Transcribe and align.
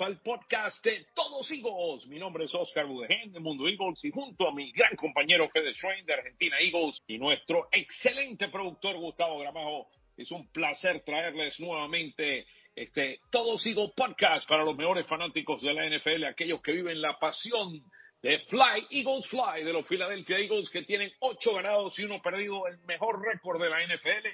al 0.00 0.20
podcast 0.22 0.82
de 0.84 1.06
Todos 1.14 1.50
Eagles. 1.50 2.06
Mi 2.06 2.18
nombre 2.18 2.44
es 2.44 2.54
Oscar 2.54 2.86
Budegen 2.86 3.32
de 3.32 3.40
Mundo 3.40 3.68
Eagles 3.68 4.02
y 4.04 4.10
junto 4.10 4.48
a 4.48 4.54
mi 4.54 4.72
gran 4.72 4.96
compañero 4.96 5.48
Fede 5.50 5.74
Schwein 5.74 6.06
de 6.06 6.14
Argentina 6.14 6.56
Eagles 6.58 7.02
y 7.06 7.18
nuestro 7.18 7.68
excelente 7.70 8.48
productor 8.48 8.96
Gustavo 8.96 9.38
Gramajo, 9.40 9.88
es 10.16 10.30
un 10.30 10.50
placer 10.52 11.02
traerles 11.04 11.60
nuevamente 11.60 12.46
este 12.74 13.20
Todos 13.30 13.66
Eagles 13.66 13.92
podcast 13.94 14.48
para 14.48 14.64
los 14.64 14.74
mejores 14.74 15.06
fanáticos 15.06 15.60
de 15.60 15.74
la 15.74 15.86
NFL, 15.86 16.24
aquellos 16.24 16.62
que 16.62 16.72
viven 16.72 17.02
la 17.02 17.18
pasión 17.18 17.82
de 18.22 18.38
Fly, 18.48 18.86
Eagles 18.90 19.26
Fly, 19.26 19.64
de 19.64 19.72
los 19.72 19.86
Philadelphia 19.86 20.38
Eagles, 20.38 20.70
que 20.70 20.82
tienen 20.82 21.12
ocho 21.20 21.54
ganados 21.54 21.98
y 21.98 22.04
uno 22.04 22.22
perdido, 22.22 22.66
el 22.68 22.78
mejor 22.86 23.20
récord 23.22 23.60
de 23.60 23.68
la 23.68 23.84
NFL. 23.84 24.28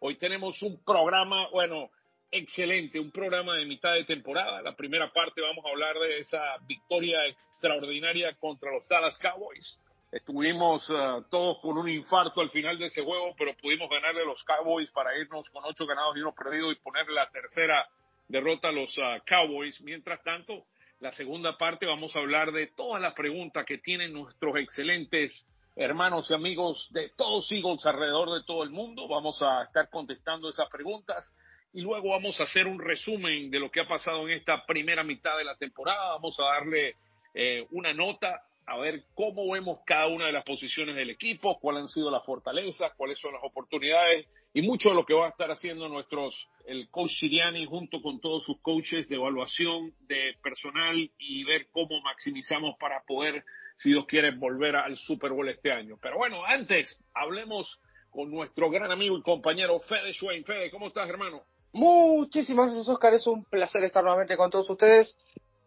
Hoy 0.00 0.16
tenemos 0.16 0.60
un 0.62 0.82
programa, 0.84 1.48
bueno, 1.50 1.90
excelente, 2.32 2.98
un 2.98 3.10
programa 3.10 3.54
de 3.56 3.66
mitad 3.66 3.92
de 3.92 4.04
temporada. 4.04 4.62
La 4.62 4.74
primera 4.74 5.12
parte 5.12 5.42
vamos 5.42 5.64
a 5.66 5.68
hablar 5.68 5.98
de 5.98 6.18
esa 6.18 6.40
victoria 6.66 7.26
extraordinaria 7.26 8.34
contra 8.38 8.72
los 8.72 8.88
Dallas 8.88 9.18
Cowboys. 9.18 9.78
Estuvimos 10.10 10.88
uh, 10.88 11.24
todos 11.30 11.58
con 11.60 11.76
un 11.76 11.88
infarto 11.88 12.40
al 12.40 12.50
final 12.50 12.78
de 12.78 12.86
ese 12.86 13.02
juego, 13.02 13.34
pero 13.36 13.54
pudimos 13.56 13.88
ganarle 13.90 14.22
a 14.22 14.24
los 14.24 14.42
Cowboys 14.44 14.90
para 14.90 15.16
irnos 15.16 15.48
con 15.50 15.62
ocho 15.64 15.86
ganados 15.86 16.16
y 16.16 16.20
uno 16.20 16.34
perdido 16.34 16.72
y 16.72 16.76
ponerle 16.76 17.14
la 17.14 17.30
tercera 17.30 17.86
derrota 18.28 18.68
a 18.68 18.72
los 18.72 18.96
uh, 18.96 19.22
Cowboys. 19.26 19.78
Mientras 19.82 20.22
tanto, 20.22 20.64
la 21.00 21.12
segunda 21.12 21.58
parte 21.58 21.84
vamos 21.84 22.16
a 22.16 22.20
hablar 22.20 22.50
de 22.50 22.68
todas 22.68 23.00
las 23.00 23.12
preguntas 23.12 23.66
que 23.66 23.78
tienen 23.78 24.12
nuestros 24.14 24.56
excelentes 24.56 25.46
hermanos 25.76 26.30
y 26.30 26.34
amigos 26.34 26.88
de 26.92 27.10
todos 27.16 27.50
Eagles 27.52 27.84
alrededor 27.84 28.32
de 28.32 28.44
todo 28.44 28.62
el 28.62 28.70
mundo. 28.70 29.06
Vamos 29.06 29.40
a 29.42 29.64
estar 29.64 29.90
contestando 29.90 30.48
esas 30.48 30.68
preguntas 30.70 31.34
y 31.72 31.80
luego 31.80 32.10
vamos 32.10 32.38
a 32.40 32.44
hacer 32.44 32.66
un 32.66 32.78
resumen 32.78 33.50
de 33.50 33.58
lo 33.58 33.70
que 33.70 33.80
ha 33.80 33.88
pasado 33.88 34.28
en 34.28 34.34
esta 34.34 34.64
primera 34.66 35.02
mitad 35.02 35.36
de 35.38 35.44
la 35.44 35.56
temporada. 35.56 36.10
Vamos 36.12 36.38
a 36.38 36.44
darle 36.44 36.96
eh, 37.34 37.66
una 37.70 37.94
nota 37.94 38.42
a 38.66 38.78
ver 38.78 39.04
cómo 39.14 39.50
vemos 39.50 39.80
cada 39.84 40.06
una 40.06 40.26
de 40.26 40.32
las 40.32 40.44
posiciones 40.44 40.94
del 40.94 41.10
equipo, 41.10 41.58
cuáles 41.58 41.82
han 41.82 41.88
sido 41.88 42.10
las 42.10 42.24
fortalezas, 42.24 42.92
cuáles 42.96 43.18
son 43.18 43.32
las 43.32 43.42
oportunidades 43.42 44.26
y 44.54 44.62
mucho 44.62 44.90
de 44.90 44.94
lo 44.94 45.04
que 45.04 45.14
va 45.14 45.26
a 45.26 45.30
estar 45.30 45.50
haciendo 45.50 45.88
nuestros, 45.88 46.46
el 46.66 46.88
coach 46.90 47.10
Siriani 47.10 47.64
junto 47.64 48.00
con 48.02 48.20
todos 48.20 48.44
sus 48.44 48.60
coaches 48.60 49.08
de 49.08 49.16
evaluación 49.16 49.92
de 50.02 50.36
personal 50.42 51.10
y 51.18 51.44
ver 51.44 51.68
cómo 51.72 52.00
maximizamos 52.02 52.76
para 52.78 53.02
poder, 53.02 53.44
si 53.76 53.90
Dios 53.90 54.06
quiere, 54.06 54.30
volver 54.32 54.76
al 54.76 54.96
Super 54.96 55.32
Bowl 55.32 55.48
este 55.48 55.72
año. 55.72 55.96
Pero 56.00 56.18
bueno, 56.18 56.44
antes 56.44 57.02
hablemos 57.14 57.80
con 58.10 58.30
nuestro 58.30 58.70
gran 58.70 58.92
amigo 58.92 59.16
y 59.16 59.22
compañero 59.22 59.80
Fede 59.80 60.12
Schwein. 60.12 60.44
Fede, 60.44 60.70
¿cómo 60.70 60.88
estás, 60.88 61.08
hermano? 61.08 61.42
Muchísimas 61.72 62.66
gracias, 62.66 62.88
Oscar. 62.88 63.14
Es 63.14 63.26
un 63.26 63.44
placer 63.44 63.82
estar 63.84 64.02
nuevamente 64.02 64.36
con 64.36 64.50
todos 64.50 64.68
ustedes. 64.68 65.16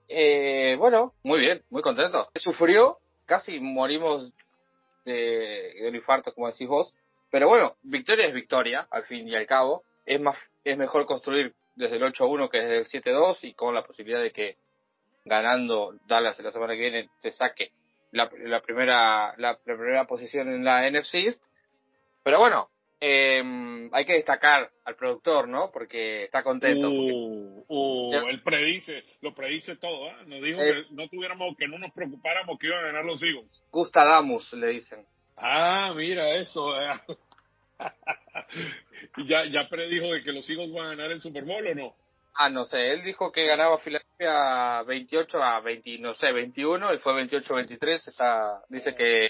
Eh, 0.08 0.76
bueno, 0.78 1.14
muy 1.24 1.40
bien, 1.40 1.64
muy 1.70 1.82
contento. 1.82 2.28
Sufrió, 2.36 3.00
casi 3.26 3.60
morimos 3.60 4.32
de, 5.04 5.86
un 5.88 5.96
infarto, 5.96 6.34
como 6.34 6.48
decís 6.48 6.68
vos. 6.68 6.94
Pero 7.32 7.48
bueno, 7.50 7.76
victoria 7.82 8.28
es 8.28 8.34
victoria, 8.34 8.88
al 8.92 9.04
fin 9.06 9.28
y 9.28 9.36
al 9.36 9.48
cabo. 9.48 9.84
Es 10.06 10.22
más, 10.22 10.38
es 10.64 10.78
mejor 10.78 11.06
construir 11.06 11.54
desde 11.76 11.98
el 11.98 12.04
8-1 12.04 12.50
que 12.50 12.60
desde 12.60 12.98
el 12.98 13.04
7-2 13.04 13.40
y 13.42 13.54
con 13.54 13.74
la 13.74 13.84
posibilidad 13.84 14.22
de 14.22 14.32
que 14.32 14.58
ganando 15.26 15.96
Dallas 16.08 16.40
la 16.40 16.52
semana 16.52 16.74
que 16.74 16.80
viene 16.80 17.10
te 17.22 17.32
saque 17.32 17.72
la, 18.12 18.30
la 18.44 18.62
primera 18.62 19.34
la, 19.38 19.58
primera 19.58 20.06
posición 20.06 20.48
en 20.50 20.64
la 20.64 20.90
NFC 20.90 21.38
Pero 22.24 22.40
bueno, 22.40 22.70
eh, 23.00 23.90
hay 23.92 24.06
que 24.06 24.14
destacar 24.14 24.70
al 24.84 24.96
productor, 24.96 25.48
¿no? 25.48 25.72
Porque 25.72 26.26
está 26.26 26.44
contento. 26.44 26.90
Uh, 26.90 27.66
uh, 27.68 28.28
él 28.28 28.42
predice, 28.42 29.04
lo 29.22 29.34
predice 29.34 29.76
todo, 29.76 30.08
¿eh? 30.08 30.16
Nos 30.28 30.42
dijo 30.42 30.60
que 30.60 30.96
no 30.96 31.08
tuviéramos, 31.10 31.56
que 31.58 31.68
no 31.68 31.78
nos 31.78 31.92
preocupáramos 31.94 32.58
que 32.60 32.68
iban 32.68 32.80
a 32.80 32.88
ganar 32.88 33.06
los 33.06 33.22
Eagles. 33.22 33.62
Gustadamus, 33.72 34.54
le 34.54 34.68
dicen. 34.68 35.06
Ah, 35.38 35.94
mira 35.96 36.36
eso. 36.36 36.80
Eh. 36.80 36.94
ya, 39.28 39.46
ya 39.46 39.68
predijo 39.70 40.14
de 40.14 40.24
que 40.24 40.32
los 40.32 40.50
Eagles 40.50 40.72
van 40.74 40.86
a 40.86 40.90
ganar 40.92 41.12
el 41.12 41.22
Super 41.22 41.44
Bowl 41.44 41.68
o 41.68 41.76
no? 41.76 41.96
Ah, 42.38 42.50
no 42.50 42.66
sé, 42.66 42.92
él 42.92 43.04
dijo 43.04 43.32
que 43.32 43.46
ganaba 43.46 43.78
Filadelfia 43.80 44.84
28 44.84 45.42
a 45.42 45.62
20, 45.62 46.00
no 46.00 46.16
sé, 46.16 46.34
21 46.34 46.94
y 46.94 46.98
fue 46.98 47.14
28-23, 47.14 48.10
está, 48.10 48.62
dice 48.68 48.94
que, 48.94 49.30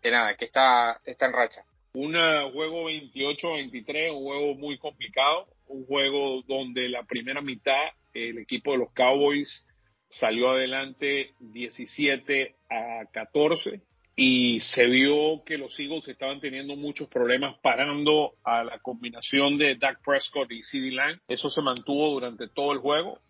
que 0.00 0.10
nada, 0.10 0.36
que 0.36 0.44
está, 0.44 1.00
está 1.04 1.26
en 1.26 1.32
racha. 1.32 1.64
Un 1.94 2.14
uh, 2.16 2.50
juego 2.52 2.90
28-23, 2.90 4.12
un 4.14 4.24
juego 4.24 4.54
muy 4.54 4.78
complicado, 4.78 5.48
un 5.66 5.86
juego 5.86 6.42
donde 6.46 6.88
la 6.88 7.02
primera 7.04 7.40
mitad 7.40 7.92
el 8.14 8.38
equipo 8.38 8.72
de 8.72 8.78
los 8.78 8.92
Cowboys 8.92 9.66
salió 10.08 10.50
adelante 10.50 11.34
17 11.40 12.56
a 12.70 13.04
14 13.12 13.82
y 14.16 14.60
se 14.60 14.86
vio 14.86 15.44
que 15.44 15.58
los 15.58 15.78
Eagles 15.78 16.08
estaban 16.08 16.40
teniendo 16.40 16.74
muchos 16.74 17.08
problemas 17.08 17.56
parando 17.60 18.34
a 18.42 18.64
la 18.64 18.78
combinación 18.80 19.58
de 19.58 19.76
Dak 19.76 20.02
Prescott 20.04 20.50
y 20.50 20.62
CeeDee 20.62 20.90
Lamb. 20.90 21.20
Eso 21.28 21.50
se 21.50 21.62
mantuvo 21.62 22.10
durante 22.10 22.48
todo 22.48 22.72
el 22.72 22.78
juego. 22.78 23.20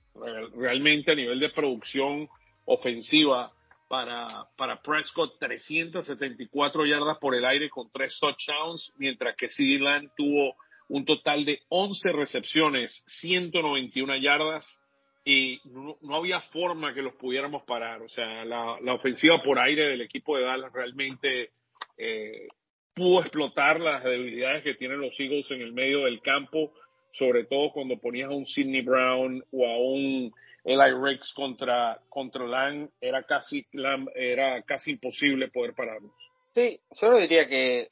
Realmente 0.57 1.13
a 1.13 1.15
nivel 1.15 1.41
de 1.41 1.51
producción 1.51 2.29
ofensiva 2.65 3.53
para, 3.89 4.27
para 4.57 4.81
Prescott 4.83 5.39
374 5.39 6.87
yardas 6.87 7.19
por 7.19 7.35
el 7.35 7.45
aire 7.45 7.71
con 7.71 7.91
tres 7.91 8.19
touchdowns, 8.21 8.93
mientras 8.99 9.35
que 9.37 9.49
CeeDee 9.49 9.79
Lamb 9.79 10.11
tuvo 10.17 10.55
un 10.89 11.05
total 11.05 11.45
de 11.45 11.61
11 11.69 12.13
recepciones, 12.13 13.03
191 13.07 14.17
yardas 14.17 14.79
y 15.25 15.61
no, 15.65 15.97
había 16.15 16.41
forma 16.41 16.95
que 16.95 17.03
los 17.03 17.15
pudiéramos 17.15 17.63
parar. 17.65 18.03
O 18.03 18.09
sea, 18.09 18.45
la, 18.45 18.79
la 18.83 18.95
ofensiva 18.95 19.43
por 19.43 19.59
aire 19.59 19.89
del 19.89 20.01
equipo 20.01 20.37
de 20.37 20.45
Dallas 20.45 20.73
realmente 20.73 21.51
eh, 21.97 22.49
pudo 22.95 23.21
explotar 23.21 23.81
las 23.81 24.03
debilidades 24.05 24.65
que 24.65 24.75
tienen 24.75 25.01
los 25.01 25.19
Eagles 25.21 25.51
en 25.51 25.63
el 25.63 25.73
medio 25.73 26.05
del 26.05 26.21
campo, 26.21 26.73
sobre 27.13 27.45
todo 27.45 27.73
cuando 27.73 27.99
ponías 27.99 28.31
a 28.31 28.35
un 28.35 28.47
Sidney 28.47 28.83
Brown 28.83 29.45
o 29.53 29.67
a 29.67 29.79
un 29.79 30.33
Eli 30.65 30.93
Ricks 31.03 31.33
contra, 31.33 31.99
contra 32.09 32.45
Lang, 32.45 32.91
era 33.01 33.23
casi, 33.23 33.67
era 34.15 34.63
casi 34.63 34.93
imposible 34.93 35.49
poder 35.49 35.75
pararlos. 35.75 36.13
Sí, 36.55 36.81
yo 37.01 37.11
no 37.11 37.17
diría 37.17 37.49
que, 37.49 37.89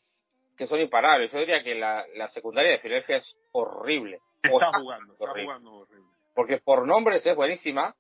que 0.57 0.67
son 0.67 0.81
imparables, 0.81 1.33
yo 1.33 1.39
diría 1.39 1.63
que 1.63 1.75
la, 1.75 2.05
la 2.17 2.29
secundaria 2.29 2.73
de 2.73 2.79
Filadelfia 2.79 3.17
es 3.17 3.37
horrible. 3.53 4.21
Está, 4.43 4.71
jugando, 4.79 5.13
está 5.15 5.43
jugando 5.43 5.73
horrible. 5.73 6.11
Porque 6.35 6.59
por 6.59 6.87
nombres 6.87 7.25
es 7.25 7.35
buenísima. 7.35 7.95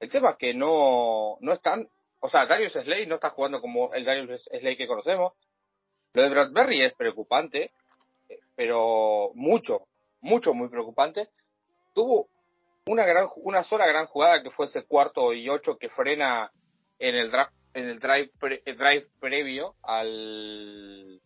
El 0.00 0.08
tema 0.08 0.30
es 0.30 0.36
que 0.36 0.54
no, 0.54 1.36
no 1.40 1.52
están, 1.52 1.88
o 2.20 2.28
sea, 2.28 2.46
Darius 2.46 2.72
Slay 2.72 3.06
no 3.06 3.16
está 3.16 3.30
jugando 3.30 3.60
como 3.60 3.92
el 3.92 4.04
Darius 4.04 4.44
Slay 4.44 4.76
que 4.76 4.86
conocemos. 4.86 5.34
Lo 6.14 6.22
de 6.22 6.30
Bradbury 6.30 6.82
es 6.82 6.94
preocupante, 6.94 7.72
pero 8.56 9.32
mucho, 9.34 9.86
mucho, 10.20 10.54
muy 10.54 10.68
preocupante. 10.68 11.28
Tuvo 11.94 12.28
una 12.86 13.04
gran, 13.04 13.28
una 13.36 13.64
sola 13.64 13.86
gran 13.86 14.06
jugada 14.06 14.42
que 14.42 14.50
fue 14.50 14.66
ese 14.66 14.84
cuarto 14.84 15.32
y 15.32 15.48
ocho 15.48 15.76
que 15.78 15.88
frena 15.88 16.50
en 16.98 17.14
el 17.14 17.30
draft, 17.30 17.52
en 17.74 17.88
el 17.88 17.98
drive, 17.98 18.30
drive 18.40 19.06
previo 19.20 19.74
al, 19.82 21.20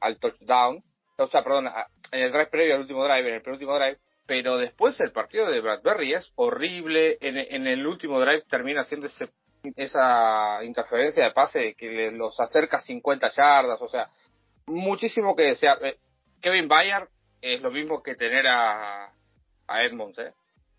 al 0.00 0.18
touchdown. 0.18 0.82
O 1.18 1.26
sea, 1.26 1.42
perdón, 1.42 1.68
en 2.12 2.22
el 2.22 2.32
drive 2.32 2.46
previo 2.46 2.74
al 2.74 2.80
último 2.82 3.04
drive, 3.04 3.28
en 3.28 3.34
el 3.34 3.42
penúltimo 3.42 3.76
drive. 3.76 3.98
Pero 4.26 4.58
después 4.58 4.98
el 5.00 5.10
partido 5.10 5.50
de 5.50 5.60
Bradbury 5.60 6.14
es 6.14 6.32
horrible. 6.36 7.18
En, 7.20 7.36
en 7.36 7.66
el 7.66 7.84
último 7.86 8.20
drive 8.20 8.44
termina 8.48 8.82
haciendo 8.82 9.08
ese, 9.08 9.28
esa 9.76 10.64
interferencia 10.64 11.24
de 11.24 11.32
pase 11.32 11.74
que 11.74 12.12
los 12.12 12.38
acerca 12.40 12.80
50 12.80 13.30
yardas. 13.32 13.82
O 13.82 13.88
sea, 13.88 14.08
muchísimo 14.66 15.34
que 15.34 15.42
desear. 15.42 15.84
Eh, 15.84 15.98
Kevin 16.40 16.68
Bayard 16.68 17.08
es 17.40 17.60
lo 17.62 17.70
mismo 17.70 18.02
que 18.02 18.14
tener 18.14 18.46
a, 18.46 19.12
a 19.66 19.84
Edmonds, 19.84 20.18
¿eh? 20.18 20.32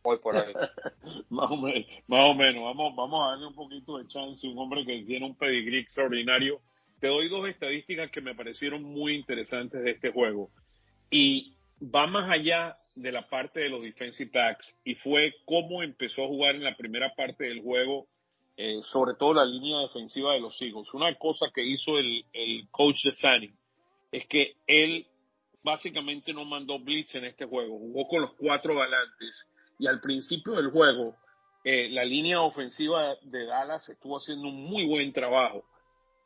Hoy 0.04 0.18
por 0.18 0.36
ahí. 0.36 0.54
más, 1.30 1.52
o 1.52 1.58
menos, 1.58 1.86
más 2.08 2.26
o 2.26 2.34
menos. 2.34 2.64
Vamos, 2.64 2.96
vamos 2.96 3.24
a 3.24 3.32
darle 3.32 3.48
un 3.48 3.56
poquito 3.56 3.98
de 3.98 4.08
chance. 4.08 4.48
Un 4.48 4.58
hombre 4.58 4.86
que 4.86 5.04
tiene 5.04 5.26
un 5.26 5.36
pedigrí 5.36 5.80
extraordinario. 5.80 6.60
Te 7.00 7.08
doy 7.08 7.30
dos 7.30 7.48
estadísticas 7.48 8.10
que 8.12 8.22
me 8.22 8.36
parecieron 8.36 8.84
muy 8.84 9.16
interesantes 9.16 9.84
de 9.84 9.92
este 9.92 10.12
juego. 10.12 10.50
Y 11.10 11.54
va 11.82 12.08
más 12.08 12.30
allá 12.30 12.78
de 12.96 13.12
la 13.12 13.28
parte 13.28 13.62
de 13.62 13.70
los 13.70 13.82
defensive 13.82 14.32
backs 14.34 14.78
y 14.84 14.96
fue 14.96 15.34
cómo 15.46 15.82
empezó 15.82 16.24
a 16.24 16.28
jugar 16.28 16.56
en 16.56 16.64
la 16.64 16.76
primera 16.76 17.14
parte 17.16 17.46
del 17.46 17.62
juego, 17.62 18.08
eh, 18.58 18.80
sobre 18.84 19.16
todo 19.16 19.34
la 19.34 19.46
línea 19.46 19.80
defensiva 19.80 20.34
de 20.34 20.42
los 20.42 20.62
Eagles. 20.62 20.94
Una 20.94 21.16
cosa 21.16 21.48
que 21.54 21.64
hizo 21.64 21.98
el, 21.98 22.26
el 22.34 22.68
coach 22.70 23.04
de 23.06 23.12
Sani 23.12 23.52
es 24.12 24.28
que 24.28 24.56
él 24.68 25.08
básicamente 25.64 26.34
no 26.34 26.46
mandó 26.46 26.80
blitz 26.80 27.16
en 27.16 27.26
este 27.26 27.46
juego, 27.46 27.78
jugó 27.78 28.08
con 28.08 28.22
los 28.22 28.34
cuatro 28.34 28.76
galantes 28.76 29.48
y 29.80 29.88
al 29.88 30.00
principio 30.00 30.54
del 30.54 30.72
juego 30.72 31.16
eh, 31.64 31.90
la 31.90 32.04
línea 32.04 32.42
ofensiva 32.42 33.16
de 33.22 33.46
Dallas 33.46 33.88
estuvo 33.90 34.18
haciendo 34.18 34.48
un 34.48 34.64
muy 34.64 34.86
buen 34.86 35.14
trabajo 35.14 35.64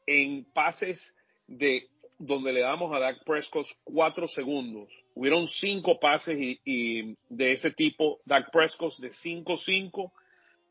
en 0.08 0.46
pases 0.54 1.14
de 1.48 1.90
donde 2.18 2.54
le 2.54 2.62
damos 2.62 2.94
a 2.94 3.00
Dak 3.00 3.24
Prescott 3.26 3.68
cuatro 3.84 4.28
segundos. 4.28 4.90
Hubieron 5.14 5.48
cinco 5.48 6.00
pases 6.00 6.38
y, 6.40 7.16
de 7.30 7.52
ese 7.52 7.72
tipo, 7.72 8.20
Dak 8.26 8.52
Prescott 8.52 8.98
de 8.98 9.12
5-5 9.12 10.12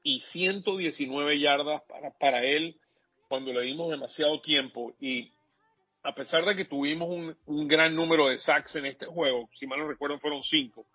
y 0.02 0.20
119 0.20 1.38
yardas 1.38 1.82
para, 1.82 2.10
para 2.18 2.44
él 2.44 2.76
cuando 3.28 3.52
le 3.52 3.62
dimos 3.62 3.90
demasiado 3.90 4.40
tiempo. 4.40 4.94
Y 5.00 5.30
a 6.04 6.14
pesar 6.14 6.44
de 6.44 6.54
que 6.54 6.66
tuvimos 6.66 7.08
un, 7.46 7.66
gran 7.66 7.94
número 7.94 8.28
de 8.28 8.36
sacks 8.36 8.76
en 8.76 8.86
este 8.86 9.06
juego, 9.06 9.48
si 9.54 9.66
mal 9.66 9.78
no 9.78 9.88
recuerdo 9.88 10.18
fueron 10.18 10.42
cinco 10.42 10.86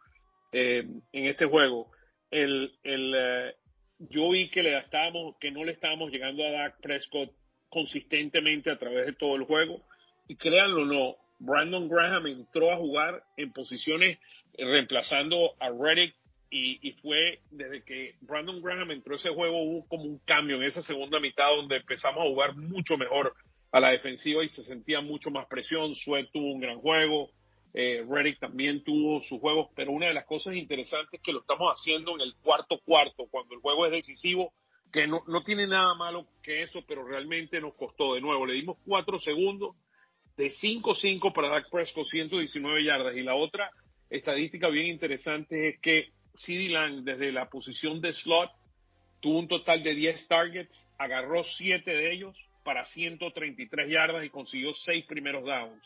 eh, 0.52 0.84
en 1.12 1.26
este 1.26 1.46
juego, 1.46 1.92
el, 2.30 2.72
eh, 2.84 3.56
yo 3.98 4.30
vi 4.30 4.50
que 4.50 4.62
le 4.62 4.78
estábamos, 4.78 5.36
que 5.40 5.50
no 5.50 5.64
le 5.64 5.72
estábamos 5.72 6.12
llegando 6.12 6.46
a 6.46 6.52
Dak 6.52 6.80
Prescott 6.80 7.32
consistentemente 7.70 8.70
a 8.70 8.78
través 8.78 9.08
de 9.08 9.14
todo 9.14 9.36
el 9.36 9.44
juego. 9.44 9.82
Y 10.28 10.36
créanlo 10.36 10.84
o 10.84 10.86
no, 10.86 11.16
Brandon 11.40 11.90
Graham 11.90 12.28
entró 12.28 12.72
a 12.72 12.78
jugar 12.78 13.24
en 13.36 13.52
posiciones 13.52 14.20
reemplazando 14.58 15.56
a 15.60 15.70
Reddick 15.70 16.16
y, 16.52 16.92
fue 17.02 17.40
desde 17.52 17.84
que 17.84 18.16
Brandon 18.22 18.62
Graham 18.62 18.92
entró 18.92 19.16
ese 19.16 19.30
juego 19.30 19.62
hubo 19.62 19.88
como 19.88 20.04
un 20.06 20.20
cambio 20.20 20.58
en 20.58 20.64
esa 20.64 20.82
segunda 20.82 21.20
mitad 21.20 21.46
donde 21.56 21.78
empezamos 21.78 22.20
a 22.20 22.28
jugar 22.28 22.56
mucho 22.56 22.98
mejor 22.98 23.36
a 23.72 23.80
la 23.80 23.92
defensiva 23.92 24.44
y 24.44 24.50
se 24.50 24.64
sentía 24.64 25.02
mucho 25.02 25.32
más 25.32 25.48
presión. 25.48 25.96
Sweat 25.96 26.32
tuvo 26.32 26.54
un 26.54 26.60
gran 26.60 26.80
juego, 26.80 27.30
eh, 27.74 28.04
Reddick 28.08 28.40
también 28.40 28.84
tuvo 28.84 29.22
sus 29.22 29.40
juegos, 29.40 29.70
pero 29.76 29.92
una 29.92 30.08
de 30.08 30.14
las 30.14 30.26
cosas 30.26 30.56
interesantes 30.56 31.20
es 31.20 31.22
que 31.22 31.34
lo 31.34 31.42
estamos 31.42 31.72
haciendo 31.72 32.16
en 32.16 32.22
el 32.22 32.36
cuarto 32.42 32.80
cuarto, 32.84 33.28
cuando 33.30 33.54
el 33.54 33.62
juego 33.62 33.86
es 33.86 33.92
decisivo, 33.92 34.54
que 34.92 35.06
no, 35.06 35.22
no 35.28 35.44
tiene 35.44 35.68
nada 35.68 35.94
malo 35.94 36.26
que 36.42 36.64
eso, 36.64 36.84
pero 36.88 37.06
realmente 37.06 37.62
nos 37.62 37.76
costó 37.76 38.16
de 38.16 38.22
nuevo. 38.22 38.46
Le 38.46 38.56
dimos 38.56 38.78
cuatro 38.86 39.20
segundos 39.20 39.76
de 40.36 40.48
5-5 40.48 41.32
para 41.32 41.50
Dak 41.50 41.70
Prescott, 41.70 42.08
119 42.08 42.84
yardas. 42.84 43.16
Y 43.16 43.22
la 43.22 43.36
otra 43.36 43.70
estadística 44.10 44.68
bien 44.70 44.88
interesante 44.88 45.70
es 45.70 45.80
que 45.80 46.10
CeeDee 46.34 46.70
Lang 46.70 47.04
desde 47.04 47.32
la 47.32 47.50
posición 47.50 48.02
de 48.02 48.14
slot 48.14 48.50
tuvo 49.20 49.38
un 49.38 49.48
total 49.48 49.84
de 49.84 49.94
10 49.94 50.28
targets, 50.28 50.88
agarró 50.98 51.44
7 51.44 51.92
de 51.92 52.14
ellos 52.14 52.36
para 52.70 52.86
133 52.86 53.90
yardas 53.90 54.24
y 54.24 54.30
consiguió 54.30 54.76
6 54.76 55.08
primeros 55.08 55.44
downs 55.44 55.84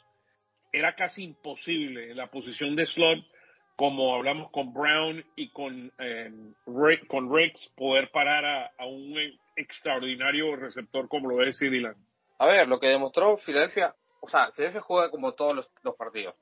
era 0.73 0.93
casi 0.95 1.23
imposible 1.23 2.11
en 2.11 2.17
la 2.17 2.27
posición 2.27 2.75
de 2.75 2.85
slot, 2.85 3.23
como 3.77 4.13
hablamos 4.13 4.51
con 4.51 4.73
Brown 4.73 5.23
y 5.37 5.49
con, 5.53 5.93
eh, 5.97 6.29
con 7.07 7.33
Rex, 7.33 7.71
poder 7.77 8.11
parar 8.11 8.73
a, 8.77 8.85
un 8.85 9.15
extraordinario 9.55 10.57
receptor 10.57 11.07
como 11.07 11.29
lo 11.29 11.41
es 11.45 11.57
CD 11.57 11.89
A 12.37 12.45
ver, 12.47 12.67
lo 12.67 12.81
que 12.81 12.87
demostró 12.87 13.37
Filadelfia, 13.37 13.95
o 14.19 14.27
sea, 14.27 14.51
Filadelfia 14.51 14.81
juega 14.81 15.09
como 15.09 15.31
todos 15.35 15.55
los, 15.83 15.95
partidos. 15.95 16.35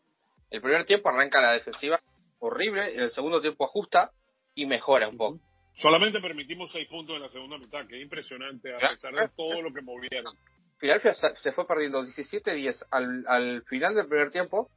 El 0.49 0.61
primer 0.61 0.87
tiempo 0.87 1.09
arranca 1.09 1.39
la 1.39 1.51
defensiva 1.51 2.01
horrible, 2.39 2.95
en 2.95 3.01
el 3.01 3.11
segundo 3.11 3.41
tiempo 3.41 3.65
ajusta 3.65 4.09
y 4.55 4.65
mejora 4.65 5.07
un 5.07 5.17
poco. 5.17 5.39
Solamente 5.75 6.19
permitimos 6.19 6.71
seis 6.71 6.87
puntos 6.87 7.15
en 7.15 7.21
la 7.23 7.29
segunda 7.29 7.57
mitad, 7.57 7.87
que 7.87 7.97
es 7.97 8.03
impresionante, 8.03 8.73
a 8.75 8.79
pesar 8.79 9.13
de 9.13 9.29
todo 9.35 9.61
lo 9.61 9.73
que 9.73 9.81
movieron. 9.81 10.33
Filadelfia 10.77 11.13
se 11.35 11.51
fue 11.51 11.67
perdiendo 11.67 12.03
17-10 12.03 12.87
al, 12.91 13.23
al 13.27 13.63
final 13.63 13.95
del 13.95 14.07
primer 14.07 14.31
tiempo 14.31 14.69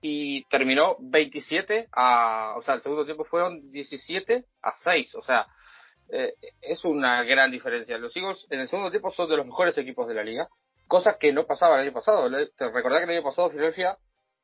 y 0.00 0.44
terminó 0.44 0.96
27 1.00 1.88
a, 1.92 2.54
o 2.56 2.62
sea, 2.62 2.74
el 2.74 2.80
segundo 2.80 3.04
tiempo 3.04 3.24
fueron 3.24 3.70
17 3.70 4.44
a 4.62 4.72
6, 4.72 5.14
o 5.16 5.22
sea, 5.22 5.46
eh, 6.12 6.34
es 6.60 6.84
una 6.84 7.22
gran 7.24 7.50
diferencia. 7.50 7.98
Los 7.98 8.16
Eagles 8.16 8.46
en 8.50 8.60
el 8.60 8.68
segundo 8.68 8.90
tiempo 8.90 9.10
son 9.10 9.28
de 9.28 9.36
los 9.36 9.46
mejores 9.46 9.76
equipos 9.76 10.08
de 10.08 10.14
la 10.14 10.24
liga, 10.24 10.48
cosa 10.86 11.18
que 11.18 11.32
no 11.32 11.44
pasaba 11.44 11.76
el 11.76 11.82
año 11.82 11.92
pasado. 11.92 12.30
Te 12.56 12.70
recordá 12.70 12.98
que 12.98 13.04
el 13.04 13.18
año 13.18 13.22
pasado 13.22 13.50
Filadelfia 13.50 13.96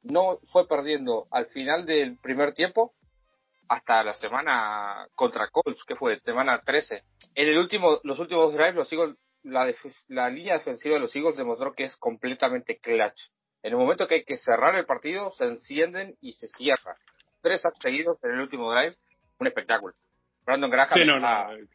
no 0.02 0.38
fue 0.52 0.69
perdiendo 0.69 1.26
al 1.31 1.46
final 1.46 1.87
del 1.87 2.19
primer 2.19 2.52
tiempo 2.52 2.92
hasta 3.68 4.04
la 4.04 4.14
semana 4.14 5.06
contra 5.14 5.48
Colts, 5.48 5.84
que 5.84 5.96
fue 5.96 6.20
semana 6.20 6.60
13. 6.62 7.02
En 7.34 7.48
el 7.48 7.58
último, 7.58 8.00
los 8.04 8.18
últimos 8.18 8.54
drives 8.54 8.74
los 8.74 8.92
Eagles 8.92 9.16
la, 9.46 9.72
la 10.08 10.28
línea 10.28 10.54
defensiva 10.54 10.94
de 10.94 11.00
los 11.00 11.14
Eagles 11.14 11.36
demostró 11.36 11.72
que 11.72 11.84
es 11.84 11.96
completamente 11.96 12.78
clutch. 12.78 13.30
En 13.62 13.72
el 13.72 13.78
momento 13.78 14.06
que 14.06 14.16
hay 14.16 14.24
que 14.24 14.36
cerrar 14.36 14.74
el 14.74 14.86
partido, 14.86 15.30
se 15.30 15.44
encienden 15.44 16.16
y 16.20 16.32
se 16.32 16.48
cierra. 16.48 16.94
Tres 17.40 17.62
seguidos 17.80 18.18
en 18.24 18.32
el 18.32 18.40
último 18.40 18.72
drive, 18.72 18.96
un 19.38 19.46
espectáculo. 19.46 19.92
Brandon 20.44 20.70
Graham. 20.70 21.68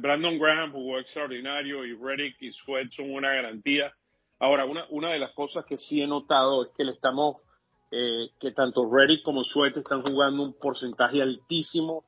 Brandon 0.00 0.38
Graham 0.38 0.72
jugó 0.72 0.98
extraordinario 0.98 1.84
y 1.84 1.94
Reddick 1.94 2.36
y 2.42 2.50
Sweat 2.50 2.90
son 2.90 3.12
una 3.12 3.32
garantía. 3.32 3.92
Ahora, 4.38 4.64
una, 4.64 4.86
una 4.90 5.12
de 5.12 5.20
las 5.20 5.32
cosas 5.32 5.64
que 5.64 5.78
sí 5.78 6.02
he 6.02 6.06
notado 6.06 6.64
es 6.64 6.70
que 6.76 6.84
le 6.84 6.92
estamos, 6.92 7.36
eh, 7.90 8.30
que 8.40 8.50
tanto 8.52 8.88
Reddick 8.90 9.22
como 9.22 9.44
Sweat 9.44 9.76
están 9.76 10.02
jugando 10.02 10.42
un 10.42 10.54
porcentaje 10.54 11.22
altísimo 11.22 12.04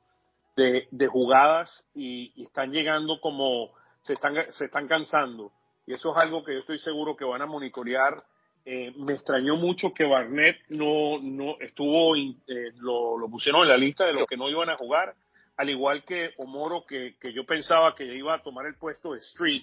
de, 0.56 1.06
jugadas 1.06 1.84
y, 1.94 2.42
están 2.42 2.72
llegando 2.72 3.20
como 3.20 3.70
se 4.02 4.14
están, 4.14 4.34
se 4.50 4.64
están 4.64 4.88
cansando. 4.88 5.52
Y 5.86 5.92
eso 5.92 6.10
es 6.10 6.16
algo 6.16 6.42
que 6.42 6.52
yo 6.52 6.58
estoy 6.58 6.78
seguro 6.78 7.16
que 7.16 7.24
van 7.24 7.42
a 7.42 7.46
monitorear. 7.46 8.24
Eh, 8.64 8.92
me 8.96 9.12
extrañó 9.12 9.56
mucho 9.56 9.94
que 9.94 10.04
Barnett 10.04 10.58
no, 10.68 11.18
no 11.22 11.56
estuvo, 11.60 12.16
eh, 12.16 12.72
lo, 12.80 13.16
lo, 13.16 13.28
pusieron 13.30 13.62
en 13.62 13.68
la 13.68 13.76
lista 13.76 14.04
de 14.04 14.12
los 14.12 14.26
que 14.26 14.36
no 14.36 14.50
iban 14.50 14.68
a 14.68 14.76
jugar, 14.76 15.14
al 15.56 15.70
igual 15.70 16.04
que 16.04 16.32
Omoro, 16.38 16.84
que, 16.86 17.16
que 17.20 17.32
yo 17.32 17.44
pensaba 17.46 17.94
que 17.94 18.04
iba 18.04 18.34
a 18.34 18.42
tomar 18.42 18.66
el 18.66 18.74
puesto 18.74 19.12
de 19.12 19.18
Street 19.18 19.62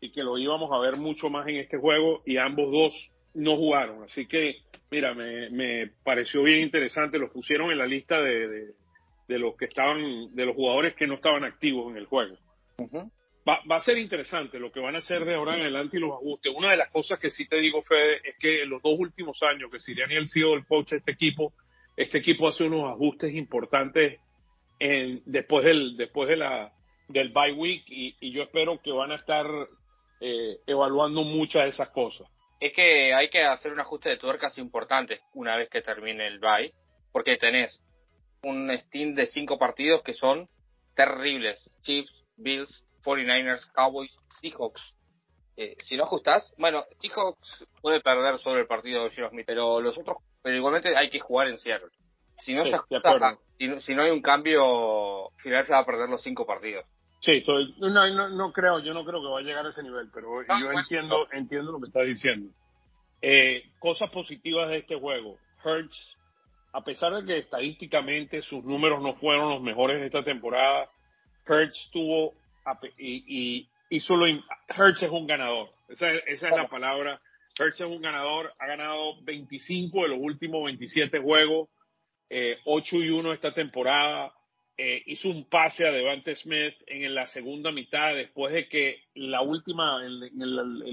y 0.00 0.10
que 0.10 0.22
lo 0.22 0.36
íbamos 0.36 0.70
a 0.72 0.78
ver 0.78 0.96
mucho 0.96 1.30
más 1.30 1.46
en 1.46 1.56
este 1.56 1.78
juego 1.78 2.22
y 2.26 2.36
ambos 2.36 2.70
dos 2.70 3.10
no 3.34 3.56
jugaron. 3.56 4.04
Así 4.04 4.26
que, 4.26 4.56
mira, 4.90 5.14
me, 5.14 5.50
me 5.50 5.90
pareció 6.04 6.42
bien 6.42 6.60
interesante, 6.60 7.18
los 7.18 7.30
pusieron 7.30 7.70
en 7.70 7.78
la 7.78 7.86
lista 7.86 8.20
de, 8.20 8.74
de, 9.28 9.38
los 9.38 9.56
que 9.56 9.66
estaban, 9.66 10.34
de 10.34 10.46
los 10.46 10.54
jugadores 10.54 10.94
que 10.94 11.06
no 11.06 11.14
estaban 11.14 11.44
activos 11.44 11.90
en 11.90 11.96
el 11.96 12.06
juego 12.06 12.36
va, 13.48 13.60
va, 13.70 13.76
a 13.76 13.80
ser 13.80 13.98
interesante 13.98 14.58
lo 14.58 14.70
que 14.70 14.80
van 14.80 14.94
a 14.94 14.98
hacer 14.98 15.24
de 15.24 15.34
ahora 15.34 15.54
en 15.54 15.62
adelante 15.62 15.96
y 15.96 16.00
los 16.00 16.12
ajustes. 16.12 16.52
Una 16.54 16.70
de 16.70 16.76
las 16.76 16.90
cosas 16.90 17.18
que 17.18 17.30
sí 17.30 17.46
te 17.46 17.56
digo, 17.56 17.82
Fede, 17.82 18.20
es 18.24 18.36
que 18.38 18.62
en 18.62 18.70
los 18.70 18.82
dos 18.82 18.94
últimos 18.98 19.42
años 19.42 19.70
que 19.70 19.78
Siriani 19.78 20.16
ha 20.16 20.26
sido 20.26 20.54
el 20.54 20.66
coach 20.66 20.90
de 20.90 20.98
este 20.98 21.12
equipo, 21.12 21.52
este 21.96 22.18
equipo 22.18 22.48
hace 22.48 22.64
unos 22.64 22.90
ajustes 22.90 23.34
importantes 23.34 24.20
en, 24.78 25.22
después 25.26 25.64
del 25.64 25.96
después 25.96 26.28
de 26.28 26.36
la 26.36 26.72
del 27.08 27.30
bye 27.30 27.52
week 27.52 27.84
y, 27.88 28.16
y 28.20 28.32
yo 28.32 28.42
espero 28.42 28.80
que 28.80 28.90
van 28.90 29.12
a 29.12 29.16
estar 29.16 29.46
eh, 30.20 30.58
evaluando 30.66 31.24
muchas 31.24 31.64
de 31.64 31.70
esas 31.70 31.90
cosas. 31.90 32.28
Es 32.62 32.72
que 32.74 33.12
hay 33.12 33.28
que 33.28 33.42
hacer 33.42 33.72
un 33.72 33.80
ajuste 33.80 34.08
de 34.08 34.18
tuercas 34.18 34.56
importante 34.56 35.22
una 35.34 35.56
vez 35.56 35.68
que 35.68 35.82
termine 35.82 36.28
el 36.28 36.38
bye, 36.38 36.72
porque 37.10 37.36
tenés 37.36 37.82
un 38.44 38.70
steam 38.82 39.16
de 39.16 39.26
cinco 39.26 39.58
partidos 39.58 40.00
que 40.04 40.14
son 40.14 40.48
terribles. 40.94 41.68
Chiefs, 41.80 42.24
Bills, 42.36 42.84
49ers, 43.02 43.68
Cowboys, 43.72 44.16
Seahawks. 44.40 44.94
Eh, 45.56 45.74
si 45.80 45.96
no 45.96 46.04
ajustas, 46.04 46.54
bueno, 46.56 46.84
Seahawks 47.00 47.66
puede 47.80 48.00
perder 48.00 48.38
sobre 48.38 48.60
el 48.60 48.68
partido 48.68 49.02
de 49.02 49.10
Gino 49.10 49.28
Smith, 49.30 49.44
pero 49.44 49.80
los 49.80 49.98
otros, 49.98 50.18
pero 50.40 50.56
igualmente 50.56 50.96
hay 50.96 51.10
que 51.10 51.18
jugar 51.18 51.48
en 51.48 51.58
Seattle. 51.58 51.90
Si 52.44 52.54
no 52.54 52.62
se 52.62 52.76
ajusta, 52.76 53.38
si, 53.58 53.92
no 53.92 54.02
hay 54.02 54.12
un 54.12 54.22
cambio, 54.22 55.30
final 55.38 55.66
se 55.66 55.72
va 55.72 55.80
a 55.80 55.84
perder 55.84 56.08
los 56.08 56.22
cinco 56.22 56.46
partidos. 56.46 56.88
Sí, 57.22 57.44
no, 57.78 58.28
no, 58.30 58.52
creo, 58.52 58.80
yo 58.80 58.92
no 58.92 59.04
creo 59.04 59.22
que 59.22 59.28
va 59.28 59.38
a 59.38 59.42
llegar 59.42 59.64
a 59.64 59.68
ese 59.68 59.82
nivel, 59.84 60.10
pero 60.12 60.42
yo 60.42 60.72
entiendo, 60.72 61.28
entiendo 61.30 61.70
lo 61.70 61.78
que 61.78 61.86
está 61.86 62.02
diciendo. 62.02 62.52
Eh, 63.20 63.62
cosas 63.78 64.10
positivas 64.10 64.68
de 64.68 64.78
este 64.78 64.98
juego. 64.98 65.38
Hertz, 65.64 66.16
a 66.72 66.82
pesar 66.82 67.14
de 67.14 67.24
que 67.24 67.38
estadísticamente 67.38 68.42
sus 68.42 68.64
números 68.64 69.00
no 69.00 69.14
fueron 69.14 69.50
los 69.50 69.62
mejores 69.62 70.00
de 70.00 70.06
esta 70.06 70.24
temporada, 70.24 70.88
Hertz 71.46 71.90
tuvo 71.92 72.32
y, 72.98 73.68
y, 73.88 74.00
solo 74.00 74.26
Hertz 74.26 75.04
es 75.04 75.10
un 75.10 75.26
ganador. 75.28 75.70
Esa, 75.88 76.10
esa 76.10 76.48
es 76.48 76.56
la 76.56 76.66
palabra. 76.66 77.20
Hertz 77.56 77.82
es 77.82 77.86
un 77.86 78.02
ganador. 78.02 78.52
Ha 78.58 78.66
ganado 78.66 79.22
25 79.22 80.02
de 80.02 80.08
los 80.08 80.18
últimos 80.20 80.64
27 80.64 81.20
juegos, 81.20 81.68
eh, 82.30 82.58
8 82.64 82.96
y 82.96 83.10
1 83.10 83.32
esta 83.32 83.54
temporada. 83.54 84.32
Eh, 84.84 85.00
hizo 85.06 85.28
un 85.28 85.48
pase 85.48 85.86
a 85.86 85.92
Devante 85.92 86.34
Smith 86.34 86.74
en 86.88 87.14
la 87.14 87.28
segunda 87.28 87.70
mitad 87.70 88.16
después 88.16 88.52
de 88.52 88.68
que 88.68 89.04
la 89.14 89.40
última 89.40 90.04
en, 90.04 90.18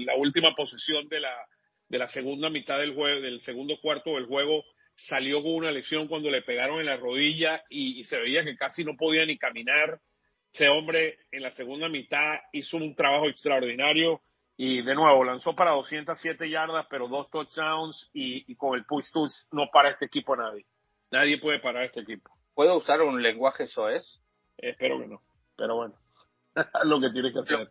la, 0.06 0.14
última 0.14 0.54
posesión 0.54 1.08
de 1.08 1.18
la 1.18 1.34
de 1.88 1.98
la 1.98 2.06
segunda 2.06 2.50
mitad 2.50 2.78
del 2.78 2.94
juego 2.94 3.20
del 3.20 3.40
segundo 3.40 3.80
cuarto 3.80 4.14
del 4.14 4.26
juego 4.26 4.64
salió 4.94 5.42
con 5.42 5.54
una 5.54 5.72
lesión 5.72 6.06
cuando 6.06 6.30
le 6.30 6.42
pegaron 6.42 6.78
en 6.78 6.86
la 6.86 6.98
rodilla 6.98 7.64
y 7.68 8.04
se 8.04 8.16
veía 8.16 8.44
que 8.44 8.54
casi 8.54 8.84
no 8.84 8.96
podía 8.96 9.26
ni 9.26 9.36
caminar 9.36 9.98
ese 10.52 10.68
hombre 10.68 11.18
en 11.32 11.42
la 11.42 11.50
segunda 11.50 11.88
mitad 11.88 12.38
hizo 12.52 12.76
un 12.76 12.94
trabajo 12.94 13.28
extraordinario 13.28 14.20
y 14.56 14.82
de 14.82 14.94
nuevo 14.94 15.24
lanzó 15.24 15.56
para 15.56 15.72
207 15.72 16.48
yardas, 16.48 16.86
pero 16.88 17.08
dos 17.08 17.28
touchdowns 17.28 18.08
y, 18.12 18.54
con 18.54 18.78
el 18.78 18.84
push 18.84 19.10
touch 19.12 19.32
no 19.50 19.68
para 19.72 19.90
este 19.90 20.04
equipo 20.04 20.36
nadie. 20.36 20.64
Nadie 21.10 21.38
puede 21.38 21.58
parar 21.58 21.86
este 21.86 22.02
equipo. 22.02 22.30
¿Puedo 22.60 22.76
usar 22.76 23.00
un 23.00 23.22
lenguaje 23.22 23.66
soez? 23.68 24.04
espero 24.58 25.00
que 25.00 25.06
no, 25.06 25.22
pero 25.56 25.76
bueno, 25.76 25.94
lo 26.84 27.00
que 27.00 27.08
tiene 27.08 27.32
que 27.32 27.38
hacer. 27.38 27.70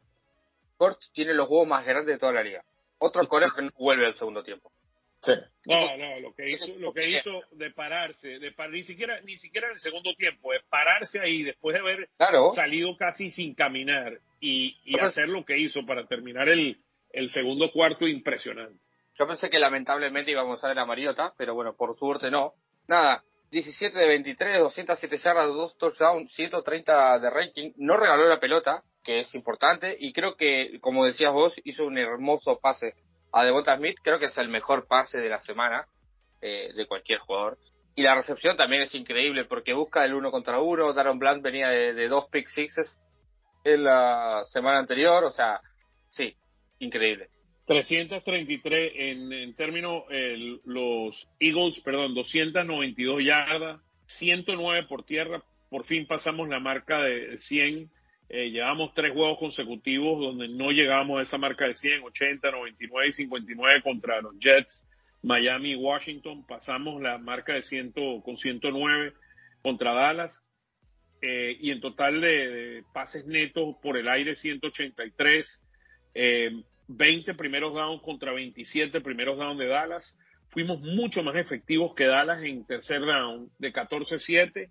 Kurt 0.77 0.97
tiene 1.13 1.35
los 1.35 1.47
huevos 1.47 1.67
más 1.67 1.85
grandes 1.85 2.15
de 2.15 2.17
toda 2.17 2.31
la 2.31 2.41
liga. 2.41 2.63
Otro 2.97 3.27
coreano 3.27 3.53
que 3.53 3.61
no 3.61 3.71
vuelve 3.77 4.07
al 4.07 4.15
segundo 4.15 4.41
tiempo. 4.41 4.71
Sí. 5.21 5.33
No, 5.67 5.95
no, 5.95 6.19
lo 6.21 6.33
que 6.33 6.49
hizo, 6.49 6.73
lo 6.79 6.91
que 6.91 7.07
hizo 7.07 7.29
de 7.51 7.69
pararse, 7.69 8.39
de 8.39 8.51
ni 8.71 8.81
siquiera, 8.81 9.21
ni 9.21 9.37
siquiera 9.37 9.67
en 9.67 9.73
el 9.73 9.79
segundo 9.79 10.11
tiempo, 10.15 10.53
de 10.53 10.61
pararse 10.67 11.19
ahí 11.19 11.43
después 11.43 11.75
de 11.75 11.81
haber 11.81 12.09
salido 12.55 12.97
casi 12.97 13.29
sin 13.29 13.53
caminar 13.53 14.17
y, 14.39 14.75
y 14.85 14.97
hacer 14.97 15.29
lo 15.29 15.45
que 15.45 15.59
hizo 15.59 15.85
para 15.85 16.07
terminar 16.07 16.49
el, 16.49 16.79
el 17.11 17.29
segundo 17.29 17.71
cuarto 17.71 18.07
impresionante. 18.07 18.83
Yo 19.19 19.27
pensé 19.27 19.51
que 19.51 19.59
lamentablemente 19.59 20.31
íbamos 20.31 20.63
a 20.63 20.67
ver 20.69 20.79
a 20.79 20.85
Mariota, 20.87 21.31
pero 21.37 21.53
bueno, 21.53 21.75
por 21.75 21.95
suerte 21.95 22.31
no. 22.31 22.53
Nada, 22.87 23.23
17 23.51 23.97
de 23.97 24.07
23, 24.07 24.59
207 24.59 25.17
yardas, 25.17 25.47
2 25.47 25.77
touchdowns, 25.77 26.31
130 26.33 27.19
de 27.19 27.29
rating. 27.29 27.71
No 27.77 27.97
regaló 27.97 28.27
la 28.27 28.39
pelota, 28.39 28.83
que 29.03 29.21
es 29.21 29.33
importante, 29.33 29.95
y 29.99 30.13
creo 30.13 30.35
que, 30.35 30.79
como 30.81 31.05
decías 31.05 31.33
vos, 31.33 31.53
hizo 31.63 31.85
un 31.85 31.97
hermoso 31.97 32.59
pase 32.61 32.93
a 33.31 33.43
Devonta 33.43 33.77
Smith. 33.77 33.97
Creo 34.03 34.19
que 34.19 34.27
es 34.27 34.37
el 34.37 34.49
mejor 34.49 34.87
pase 34.87 35.17
de 35.17 35.29
la 35.29 35.41
semana 35.41 35.85
eh, 36.41 36.71
de 36.75 36.85
cualquier 36.85 37.19
jugador. 37.19 37.57
Y 37.95 38.03
la 38.03 38.15
recepción 38.15 38.55
también 38.55 38.83
es 38.83 38.93
increíble 38.95 39.45
porque 39.45 39.73
busca 39.73 40.05
el 40.05 40.13
uno 40.13 40.31
contra 40.31 40.59
uno. 40.59 40.93
Darren 40.93 41.19
Blunt 41.19 41.43
venía 41.43 41.69
de, 41.69 41.93
de 41.93 42.07
dos 42.07 42.27
pick 42.29 42.47
sixes 42.49 42.97
en 43.63 43.83
la 43.83 44.43
semana 44.45 44.79
anterior. 44.79 45.23
O 45.23 45.31
sea, 45.31 45.59
sí, 46.09 46.35
increíble. 46.77 47.29
333 47.69 48.93
en, 48.95 49.31
en 49.31 49.53
términos, 49.53 50.03
los 50.65 51.29
Eagles, 51.39 51.79
perdón, 51.81 52.15
292 52.15 53.23
yardas, 53.23 53.79
109 54.07 54.87
por 54.87 55.03
tierra, 55.03 55.43
por 55.69 55.85
fin 55.85 56.07
pasamos 56.07 56.49
la 56.49 56.59
marca 56.59 57.03
de 57.03 57.37
100. 57.37 57.89
Eh, 58.29 58.49
llevamos 58.49 58.93
tres 58.95 59.13
juegos 59.13 59.37
consecutivos 59.37 60.19
donde 60.19 60.47
no 60.47 60.71
llegamos 60.71 61.19
a 61.19 61.23
esa 61.23 61.37
marca 61.37 61.65
de 61.65 61.75
100, 61.75 62.03
80, 62.03 62.51
99 62.51 63.07
y 63.07 63.11
59 63.11 63.81
contra 63.83 64.21
los 64.21 64.33
Jets, 64.39 64.85
Miami 65.21 65.71
y 65.71 65.75
Washington. 65.75 66.45
Pasamos 66.47 66.99
la 67.01 67.19
marca 67.19 67.53
de 67.53 67.61
100 67.61 67.93
con 68.23 68.37
109 68.37 69.13
contra 69.61 69.93
Dallas. 69.93 70.43
Eh, 71.21 71.57
y 71.59 71.71
en 71.71 71.81
total 71.81 72.21
de, 72.21 72.47
de, 72.47 72.83
pases 72.93 73.25
netos 73.25 73.75
por 73.81 73.97
el 73.97 74.07
aire 74.07 74.35
183. 74.35 75.61
Eh, 76.15 76.63
20 76.89 77.35
primeros 77.35 77.73
downs 77.73 78.01
contra 78.01 78.33
27 78.33 78.99
primeros 79.01 79.37
downs 79.37 79.59
de 79.59 79.67
Dallas. 79.67 80.17
Fuimos 80.49 80.81
mucho 80.81 81.21
más 81.21 81.35
efectivos 81.35 81.93
que 81.95 82.05
Dallas 82.05 82.43
en 82.43 82.65
tercer 82.65 83.01
down 83.01 83.49
de 83.59 83.71
14-7, 83.71 84.69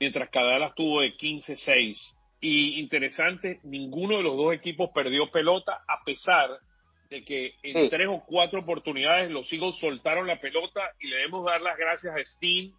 mientras 0.00 0.30
que 0.30 0.38
Dallas 0.38 0.74
tuvo 0.74 1.02
de 1.02 1.14
15-6. 1.14 1.96
Y 2.40 2.80
interesante, 2.80 3.60
ninguno 3.64 4.16
de 4.16 4.22
los 4.22 4.36
dos 4.36 4.54
equipos 4.54 4.90
perdió 4.94 5.30
pelota, 5.30 5.82
a 5.86 6.02
pesar 6.04 6.50
de 7.10 7.22
que 7.24 7.52
en 7.62 7.90
tres 7.90 8.06
o 8.08 8.22
cuatro 8.26 8.60
oportunidades 8.60 9.30
los 9.30 9.52
Eagles 9.52 9.78
soltaron 9.78 10.26
la 10.26 10.40
pelota 10.40 10.80
y 11.00 11.08
le 11.08 11.16
debemos 11.16 11.44
dar 11.44 11.60
las 11.60 11.76
gracias 11.76 12.14
a 12.14 12.24
Steen, 12.24 12.72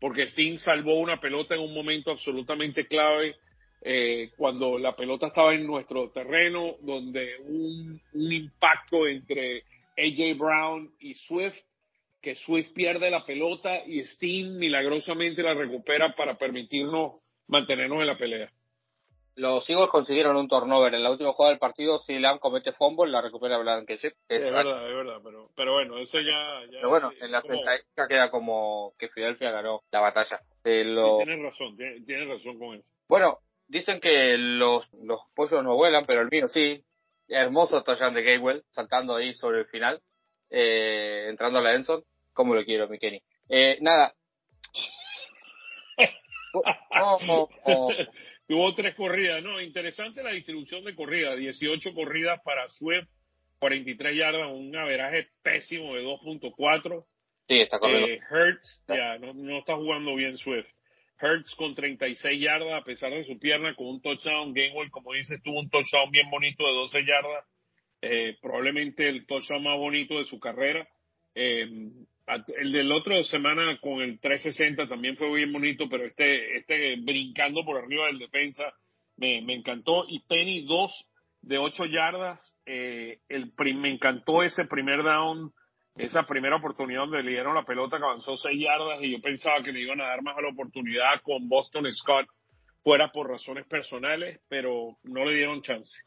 porque 0.00 0.28
Steen 0.28 0.58
salvó 0.58 1.00
una 1.00 1.20
pelota 1.20 1.54
en 1.54 1.60
un 1.60 1.74
momento 1.74 2.12
absolutamente 2.12 2.86
clave 2.86 3.36
eh, 3.82 4.30
cuando 4.36 4.78
la 4.78 4.96
pelota 4.96 5.28
estaba 5.28 5.54
en 5.54 5.66
nuestro 5.66 6.10
terreno, 6.10 6.76
donde 6.80 7.38
un, 7.40 8.00
un 8.12 8.32
impacto 8.32 9.06
entre 9.06 9.64
AJ 9.96 10.36
Brown 10.36 10.92
y 11.00 11.14
Swift, 11.14 11.56
que 12.20 12.34
Swift 12.34 12.72
pierde 12.74 13.10
la 13.10 13.24
pelota 13.24 13.84
y 13.86 14.02
Steen 14.04 14.58
milagrosamente 14.58 15.42
la 15.42 15.54
recupera 15.54 16.14
para 16.16 16.36
permitirnos 16.36 17.20
mantenernos 17.46 18.00
en 18.00 18.06
la 18.06 18.18
pelea. 18.18 18.50
Los 19.38 19.70
Eagles 19.70 19.88
consiguieron 19.90 20.36
un 20.36 20.48
turnover. 20.48 20.92
En 20.92 21.02
la 21.04 21.12
última 21.12 21.32
jugada 21.32 21.52
del 21.52 21.60
partido, 21.60 22.00
si 22.00 22.18
Lam 22.18 22.40
comete 22.40 22.72
fumble, 22.72 23.08
la 23.08 23.22
recupera 23.22 23.56
Blankenship. 23.58 24.12
Es, 24.28 24.42
es 24.42 24.52
verdad, 24.52 24.88
es 24.88 24.96
verdad. 24.96 25.20
Pero, 25.22 25.50
pero 25.54 25.72
bueno, 25.74 25.96
eso 25.98 26.18
ya. 26.18 26.64
ya 26.66 26.78
pero 26.78 26.88
bueno, 26.88 27.12
en 27.20 27.30
la 27.30 27.38
estadística 27.38 28.08
queda 28.08 28.32
como 28.32 28.94
que 28.98 29.08
Filadelfia 29.08 29.52
ganó 29.52 29.82
la 29.92 30.00
batalla. 30.00 30.40
De 30.64 30.84
lo... 30.84 31.18
tienes 31.18 31.40
razón, 31.40 31.76
tienes 31.76 32.28
razón 32.28 32.58
con 32.58 32.74
eso. 32.74 32.90
Bueno, 33.08 33.38
Dicen 33.68 34.00
que 34.00 34.36
los, 34.38 34.90
los 34.94 35.20
pollos 35.34 35.62
no 35.62 35.76
vuelan, 35.76 36.04
pero 36.06 36.22
el 36.22 36.30
mío 36.30 36.48
sí. 36.48 36.82
Hermoso 37.28 37.84
touchdown 37.84 38.14
de 38.14 38.22
Gaywell, 38.22 38.64
saltando 38.70 39.14
ahí 39.14 39.34
sobre 39.34 39.60
el 39.60 39.66
final, 39.66 40.00
eh, 40.48 41.26
entrando 41.28 41.58
a 41.58 41.62
la 41.62 41.74
Enson. 41.74 42.02
Como 42.32 42.54
lo 42.54 42.64
quiero, 42.64 42.88
mi 42.88 42.98
Kenny. 42.98 43.20
Eh, 43.50 43.76
nada. 43.82 44.14
Tuvo 48.48 48.74
tres 48.74 48.94
corridas, 48.94 49.42
¿no? 49.42 49.60
Interesante 49.60 50.22
la 50.22 50.30
distribución 50.30 50.82
de 50.84 50.94
corridas. 50.94 51.36
18 51.36 51.92
corridas 51.92 52.40
para 52.42 52.66
Swift, 52.68 53.06
43 53.58 54.16
yardas, 54.16 54.50
un 54.50 54.74
averaje 54.74 55.28
pésimo 55.42 55.94
de 55.94 56.04
2.4. 56.04 57.04
Sí, 57.46 57.60
está 57.60 57.78
corriendo. 57.78 58.08
Eh, 58.08 58.20
Hertz, 58.30 58.82
ya, 58.88 59.18
no, 59.18 59.34
no 59.34 59.58
está 59.58 59.76
jugando 59.76 60.14
bien 60.14 60.38
Swift. 60.38 60.66
Hertz 61.20 61.54
con 61.56 61.74
36 61.74 62.40
yardas 62.40 62.80
a 62.80 62.84
pesar 62.84 63.12
de 63.12 63.24
su 63.24 63.38
pierna, 63.38 63.74
con 63.74 63.86
un 63.86 64.00
touchdown. 64.00 64.54
Gainwell, 64.54 64.90
como 64.90 65.12
dices, 65.12 65.40
tuvo 65.42 65.60
un 65.60 65.70
touchdown 65.70 66.10
bien 66.10 66.30
bonito 66.30 66.64
de 66.64 66.72
12 66.72 67.04
yardas. 67.04 67.44
Eh, 68.00 68.36
probablemente 68.40 69.08
el 69.08 69.26
touchdown 69.26 69.62
más 69.62 69.76
bonito 69.76 70.18
de 70.18 70.24
su 70.24 70.38
carrera. 70.38 70.88
Eh, 71.34 71.68
el 72.58 72.72
del 72.72 72.92
otro 72.92 73.22
semana 73.24 73.78
con 73.80 74.00
el 74.02 74.20
360 74.20 74.88
también 74.88 75.16
fue 75.16 75.34
bien 75.34 75.52
bonito, 75.52 75.88
pero 75.88 76.04
este, 76.04 76.58
este 76.58 76.96
brincando 76.96 77.64
por 77.64 77.82
arriba 77.82 78.06
del 78.06 78.18
defensa 78.18 78.64
me, 79.16 79.40
me 79.42 79.54
encantó. 79.54 80.04
Y 80.08 80.20
Penny, 80.20 80.66
2 80.66 81.06
de 81.42 81.58
8 81.58 81.86
yardas. 81.86 82.56
Eh, 82.66 83.20
el, 83.28 83.52
me 83.76 83.90
encantó 83.90 84.42
ese 84.42 84.64
primer 84.66 85.02
down 85.02 85.52
esa 85.98 86.22
primera 86.22 86.56
oportunidad 86.56 87.00
donde 87.00 87.22
le 87.22 87.32
dieron 87.32 87.54
la 87.54 87.64
pelota 87.64 87.98
que 87.98 88.04
avanzó 88.04 88.36
seis 88.36 88.60
yardas 88.60 89.02
y 89.02 89.12
yo 89.12 89.20
pensaba 89.20 89.62
que 89.62 89.72
le 89.72 89.80
iban 89.80 90.00
a 90.00 90.06
dar 90.06 90.22
más 90.22 90.36
a 90.38 90.42
la 90.42 90.50
oportunidad 90.50 91.20
con 91.22 91.48
Boston 91.48 91.92
Scott 91.92 92.26
fuera 92.82 93.10
por 93.10 93.28
razones 93.28 93.66
personales, 93.66 94.40
pero 94.48 94.96
no 95.02 95.24
le 95.24 95.36
dieron 95.36 95.60
chance. 95.60 96.00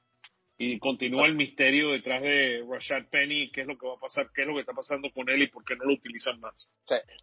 Y 0.58 0.80
continúa 0.80 1.26
el 1.26 1.36
misterio 1.36 1.92
detrás 1.92 2.22
de 2.22 2.64
Rashad 2.70 3.08
Penny, 3.10 3.52
qué 3.52 3.62
es 3.62 3.68
lo 3.68 3.78
que 3.78 3.88
va 3.88 3.96
a 3.96 4.00
pasar, 4.00 4.30
qué 4.34 4.44
es 4.44 4.48
lo 4.48 4.54
que 4.54 4.62
está 4.62 4.74
pasando 4.74 5.10
con 5.12 5.28
él 5.30 5.42
y 5.42 5.48
por 5.48 5.64
qué 5.66 5.76
no 5.76 5.86
lo 5.86 5.94
utilizan 5.94 6.40
más. 6.40 6.72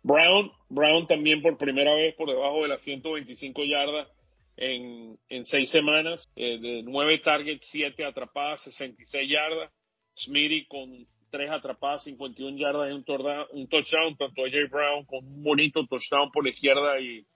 Brown, 0.02 0.50
Brown 0.68 1.06
también 1.06 1.40
por 1.40 1.56
primera 1.56 1.94
vez 1.94 2.14
por 2.16 2.28
debajo 2.28 2.62
de 2.62 2.68
las 2.68 2.82
125 2.82 3.64
yardas 3.64 4.08
en, 4.56 5.16
en 5.28 5.44
seis 5.46 5.70
semanas, 5.70 6.28
eh, 6.34 6.58
de 6.58 6.82
nueve 6.82 7.18
targets, 7.18 7.66
siete 7.70 8.04
atrapadas, 8.04 8.62
66 8.62 9.30
yardas. 9.30 9.72
Smitty 10.16 10.66
con 10.66 11.06
tres 11.30 11.50
atrapadas, 11.50 12.04
51 12.04 12.58
yardas 12.58 12.90
y 12.90 12.92
un, 12.92 13.04
un 13.52 13.68
touchdown, 13.68 14.16
tanto 14.16 14.44
AJ 14.44 14.70
Brown 14.70 15.04
con 15.04 15.24
un 15.24 15.42
bonito 15.42 15.86
touchdown 15.86 16.30
por 16.30 16.44
la 16.44 16.50
izquierda 16.50 17.00
y, 17.00 17.26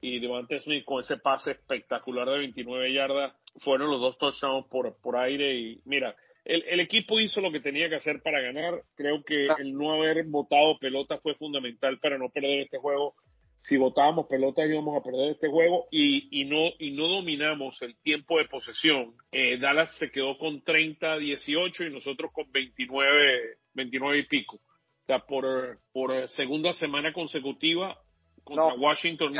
y 0.00 0.18
Devante 0.20 0.58
Smith 0.58 0.84
con 0.84 1.00
ese 1.00 1.16
pase 1.18 1.52
espectacular 1.52 2.28
de 2.28 2.38
29 2.38 2.92
yardas, 2.92 3.34
fueron 3.58 3.90
los 3.90 4.00
dos 4.00 4.18
touchdowns 4.18 4.66
por, 4.68 4.96
por 5.00 5.16
aire 5.16 5.54
y 5.54 5.80
mira, 5.84 6.14
el, 6.44 6.64
el 6.68 6.80
equipo 6.80 7.20
hizo 7.20 7.40
lo 7.40 7.52
que 7.52 7.60
tenía 7.60 7.88
que 7.88 7.96
hacer 7.96 8.22
para 8.22 8.40
ganar, 8.40 8.82
creo 8.94 9.22
que 9.22 9.48
ah. 9.50 9.56
el 9.58 9.74
no 9.74 9.92
haber 9.92 10.24
votado 10.24 10.78
pelota 10.78 11.18
fue 11.18 11.34
fundamental 11.34 11.98
para 11.98 12.18
no 12.18 12.30
perder 12.30 12.60
este 12.60 12.78
juego 12.78 13.14
si 13.62 13.76
votábamos 13.76 14.26
pelota 14.26 14.64
íbamos 14.64 14.96
a 14.96 15.02
perder 15.02 15.32
este 15.32 15.48
juego 15.48 15.86
y, 15.90 16.40
y, 16.40 16.44
no, 16.44 16.70
y 16.78 16.92
no 16.92 17.08
dominamos 17.08 17.80
el 17.82 17.96
tiempo 18.02 18.38
de 18.38 18.46
posesión. 18.46 19.14
Eh, 19.30 19.58
Dallas 19.58 19.96
se 19.98 20.10
quedó 20.10 20.38
con 20.38 20.62
30-18 20.62 21.86
y 21.86 21.92
nosotros 21.92 22.30
con 22.32 22.50
29, 22.50 23.58
29 23.74 24.18
y 24.18 24.26
pico. 24.26 24.56
O 24.56 25.06
sea, 25.06 25.20
por, 25.20 25.78
por 25.92 26.28
segunda 26.30 26.72
semana 26.74 27.12
consecutiva 27.12 27.98
contra 28.44 28.74
Washington. 28.74 29.34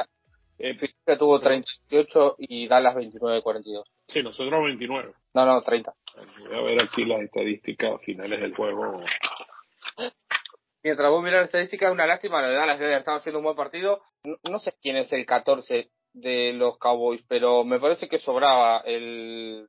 Eh, 0.58 0.76
tuvo 1.18 1.40
38 1.40 2.36
y 2.38 2.68
Dallas 2.68 2.94
29-42. 2.94 3.84
Sí, 4.08 4.22
nosotros 4.22 4.64
29. 4.64 5.12
No, 5.34 5.46
no, 5.46 5.62
30. 5.62 5.94
Voy 6.48 6.58
a 6.58 6.62
ver 6.62 6.82
aquí 6.82 7.04
las 7.04 7.22
estadísticas 7.22 8.00
finales 8.02 8.40
del 8.40 8.54
juego. 8.54 9.02
Mientras 10.82 11.10
vos 11.10 11.22
miras 11.22 11.40
la 11.40 11.46
estadística, 11.46 11.86
es 11.86 11.92
una 11.92 12.06
lástima 12.06 12.40
lo 12.40 12.48
de 12.48 12.54
Dallas, 12.54 12.80
estaba 12.80 13.18
haciendo 13.18 13.38
un 13.38 13.44
buen 13.44 13.56
partido. 13.56 14.02
No, 14.50 14.58
sé 14.58 14.72
quién 14.80 14.96
es 14.96 15.12
el 15.12 15.26
14 15.26 15.90
de 16.14 16.52
los 16.54 16.78
Cowboys, 16.78 17.22
pero 17.28 17.64
me 17.64 17.78
parece 17.78 18.08
que 18.08 18.18
sobraba 18.18 18.78
el 18.86 19.68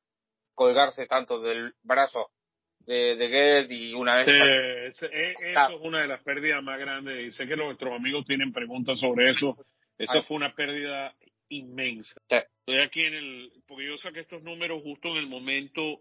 colgarse 0.55 1.07
tanto 1.07 1.41
del 1.41 1.73
brazo 1.83 2.29
de, 2.79 3.15
de 3.15 3.67
y 3.69 3.93
una 3.93 4.17
vez. 4.17 4.25
Sí, 4.25 4.31
e, 4.31 4.87
eso 4.87 5.05
es 5.05 5.81
una 5.81 6.01
de 6.01 6.07
las 6.07 6.23
pérdidas 6.23 6.63
más 6.63 6.79
grandes. 6.79 7.27
Y 7.27 7.31
sé 7.33 7.45
que 7.45 7.55
nuestros 7.55 7.93
amigos 7.93 8.25
tienen 8.25 8.51
preguntas 8.51 8.99
sobre 8.99 9.31
eso. 9.31 9.57
Eso 9.97 10.23
fue 10.23 10.37
una 10.37 10.55
pérdida 10.55 11.13
inmensa. 11.49 12.19
Estoy 12.29 12.79
aquí 12.79 13.01
en 13.01 13.13
el. 13.13 13.51
Porque 13.67 13.87
yo 13.87 13.97
saqué 13.97 14.21
estos 14.21 14.41
números 14.43 14.81
justo 14.81 15.09
en 15.09 15.17
el 15.17 15.27
momento 15.27 15.99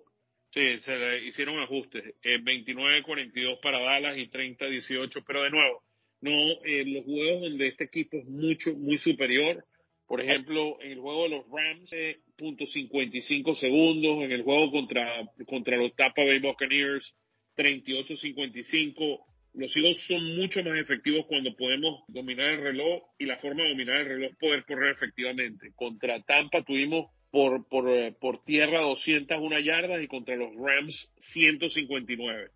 Sí, 0.53 0.79
se 0.79 0.97
le 0.97 1.27
hicieron 1.27 1.61
ajustes. 1.61 2.15
Eh, 2.23 2.39
29-42 2.43 3.61
para 3.61 3.79
Dallas 3.81 4.19
y 4.19 4.29
30-18, 4.29 5.23
pero 5.25 5.43
de 5.43 5.51
nuevo, 5.51 5.83
no 6.21 6.33
eh, 6.65 6.85
los 6.87 7.05
juegos 7.05 7.43
donde 7.43 7.69
este 7.69 7.85
equipo 7.85 8.17
es 8.17 8.27
mucho, 8.27 8.75
muy 8.75 8.99
superior. 8.99 9.65
Por 10.07 10.21
ejemplo, 10.21 10.77
en 10.83 10.93
el 10.93 10.99
juego 10.99 11.23
de 11.23 11.29
los 11.29 11.45
Rams, 11.49 11.93
eh, 11.93 12.19
punto 12.37 12.67
55 12.67 13.55
segundos. 13.55 14.25
En 14.25 14.33
el 14.33 14.43
juego 14.43 14.73
contra, 14.73 15.25
contra 15.47 15.77
los 15.77 15.95
Tampa 15.95 16.25
Bay 16.25 16.41
Buccaneers, 16.41 17.15
38-55. 17.57 19.21
los 19.55 19.77
Eagles 19.77 20.05
son 20.09 20.37
mucho 20.37 20.65
más 20.65 20.79
efectivos 20.79 21.27
cuando 21.27 21.55
podemos 21.55 22.03
dominar 22.09 22.51
el 22.51 22.61
reloj 22.61 23.03
y 23.19 23.27
la 23.27 23.39
forma 23.39 23.63
de 23.63 23.71
dominar 23.71 24.01
el 24.01 24.07
reloj 24.07 24.31
es 24.33 24.37
poder 24.37 24.65
correr 24.65 24.97
efectivamente. 24.97 25.73
Contra 25.77 26.21
Tampa 26.23 26.65
tuvimos 26.65 27.07
por, 27.31 27.69
por, 27.69 27.89
eh, 27.89 28.15
por 28.21 28.45
tierra 28.45 28.81
201 28.81 29.61
yardas 29.61 30.03
y 30.03 30.09
contra 30.09 30.37
los 30.37 30.51
Rams 30.57 31.13
159 31.19 32.51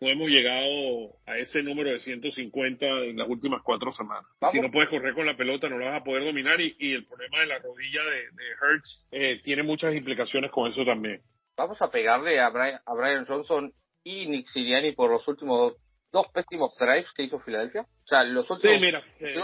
no 0.00 0.08
hemos 0.08 0.30
llegado 0.30 1.16
a 1.26 1.38
ese 1.38 1.62
número 1.62 1.90
de 1.90 1.98
150 1.98 2.86
en 2.86 3.16
las 3.16 3.28
últimas 3.28 3.62
cuatro 3.64 3.90
semanas. 3.92 4.24
Si 4.52 4.60
no 4.60 4.70
puedes 4.70 4.90
correr 4.90 5.14
con 5.14 5.26
la 5.26 5.36
pelota, 5.36 5.68
no 5.68 5.78
la 5.78 5.90
vas 5.90 6.00
a 6.02 6.04
poder 6.04 6.24
dominar 6.24 6.60
y, 6.60 6.74
el 6.94 7.04
problema 7.04 7.40
de 7.40 7.46
la 7.46 7.58
rodilla 7.58 8.02
de, 8.04 8.16
de 8.16 8.44
Hertz 8.62 9.06
eh, 9.10 9.40
tiene 9.42 9.62
muchas 9.62 9.94
implicaciones 9.94 10.50
con 10.50 10.70
eso 10.70 10.84
también. 10.84 11.20
Vamos 11.56 11.82
a 11.82 11.90
pegarle 11.90 12.38
a 12.38 12.50
Brian, 12.50 12.78
a 12.86 12.94
Brian 12.94 13.24
Johnson 13.24 13.72
y 14.04 14.28
Nick 14.28 14.46
Siriani 14.46 14.92
por 14.92 15.10
los 15.10 15.26
últimos 15.26 15.76
dos 16.12 16.28
pésimos 16.28 16.76
drives 16.78 17.12
que 17.12 17.24
hizo 17.24 17.40
Filadelfia. 17.40 17.82
O 17.82 18.06
sea, 18.06 18.22
los 18.22 18.48
últimos... 18.48 18.76
Sí, 18.76 18.80
mira, 18.80 19.02
eh, 19.18 19.34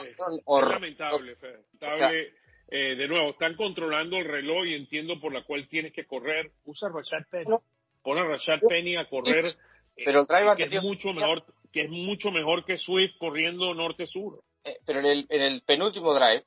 lamentable, 0.46 1.36
lamentable. 1.80 2.32
Eh, 2.76 2.96
de 2.96 3.06
nuevo, 3.06 3.30
están 3.30 3.54
controlando 3.54 4.16
el 4.16 4.24
reloj 4.24 4.66
y 4.66 4.74
entiendo 4.74 5.20
por 5.20 5.32
la 5.32 5.44
cual 5.44 5.68
tienes 5.68 5.92
que 5.92 6.06
correr. 6.06 6.50
Usa 6.64 6.88
Rashad 6.88 7.24
Penny. 7.30 7.54
Pon 8.02 8.18
a 8.18 8.24
Rashad 8.24 8.60
Penny 8.68 8.96
a 8.96 9.08
correr 9.08 9.54
pero 9.96 10.20
el 10.20 10.26
drive 10.26 10.56
que 10.56 10.76
es 10.76 10.82
mucho 10.82 11.12
mejor 11.12 11.44
que 11.72 11.82
es 11.82 11.90
mucho 11.90 12.30
mejor 12.30 12.64
que 12.64 12.78
Swift 12.78 13.16
corriendo 13.18 13.74
norte-sur. 13.74 14.42
Eh, 14.64 14.76
pero 14.86 15.00
en 15.00 15.06
el, 15.06 15.26
en 15.28 15.42
el 15.42 15.62
penúltimo 15.62 16.14
drive 16.14 16.44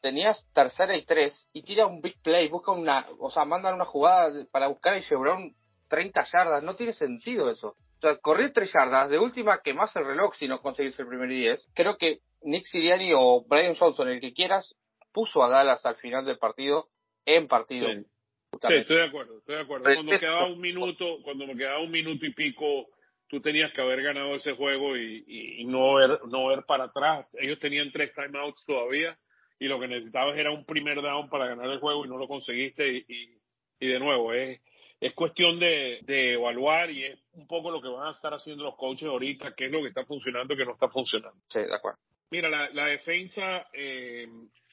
tenías 0.00 0.46
tercera 0.54 0.96
y 0.96 1.04
tres 1.04 1.48
y 1.52 1.62
tira 1.62 1.86
un 1.86 2.00
big 2.00 2.20
play, 2.22 2.48
busca 2.48 2.72
una, 2.72 3.06
o 3.18 3.30
sea, 3.30 3.44
mandan 3.44 3.74
una 3.74 3.84
jugada 3.84 4.32
para 4.50 4.68
buscar 4.68 4.94
a 4.94 5.02
Chevron 5.02 5.54
30 5.88 6.26
yardas, 6.32 6.62
no 6.62 6.76
tiene 6.76 6.92
sentido 6.94 7.50
eso. 7.50 7.68
O 7.68 8.00
sea, 8.00 8.16
correr 8.18 8.52
tres 8.52 8.72
yardas, 8.72 9.10
de 9.10 9.18
última 9.18 9.60
que 9.62 9.74
más 9.74 9.94
el 9.96 10.04
reloj 10.04 10.34
si 10.36 10.46
no 10.48 10.62
conseguís 10.62 10.98
el 10.98 11.08
primer 11.08 11.28
10. 11.28 11.68
Creo 11.74 11.96
que 11.98 12.20
Nick 12.42 12.66
Siriani 12.66 13.12
o 13.14 13.44
Brian 13.46 13.74
Johnson, 13.74 14.08
el 14.08 14.20
que 14.20 14.32
quieras, 14.32 14.74
puso 15.18 15.42
a 15.42 15.48
Dallas 15.48 15.84
al 15.84 15.96
final 15.96 16.24
del 16.24 16.38
partido 16.38 16.86
en 17.26 17.48
partido. 17.48 17.88
Sí, 17.88 18.74
estoy 18.74 18.98
de 18.98 19.02
acuerdo, 19.02 19.38
estoy 19.38 19.56
de 19.56 19.62
acuerdo. 19.62 19.92
Cuando 19.92 20.16
quedaba 20.16 20.46
un 20.46 20.60
minuto, 20.60 21.18
cuando 21.24 21.44
me 21.44 21.56
quedaba 21.56 21.80
un 21.80 21.90
minuto 21.90 22.24
y 22.24 22.32
pico, 22.32 22.86
tú 23.26 23.40
tenías 23.40 23.72
que 23.72 23.80
haber 23.80 24.00
ganado 24.00 24.36
ese 24.36 24.52
juego 24.52 24.96
y, 24.96 25.24
y, 25.26 25.64
no, 25.64 25.94
ver, 25.94 26.20
no 26.28 26.46
ver 26.46 26.62
para 26.68 26.84
atrás. 26.84 27.26
Ellos 27.32 27.58
tenían 27.58 27.90
tres 27.90 28.12
timeouts 28.14 28.64
todavía 28.64 29.18
y 29.58 29.66
lo 29.66 29.80
que 29.80 29.88
necesitabas 29.88 30.38
era 30.38 30.52
un 30.52 30.64
primer 30.64 31.02
down 31.02 31.28
para 31.28 31.48
ganar 31.48 31.68
el 31.68 31.80
juego 31.80 32.04
y 32.04 32.08
no 32.08 32.16
lo 32.16 32.28
conseguiste. 32.28 32.88
Y, 32.88 33.40
y, 33.80 33.88
de 33.88 33.98
nuevo, 33.98 34.32
es, 34.32 34.60
es 35.00 35.14
cuestión 35.14 35.58
de, 35.58 35.98
de, 36.02 36.34
evaluar 36.34 36.92
y 36.92 37.06
es 37.06 37.18
un 37.32 37.48
poco 37.48 37.72
lo 37.72 37.82
que 37.82 37.88
van 37.88 38.06
a 38.06 38.12
estar 38.12 38.32
haciendo 38.32 38.62
los 38.62 38.76
coaches 38.76 39.08
ahorita, 39.08 39.52
qué 39.56 39.66
es 39.66 39.72
lo 39.72 39.82
que 39.82 39.88
está 39.88 40.04
funcionando 40.04 40.54
y 40.54 40.56
qué 40.56 40.64
no 40.64 40.74
está 40.74 40.88
funcionando. 40.88 41.40
Sí, 41.48 41.58
de 41.58 41.74
acuerdo. 41.74 41.98
Mira, 42.30 42.48
la, 42.48 42.70
la 42.70 42.86
defensa 42.86 43.66
eh, 43.72 44.28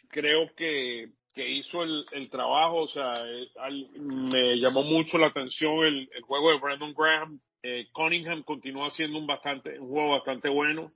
creo 0.10 0.54
que 0.56 1.10
que 1.36 1.48
hizo 1.48 1.84
el, 1.84 2.06
el 2.13 2.30
trabajo, 2.30 2.84
o 2.84 2.88
sea, 2.88 3.13
eh, 3.28 3.50
me 4.00 4.56
llamó 4.56 4.84
mucho 4.84 5.18
la 5.18 5.28
atención 5.28 5.86
el, 5.86 6.10
el 6.15 6.22
juego 6.24 6.52
de 6.52 6.60
Brandon 6.60 6.94
Graham. 6.94 7.41
Eh, 7.62 7.88
Cunningham 7.91 8.41
continúa 8.44 8.89
siendo 8.91 9.20
un, 9.20 9.28
bastante, 9.28 9.78
un 9.78 9.89
juego 9.89 10.12
bastante 10.12 10.48
bueno. 10.48 10.94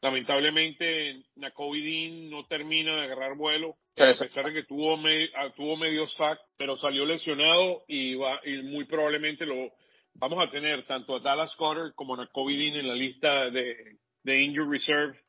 Lamentablemente, 0.00 1.22
Nakobe 1.36 1.80
Dean 1.80 2.30
no 2.30 2.46
termina 2.46 2.96
de 2.96 3.02
agarrar 3.02 3.36
vuelo, 3.36 3.76
a 3.96 4.18
pesar 4.18 4.46
de 4.46 4.54
que 4.54 4.62
tuvo, 4.64 4.96
ah, 4.96 5.52
tuvo 5.54 5.76
medio 5.76 6.08
sack, 6.08 6.40
pero 6.56 6.76
salió 6.76 7.04
lesionado 7.04 7.84
y, 7.86 8.14
va, 8.14 8.40
y 8.44 8.62
muy 8.62 8.84
probablemente 8.86 9.44
lo 9.44 9.70
vamos 10.14 10.44
a 10.44 10.50
tener 10.50 10.86
tanto 10.86 11.16
a 11.16 11.20
Dallas 11.20 11.54
Carter 11.56 11.92
como 11.94 12.14
a 12.14 12.16
Nakobe 12.16 12.56
Dean 12.56 12.76
en 12.76 12.88
la 12.88 12.94
lista 12.94 13.50
de, 13.50 13.98
de 14.24 14.42
Injury 14.42 14.70
Reserve 14.70 15.20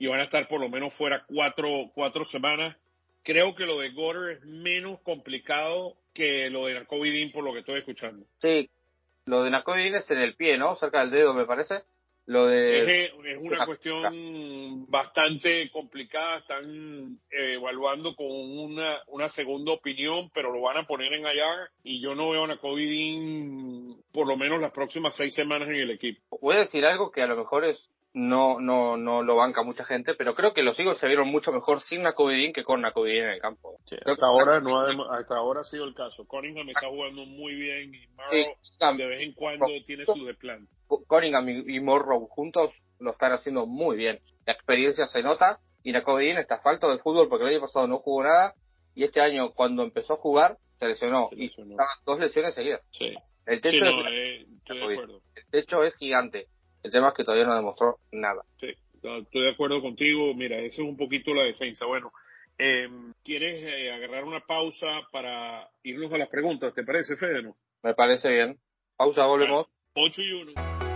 y 0.00 0.08
van 0.08 0.18
a 0.18 0.24
estar 0.24 0.48
por 0.48 0.60
lo 0.60 0.68
menos 0.68 0.92
fuera 0.94 1.24
cuatro, 1.28 1.92
cuatro 1.94 2.24
semanas 2.24 2.76
creo 3.22 3.54
que 3.54 3.66
lo 3.66 3.78
de 3.78 3.90
Goddard 3.90 4.30
es 4.30 4.44
menos 4.44 5.00
complicado 5.00 5.96
que 6.14 6.50
lo 6.50 6.66
de 6.66 6.74
Nakovidin 6.74 7.32
por 7.32 7.44
lo 7.44 7.52
que 7.52 7.60
estoy 7.60 7.78
escuchando. 7.78 8.26
Sí, 8.40 8.68
lo 9.26 9.42
de 9.42 9.50
Nakovidin 9.50 9.96
es 9.96 10.10
en 10.10 10.18
el 10.18 10.34
pie, 10.34 10.58
¿no? 10.58 10.74
Cerca 10.76 11.00
del 11.00 11.10
dedo, 11.10 11.34
me 11.34 11.44
parece. 11.44 11.82
Lo 12.26 12.46
de... 12.46 13.06
Es, 13.06 13.12
una 13.40 13.66
cuestión 13.66 14.86
bastante 14.88 15.68
complicada. 15.70 16.38
Están 16.38 17.18
eh, 17.30 17.54
evaluando 17.54 18.14
con 18.14 18.26
una, 18.28 18.98
una 19.08 19.28
segunda 19.28 19.72
opinión, 19.72 20.30
pero 20.32 20.52
lo 20.52 20.60
van 20.60 20.76
a 20.76 20.86
poner 20.86 21.12
en 21.12 21.26
allá 21.26 21.68
y 21.82 22.00
yo 22.00 22.14
no 22.14 22.30
veo 22.30 22.44
a 22.44 22.48
Nakovidin 22.48 23.96
por 24.12 24.28
lo 24.28 24.36
menos 24.36 24.60
las 24.60 24.72
próximas 24.72 25.16
seis 25.16 25.34
semanas 25.34 25.68
en 25.68 25.76
el 25.76 25.90
equipo. 25.90 26.38
Voy 26.40 26.56
a 26.56 26.60
decir 26.60 26.84
algo 26.84 27.10
que 27.10 27.22
a 27.22 27.26
lo 27.26 27.36
mejor 27.36 27.64
es 27.64 27.90
no, 28.12 28.58
no, 28.60 28.96
no 28.96 29.22
lo 29.22 29.36
banca 29.36 29.62
mucha 29.62 29.84
gente, 29.84 30.14
pero 30.14 30.34
creo 30.34 30.52
que 30.52 30.62
los 30.62 30.78
Eagles 30.78 30.98
se 30.98 31.06
vieron 31.06 31.28
mucho 31.28 31.52
mejor 31.52 31.80
sin 31.80 32.02
Nakovidin 32.02 32.52
que 32.52 32.64
con 32.64 32.80
Nakovidin 32.80 33.24
en 33.24 33.30
el 33.30 33.40
campo. 33.40 33.78
hasta, 34.04 34.26
ahora 34.26 34.60
no 34.60 34.80
ha, 34.80 35.18
hasta 35.18 35.36
ahora 35.36 35.60
ha 35.60 35.64
sido 35.64 35.84
el 35.84 35.94
caso. 35.94 36.26
Cunningham 36.26 36.68
está 36.70 36.88
jugando 36.88 37.24
muy 37.24 37.54
bien 37.54 37.94
y 37.94 38.06
Morrow 38.08 38.96
de 38.96 39.06
vez 39.06 39.22
en 39.22 39.32
cuando 39.34 39.66
tiene 39.86 40.04
su 40.06 40.36
plan. 40.38 40.66
Cunningham 41.06 41.48
y, 41.48 41.80
Morrow 41.80 42.26
juntos 42.26 42.72
lo 42.98 43.12
están 43.12 43.32
haciendo 43.32 43.66
muy 43.66 43.96
bien. 43.96 44.18
La 44.44 44.54
experiencia 44.54 45.06
se 45.06 45.22
nota 45.22 45.60
y 45.84 45.92
Nakovidin 45.92 46.38
está 46.38 46.60
falto 46.60 46.90
de 46.90 46.98
fútbol 46.98 47.28
porque 47.28 47.44
el 47.44 47.50
año 47.50 47.60
pasado 47.60 47.86
no 47.86 47.98
jugó 47.98 48.24
nada 48.24 48.54
y 48.94 49.04
este 49.04 49.20
año 49.20 49.52
cuando 49.52 49.84
empezó 49.84 50.14
a 50.14 50.16
jugar 50.16 50.56
se 50.78 50.88
lesionó, 50.88 51.28
y 51.32 51.46
estaban 51.46 51.86
dos 52.06 52.18
lesiones 52.18 52.54
seguidas. 52.54 52.80
El 53.46 53.60
techo, 53.60 53.84
eh, 53.84 54.46
el 54.66 55.50
techo 55.50 55.84
es 55.84 55.94
gigante 55.96 56.48
el 56.82 56.90
tema 56.90 57.08
es 57.08 57.14
que 57.14 57.24
todavía 57.24 57.46
no 57.46 57.54
demostró 57.54 57.98
nada. 58.12 58.42
Sí, 58.60 58.68
estoy 58.94 59.42
de 59.42 59.50
acuerdo 59.50 59.80
contigo. 59.80 60.34
Mira, 60.34 60.58
eso 60.58 60.82
es 60.82 60.88
un 60.88 60.96
poquito 60.96 61.34
la 61.34 61.44
defensa. 61.44 61.86
Bueno, 61.86 62.12
eh, 62.58 62.88
¿quieres 63.24 63.62
eh, 63.62 63.92
agarrar 63.92 64.24
una 64.24 64.40
pausa 64.40 64.86
para 65.12 65.68
irnos 65.82 66.12
a 66.12 66.18
las 66.18 66.28
preguntas? 66.28 66.74
¿Te 66.74 66.84
parece, 66.84 67.16
Fede? 67.16 67.42
No? 67.42 67.56
Me 67.82 67.94
parece 67.94 68.30
bien. 68.30 68.58
Pausa, 68.96 69.26
volvemos. 69.26 69.66
8 69.94 70.22
y 70.22 70.32
1. 70.32 70.89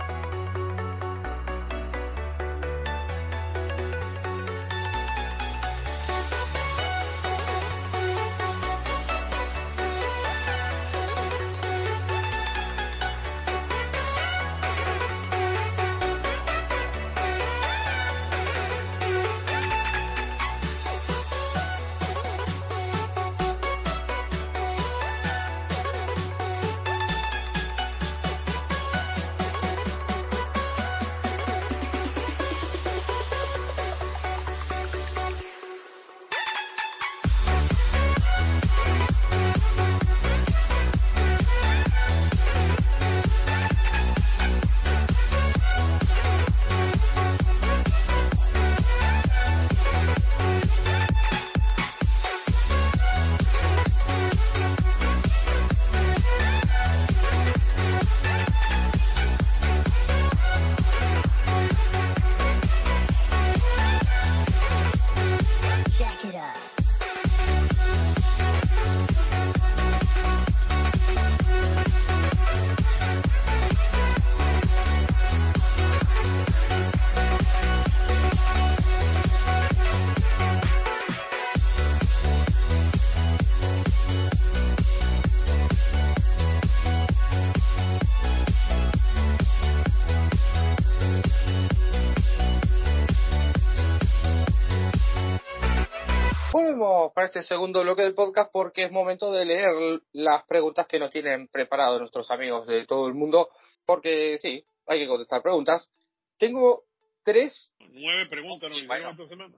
Este 97.25 97.43
segundo 97.43 97.81
bloque 97.81 98.03
del 98.03 98.15
podcast 98.15 98.51
porque 98.51 98.85
es 98.85 98.91
momento 98.91 99.31
de 99.31 99.45
leer 99.45 100.01
las 100.13 100.43
preguntas 100.45 100.87
que 100.87 100.99
nos 100.99 101.11
tienen 101.11 101.47
preparado 101.47 101.99
nuestros 101.99 102.29
amigos 102.31 102.67
de 102.67 102.85
todo 102.85 103.07
el 103.07 103.13
mundo, 103.13 103.49
porque 103.85 104.37
sí, 104.41 104.65
hay 104.87 104.99
que 104.99 105.07
contestar 105.07 105.41
preguntas. 105.41 105.89
Tengo 106.37 106.83
tres. 107.23 107.73
Nueve 107.79 108.27
preguntas 108.29 108.71
esta 108.71 109.27
semana. 109.27 109.57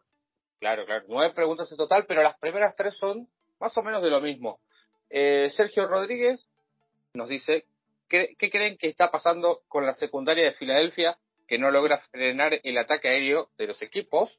Claro, 0.60 0.86
claro, 0.86 1.06
nueve 1.08 1.34
preguntas 1.34 1.72
en 1.72 1.78
total, 1.78 2.06
pero 2.08 2.24
las 2.24 2.38
primeras 2.40 2.76
tres 2.76 2.96
son 2.98 3.28
más 3.60 3.78
o 3.78 3.84
menos 3.84 4.02
de 4.02 4.10
lo 4.10 4.22
mismo. 4.22 4.60
Eh, 5.10 5.52
Sergio 5.56 5.88
Rodríguez 5.88 6.46
nos 7.14 7.30
dice, 7.30 7.66
¿qué, 8.10 8.36
¿qué 8.38 8.50
creen 8.50 8.78
que 8.78 8.88
está 8.88 9.12
pasando 9.12 9.62
con 9.68 9.86
la 9.86 9.94
secundaria 9.94 10.46
de 10.46 10.54
Filadelfia 10.54 11.18
que 11.48 11.60
no 11.60 11.72
logra 11.72 12.00
frenar 12.12 12.60
el 12.64 12.78
ataque 12.78 13.10
aéreo 13.10 13.50
de 13.58 13.68
los 13.68 13.82
equipos? 13.82 14.38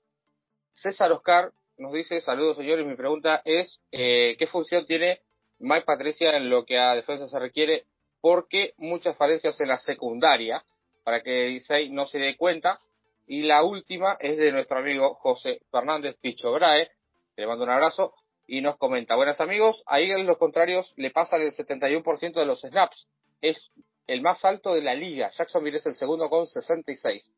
César 0.73 1.13
Oscar 1.13 1.53
nos 1.79 1.93
dice, 1.93 2.21
saludos 2.21 2.57
señores, 2.57 2.85
mi 2.87 2.97
pregunta 2.97 3.41
es, 3.45 3.81
eh, 3.93 4.37
¿qué 4.39 4.47
función 4.47 4.87
tiene 4.87 5.21
Mike 5.61 5.85
Patricia 5.87 6.37
en 6.37 6.51
lo 6.51 6.65
que 6.65 6.79
a 6.79 6.95
defensa 6.95 7.29
se 7.29 7.39
requiere? 7.39 7.85
Porque 8.21 8.75
muchas 8.79 9.17
falencias 9.17 9.61
en 9.61 9.69
la 9.69 9.79
secundaria, 9.79 10.65
para 11.05 11.23
que 11.23 11.51
Isai 11.51 11.91
no 11.91 12.07
se 12.07 12.19
dé 12.19 12.37
cuenta. 12.37 12.79
Y 13.27 13.43
la 13.43 13.63
última 13.63 14.17
es 14.21 14.39
de 14.39 14.53
nuestro 14.53 14.79
amigo 14.79 15.15
José 15.15 15.61
Fernández 15.71 16.17
Picho 16.21 16.53
Grae, 16.53 16.89
que 17.37 17.43
le 17.43 17.47
mando 17.47 17.65
un 17.65 17.71
abrazo, 17.71 18.15
y 18.47 18.61
nos 18.61 18.77
comenta, 18.79 19.15
buenas 19.15 19.41
amigos, 19.41 19.83
ahí 19.87 20.11
en 20.11 20.27
los 20.27 20.39
contrarios 20.39 20.93
le 20.97 21.11
pasan 21.11 21.43
el 21.43 21.53
71% 21.53 22.33
de 22.33 22.47
los 22.47 22.61
snaps. 22.63 23.07
Es 23.41 23.71
el 24.07 24.23
más 24.23 24.45
alto 24.45 24.75
de 24.75 24.83
la 24.83 24.95
liga. 24.95 25.31
Jacksonville 25.31 25.77
es 25.77 25.87
el 25.87 25.95
segundo 25.95 26.29
con 26.31 26.47
66. 26.47 27.31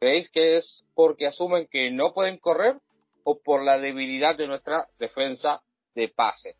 ¿Creéis 0.00 0.30
que 0.30 0.56
es 0.56 0.84
porque 0.94 1.26
asumen 1.26 1.68
que 1.70 1.90
no 1.90 2.12
pueden 2.14 2.38
correr 2.38 2.76
o 3.24 3.40
por 3.42 3.62
la 3.62 3.78
debilidad 3.78 4.36
de 4.36 4.46
nuestra 4.46 4.86
defensa 4.98 5.62
de 5.94 6.08
pase? 6.08 6.56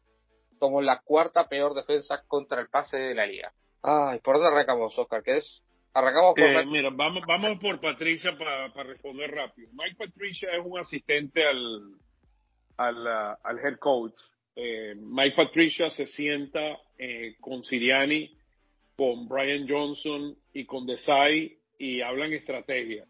Somos 0.59 0.85
la 0.85 1.00
cuarta 1.05 1.48
peor 1.48 1.74
defensa 1.74 2.24
contra 2.27 2.61
el 2.61 2.68
pase 2.68 2.96
de 2.96 3.14
la 3.14 3.27
liga. 3.27 3.53
Ay, 3.83 4.18
¿por 4.20 4.37
dónde 4.37 4.50
arrancamos, 4.50 4.98
Oscar? 4.98 5.22
¿Qué 5.22 5.38
es? 5.38 5.62
Arrancamos 5.92 6.35
por... 6.35 6.44
Eh, 6.44 6.66
mira, 6.66 6.90
vamos, 6.92 7.22
vamos 7.27 7.59
por 7.61 7.81
Patricia 7.81 8.37
para 8.37 8.68
responder 8.83 9.31
rápido. 9.31 9.68
Mike 9.72 9.96
Patricia 9.96 10.48
es 10.53 10.64
un 10.64 10.79
asistente 10.79 11.44
al, 11.46 11.94
al, 12.79 13.07
al 13.07 13.59
head 13.59 13.79
coach. 13.79 14.14
Eh, 14.57 14.94
Mike 14.96 15.37
Patricia 15.37 15.90
se 15.90 16.07
sienta 16.07 16.61
eh, 16.98 17.37
con 17.40 17.62
Siriani, 17.64 18.31
con 18.96 19.29
Brian 19.29 19.66
Johnson 19.68 20.37
y 20.53 20.64
con 20.64 20.87
Desai 20.87 21.59
y 21.79 22.00
hablan 22.00 22.33
estrategia 22.33 23.05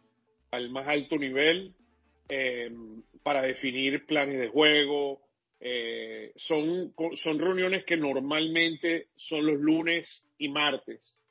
al 0.50 0.70
más 0.70 0.88
alto 0.88 1.16
nivel 1.16 1.74
eh, 2.28 2.70
para 3.22 3.42
definir 3.42 4.06
planes 4.06 4.38
de 4.38 4.48
juego. 4.48 5.20
son, 6.36 6.92
son 7.16 7.38
reuniones 7.38 7.84
que 7.84 7.96
normalmente 7.96 9.08
son 9.16 9.46
los 9.46 9.58
lunes 9.58 10.28
y 10.36 10.48
martes. 10.48 11.22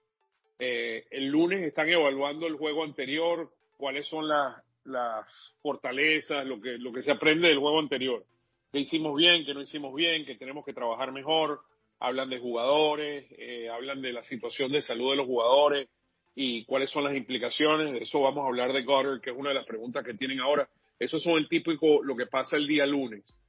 el 0.58 1.28
lunes 1.28 1.62
están 1.62 1.90
evaluando 1.90 2.48
el 2.48 2.56
juego 2.56 2.84
anterior, 2.84 3.52
cuáles 3.78 4.08
son 4.08 4.28
las, 4.28 4.64
las 4.86 5.56
fortalezas, 5.62 6.46
lo 6.46 6.60
que, 6.60 6.78
lo 6.78 6.92
que 6.92 7.02
se 7.02 7.12
aprende 7.12 7.48
del 7.48 7.60
juego 7.60 7.80
anterior. 7.80 8.24
Que 8.72 8.80
hicimos 8.80 9.16
bien, 9.16 9.46
que 9.46 9.54
no 9.54 9.62
hicimos 9.62 9.94
bien, 9.94 10.26
que 10.26 10.36
tenemos 10.36 10.66
que 10.66 10.74
trabajar 10.74 11.12
mejor. 11.12 11.62
Hablan 12.00 12.30
de 12.30 12.40
jugadores, 12.40 13.26
eh, 13.38 13.70
hablan 13.70 14.02
de 14.02 14.14
la 14.14 14.24
situación 14.24 14.72
de 14.72 14.82
salud 14.82 15.12
de 15.12 15.18
los 15.18 15.28
jugadores 15.28 15.88
y 16.36 16.66
cuáles 16.66 16.90
son 16.90 17.04
las 17.04 17.16
implicaciones. 17.16 17.94
De 17.94 18.00
eso 18.00 18.20
vamos 18.22 18.44
a 18.44 18.48
hablar 18.48 18.74
de 18.74 18.84
Goddard, 18.84 19.22
que 19.22 19.30
es 19.30 19.38
una 19.38 19.50
de 19.50 19.56
las 19.56 19.66
preguntas 19.66 20.04
que 20.04 20.16
tienen 20.16 20.40
ahora. 20.40 20.68
Eso 21.04 21.20
son 21.20 21.34
el 21.34 21.48
típico, 21.48 22.04
lo 22.04 22.16
que 22.16 22.26
pasa 22.26 22.58
el 22.58 22.68
día 22.68 22.86
lunes. 22.86 23.40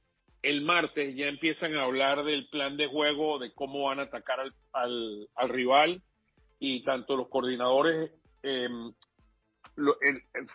El 0.41 0.61
martes 0.61 1.15
ya 1.15 1.27
empiezan 1.27 1.75
a 1.75 1.83
hablar 1.83 2.23
del 2.23 2.47
plan 2.49 2.77
de 2.77 2.87
juego, 2.87 3.39
de 3.39 3.53
cómo 3.53 3.85
van 3.85 3.99
a 3.99 4.03
atacar 4.03 4.39
al, 4.39 4.53
al, 4.73 5.27
al 5.35 5.49
rival 5.49 6.01
y 6.59 6.83
tanto 6.83 7.15
los 7.15 7.29
coordinadores 7.29 8.11
eh, 8.43 8.69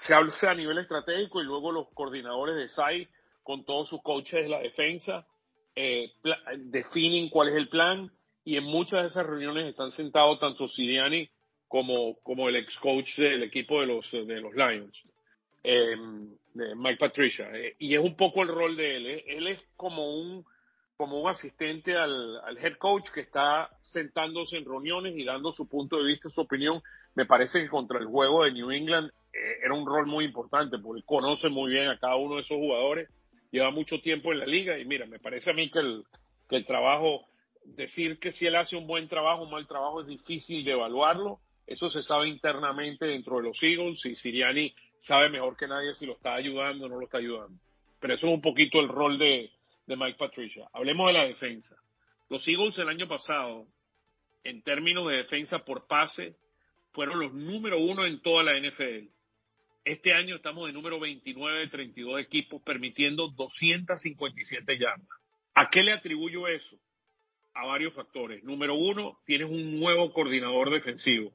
se 0.06 0.14
habla 0.14 0.32
a 0.42 0.54
nivel 0.54 0.78
estratégico 0.78 1.40
y 1.40 1.44
luego 1.44 1.72
los 1.72 1.88
coordinadores 1.92 2.56
de 2.56 2.68
SAI 2.68 3.08
con 3.42 3.64
todos 3.64 3.88
sus 3.88 4.02
coaches 4.02 4.42
de 4.42 4.48
la 4.48 4.60
defensa, 4.60 5.26
eh, 5.74 6.12
definen 6.58 7.28
cuál 7.28 7.48
es 7.48 7.54
el 7.54 7.68
plan 7.68 8.10
y 8.44 8.56
en 8.56 8.64
muchas 8.64 9.02
de 9.02 9.06
esas 9.08 9.26
reuniones 9.26 9.66
están 9.66 9.90
sentados 9.92 10.38
tanto 10.40 10.68
Siriani 10.68 11.28
como, 11.68 12.16
como 12.22 12.48
el 12.48 12.56
ex 12.56 12.76
coach 12.78 13.16
del 13.16 13.42
equipo 13.42 13.80
de 13.80 13.86
los, 13.86 14.10
de 14.10 14.40
los 14.40 14.54
Lions, 14.54 15.02
de 15.62 16.74
Mike 16.74 16.98
Patricia. 16.98 17.50
Eh, 17.52 17.76
y 17.78 17.94
es 17.94 18.00
un 18.00 18.16
poco 18.16 18.42
el 18.42 18.48
rol 18.48 18.76
de 18.76 18.96
él. 18.96 19.06
Eh. 19.06 19.24
Él 19.28 19.46
es 19.48 19.60
como 19.76 20.14
un, 20.14 20.44
como 20.96 21.20
un 21.20 21.30
asistente 21.30 21.96
al, 21.96 22.40
al 22.44 22.58
head 22.58 22.76
coach 22.78 23.10
que 23.10 23.20
está 23.20 23.70
sentándose 23.80 24.56
en 24.56 24.64
reuniones 24.64 25.16
y 25.16 25.24
dando 25.24 25.52
su 25.52 25.68
punto 25.68 25.98
de 25.98 26.04
vista, 26.04 26.28
su 26.28 26.40
opinión 26.40 26.82
me 27.14 27.26
parece 27.26 27.60
que 27.60 27.68
contra 27.68 27.98
el 27.98 28.06
juego 28.06 28.44
de 28.44 28.52
New 28.52 28.70
England 28.70 29.10
eh, 29.32 29.60
era 29.64 29.74
un 29.74 29.86
rol 29.86 30.06
muy 30.06 30.24
importante 30.24 30.78
porque 30.78 31.02
conoce 31.02 31.48
muy 31.48 31.72
bien 31.72 31.88
a 31.88 31.98
cada 31.98 32.16
uno 32.16 32.36
de 32.36 32.42
esos 32.42 32.56
jugadores, 32.56 33.08
lleva 33.50 33.70
mucho 33.70 34.00
tiempo 34.00 34.32
en 34.32 34.40
la 34.40 34.46
liga 34.46 34.78
y 34.78 34.84
mira, 34.84 35.06
me 35.06 35.18
parece 35.18 35.50
a 35.50 35.54
mí 35.54 35.70
que 35.70 35.80
el, 35.80 36.04
que 36.48 36.56
el 36.56 36.66
trabajo, 36.66 37.26
decir 37.64 38.18
que 38.18 38.32
si 38.32 38.46
él 38.46 38.56
hace 38.56 38.76
un 38.76 38.86
buen 38.86 39.08
trabajo 39.08 39.42
o 39.42 39.44
un 39.44 39.50
mal 39.50 39.66
trabajo 39.66 40.00
es 40.00 40.06
difícil 40.06 40.64
de 40.64 40.72
evaluarlo, 40.72 41.40
eso 41.66 41.88
se 41.88 42.02
sabe 42.02 42.28
internamente 42.28 43.06
dentro 43.06 43.36
de 43.36 43.44
los 43.44 43.62
Eagles 43.62 44.04
y 44.04 44.16
Siriani 44.16 44.74
sabe 45.00 45.28
mejor 45.28 45.56
que 45.56 45.66
nadie 45.66 45.94
si 45.94 46.06
lo 46.06 46.14
está 46.14 46.34
ayudando 46.34 46.86
o 46.86 46.88
no 46.88 46.96
lo 46.96 47.04
está 47.04 47.18
ayudando. 47.18 47.58
Pero 48.00 48.14
eso 48.14 48.26
es 48.26 48.32
un 48.32 48.40
poquito 48.40 48.80
el 48.80 48.88
rol 48.88 49.18
de, 49.18 49.50
de 49.86 49.96
Mike 49.96 50.18
Patricia. 50.18 50.68
Hablemos 50.72 51.08
de 51.08 51.12
la 51.12 51.24
defensa. 51.24 51.76
Los 52.28 52.46
Eagles 52.46 52.78
el 52.78 52.88
año 52.88 53.08
pasado, 53.08 53.66
en 54.44 54.62
términos 54.62 55.08
de 55.08 55.16
defensa 55.16 55.58
por 55.60 55.86
pase, 55.86 56.36
fueron 56.92 57.18
los 57.18 57.32
número 57.32 57.78
uno 57.78 58.06
en 58.06 58.20
toda 58.22 58.42
la 58.42 58.58
NFL. 58.58 59.08
Este 59.84 60.12
año 60.12 60.36
estamos 60.36 60.66
de 60.66 60.72
número 60.72 61.00
29 61.00 61.58
de 61.60 61.68
32 61.68 62.20
equipos, 62.20 62.62
permitiendo 62.62 63.28
257 63.28 64.78
yardas. 64.78 65.08
¿A 65.54 65.70
qué 65.70 65.82
le 65.82 65.92
atribuyo 65.92 66.46
eso? 66.46 66.76
A 67.54 67.66
varios 67.66 67.94
factores. 67.94 68.44
Número 68.44 68.74
uno, 68.74 69.18
tienes 69.24 69.48
un 69.48 69.80
nuevo 69.80 70.12
coordinador 70.12 70.70
defensivo. 70.70 71.32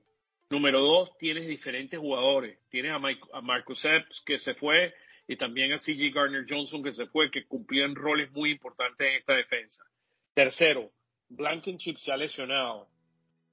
Número 0.50 0.80
dos, 0.80 1.18
tienes 1.18 1.48
diferentes 1.48 2.00
jugadores. 2.00 2.60
Tienes 2.70 2.92
a, 2.92 3.00
a 3.38 3.42
Marcus 3.42 3.84
Epps 3.84 4.22
que 4.26 4.38
se 4.38 4.54
fue 4.56 4.94
y 5.28 5.38
también 5.38 5.74
a 5.74 5.78
CG 5.78 6.12
Gardner 6.14 6.46
Johnson 6.48 6.84
que 6.84 6.92
se 6.92 7.08
fue, 7.08 7.32
que 7.32 7.46
cumplían 7.46 7.96
roles 7.96 8.32
muy 8.32 8.52
importantes 8.52 9.08
en 9.08 9.16
esta 9.16 9.34
defensa. 9.34 9.84
Tercero, 10.34 10.92
Blankenship 11.30 11.98
se 11.98 12.12
ha 12.12 12.18
lesionado. 12.18 12.88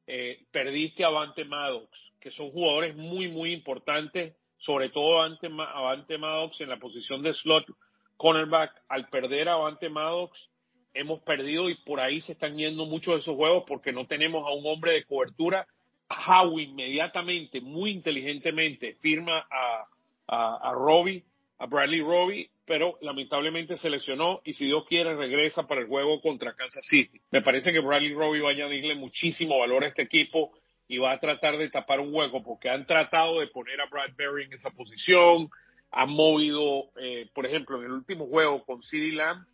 Eh, 0.06 0.44
perdiste 0.50 1.04
a 1.04 1.08
Avante 1.08 1.44
Maddox, 1.44 1.88
que 2.20 2.30
son 2.30 2.50
jugadores 2.50 2.96
muy, 2.96 3.28
muy 3.28 3.52
importantes, 3.52 4.36
sobre 4.58 4.90
todo 4.90 5.22
Avante, 5.22 5.46
Avante 5.46 6.18
Maddox 6.18 6.60
en 6.60 6.68
la 6.68 6.78
posición 6.78 7.22
de 7.22 7.32
slot 7.32 7.64
cornerback. 8.16 8.72
Al 8.88 9.08
perder 9.08 9.48
a 9.48 9.54
Avante 9.54 9.88
Maddox, 9.88 10.50
hemos 10.92 11.22
perdido 11.22 11.70
y 11.70 11.76
por 11.76 12.00
ahí 12.00 12.20
se 12.20 12.32
están 12.32 12.56
yendo 12.56 12.84
muchos 12.84 13.14
de 13.14 13.20
esos 13.20 13.36
juegos 13.36 13.64
porque 13.66 13.92
no 13.92 14.06
tenemos 14.06 14.46
a 14.46 14.52
un 14.52 14.66
hombre 14.66 14.92
de 14.92 15.04
cobertura. 15.04 15.66
Howie 16.12 16.64
inmediatamente, 16.64 17.60
muy 17.60 17.90
inteligentemente, 17.90 18.96
firma 19.00 19.46
a, 19.50 19.86
a, 20.28 20.70
a 20.70 20.72
Robbie, 20.72 21.24
a 21.58 21.66
Bradley 21.66 22.00
Robbie 22.00 22.50
pero 22.64 22.96
lamentablemente 23.00 23.76
se 23.76 23.90
lesionó 23.90 24.40
y 24.44 24.52
si 24.52 24.66
Dios 24.66 24.84
quiere 24.88 25.14
regresa 25.16 25.66
para 25.66 25.80
el 25.80 25.88
juego 25.88 26.20
contra 26.20 26.54
Kansas 26.54 26.86
City. 26.86 27.20
Me 27.30 27.42
parece 27.42 27.72
que 27.72 27.80
Bradley 27.80 28.14
Robbie 28.14 28.40
va 28.40 28.50
a 28.50 28.52
añadirle 28.52 28.94
muchísimo 28.94 29.58
valor 29.58 29.84
a 29.84 29.88
este 29.88 30.02
equipo 30.02 30.52
y 30.86 30.98
va 30.98 31.12
a 31.12 31.20
tratar 31.20 31.58
de 31.58 31.70
tapar 31.70 32.00
un 32.00 32.14
hueco 32.14 32.42
porque 32.42 32.68
han 32.68 32.86
tratado 32.86 33.40
de 33.40 33.48
poner 33.48 33.80
a 33.80 33.86
Bradbury 33.86 34.44
en 34.44 34.52
esa 34.52 34.70
posición, 34.70 35.48
han 35.90 36.10
movido, 36.10 36.90
eh, 36.96 37.28
por 37.34 37.46
ejemplo, 37.46 37.78
en 37.78 37.86
el 37.86 37.92
último 37.92 38.26
juego 38.26 38.64
con 38.64 38.82
CeeDee 38.82 39.12
Lamb, 39.12 39.44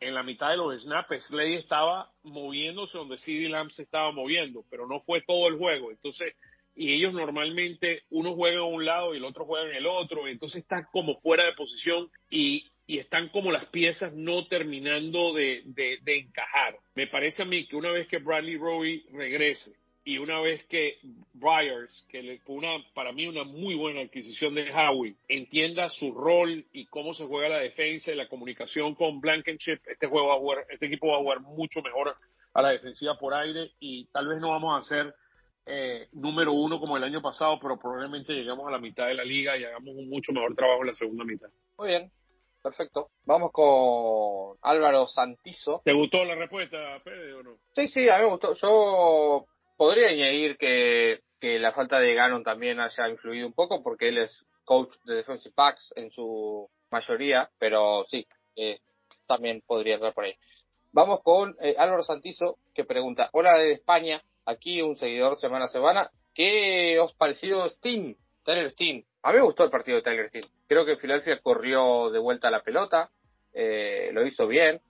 en 0.00 0.14
la 0.14 0.22
mitad 0.22 0.50
de 0.50 0.56
los 0.56 0.82
snaps, 0.82 1.24
Slade 1.26 1.56
estaba 1.56 2.10
moviéndose 2.22 2.98
donde 2.98 3.18
CeeDee 3.18 3.48
Lamb 3.48 3.70
se 3.70 3.82
estaba 3.82 4.12
moviendo, 4.12 4.64
pero 4.70 4.86
no 4.86 5.00
fue 5.00 5.22
todo 5.22 5.48
el 5.48 5.56
juego. 5.56 5.90
Entonces, 5.90 6.34
y 6.74 6.92
ellos 6.92 7.14
normalmente 7.14 8.02
uno 8.10 8.34
juega 8.34 8.58
a 8.58 8.64
un 8.64 8.84
lado 8.84 9.14
y 9.14 9.16
el 9.16 9.24
otro 9.24 9.46
juega 9.46 9.70
en 9.70 9.76
el 9.76 9.86
otro, 9.86 10.28
entonces 10.28 10.62
están 10.62 10.86
como 10.92 11.18
fuera 11.20 11.44
de 11.44 11.54
posición 11.54 12.10
y, 12.28 12.66
y 12.86 12.98
están 12.98 13.30
como 13.30 13.50
las 13.50 13.66
piezas 13.66 14.12
no 14.12 14.46
terminando 14.46 15.32
de, 15.32 15.62
de, 15.64 16.18
encajar. 16.18 16.78
Me 16.94 17.06
parece 17.06 17.42
a 17.42 17.46
mí 17.46 17.66
que 17.66 17.76
una 17.76 17.90
vez 17.90 18.06
que 18.08 18.18
Bradley 18.18 18.58
Roby 18.58 19.06
regrese 19.12 19.72
y 20.06 20.18
una 20.18 20.40
vez 20.40 20.64
que 20.66 20.98
Byers, 21.34 22.06
que 22.08 22.22
le, 22.22 22.38
fue 22.38 22.54
una, 22.54 22.76
para 22.94 23.10
mí 23.10 23.26
una 23.26 23.42
muy 23.42 23.74
buena 23.74 24.02
adquisición 24.02 24.54
de 24.54 24.72
Howie, 24.72 25.16
entienda 25.26 25.88
su 25.88 26.12
rol 26.12 26.64
y 26.72 26.86
cómo 26.86 27.12
se 27.12 27.26
juega 27.26 27.48
la 27.48 27.58
defensa 27.58 28.12
y 28.12 28.14
la 28.14 28.28
comunicación 28.28 28.94
con 28.94 29.20
Blankenship, 29.20 29.80
este, 29.84 30.06
juego 30.06 30.28
va 30.28 30.34
a 30.34 30.38
jugar, 30.38 30.64
este 30.70 30.86
equipo 30.86 31.08
va 31.08 31.16
a 31.16 31.20
jugar 31.20 31.40
mucho 31.40 31.82
mejor 31.82 32.14
a 32.54 32.62
la 32.62 32.68
defensiva 32.70 33.18
por 33.18 33.34
aire 33.34 33.72
y 33.80 34.06
tal 34.12 34.28
vez 34.28 34.40
no 34.40 34.50
vamos 34.50 34.74
a 34.74 34.78
hacer 34.78 35.12
eh, 35.66 36.06
número 36.12 36.52
uno 36.52 36.78
como 36.78 36.96
el 36.96 37.02
año 37.02 37.20
pasado, 37.20 37.58
pero 37.60 37.76
probablemente 37.76 38.32
llegamos 38.32 38.68
a 38.68 38.70
la 38.70 38.78
mitad 38.78 39.08
de 39.08 39.14
la 39.14 39.24
liga 39.24 39.58
y 39.58 39.64
hagamos 39.64 39.88
un 39.88 40.08
mucho 40.08 40.32
mejor 40.32 40.54
trabajo 40.54 40.82
en 40.82 40.86
la 40.86 40.94
segunda 40.94 41.24
mitad. 41.24 41.48
Muy 41.78 41.88
bien, 41.88 42.12
perfecto. 42.62 43.08
Vamos 43.24 43.50
con 43.50 44.56
Álvaro 44.62 45.08
Santizo. 45.08 45.82
¿Te 45.84 45.92
gustó 45.92 46.24
la 46.24 46.36
respuesta, 46.36 47.00
Fede, 47.02 47.34
o 47.34 47.42
no? 47.42 47.56
Sí, 47.72 47.88
sí, 47.88 48.08
a 48.08 48.18
mí 48.18 48.22
me 48.22 48.30
gustó. 48.30 48.54
Yo 48.54 49.46
podría 49.76 50.08
añadir 50.08 50.56
que, 50.56 51.20
que 51.40 51.58
la 51.58 51.72
falta 51.72 52.00
de 52.00 52.14
Ganon 52.14 52.42
también 52.42 52.80
haya 52.80 53.08
influido 53.08 53.46
un 53.46 53.52
poco, 53.52 53.82
porque 53.82 54.08
él 54.08 54.18
es 54.18 54.44
coach 54.64 54.92
de 55.04 55.16
defensive 55.16 55.54
backs 55.56 55.92
en 55.96 56.10
su 56.10 56.68
mayoría, 56.90 57.50
pero 57.58 58.04
sí, 58.08 58.26
eh, 58.56 58.80
también 59.26 59.62
podría 59.66 59.94
entrar 59.94 60.14
por 60.14 60.24
ahí. 60.24 60.34
Vamos 60.92 61.20
con 61.22 61.56
eh, 61.60 61.74
Álvaro 61.78 62.02
Santizo, 62.02 62.58
que 62.74 62.84
pregunta, 62.84 63.28
hola 63.32 63.54
de 63.58 63.72
España, 63.72 64.22
aquí 64.44 64.80
un 64.82 64.96
seguidor 64.96 65.36
semana 65.36 65.66
a 65.66 65.68
semana, 65.68 66.10
¿qué 66.34 66.98
os 66.98 67.14
pareció 67.14 67.68
Steam, 67.70 68.16
Tyler 68.44 68.70
Steam? 68.70 69.04
A 69.22 69.32
mí 69.32 69.38
me 69.38 69.44
gustó 69.44 69.64
el 69.64 69.70
partido 69.70 69.96
de 69.96 70.02
Tyler 70.02 70.28
Steam. 70.28 70.44
Creo 70.68 70.84
que 70.84 70.96
Filadelfia 70.96 71.40
corrió 71.40 72.10
de 72.10 72.18
vuelta 72.18 72.50
la 72.50 72.62
pelota, 72.62 73.10
eh, 73.52 74.10
lo 74.12 74.24
hizo 74.26 74.46
bien. 74.46 74.80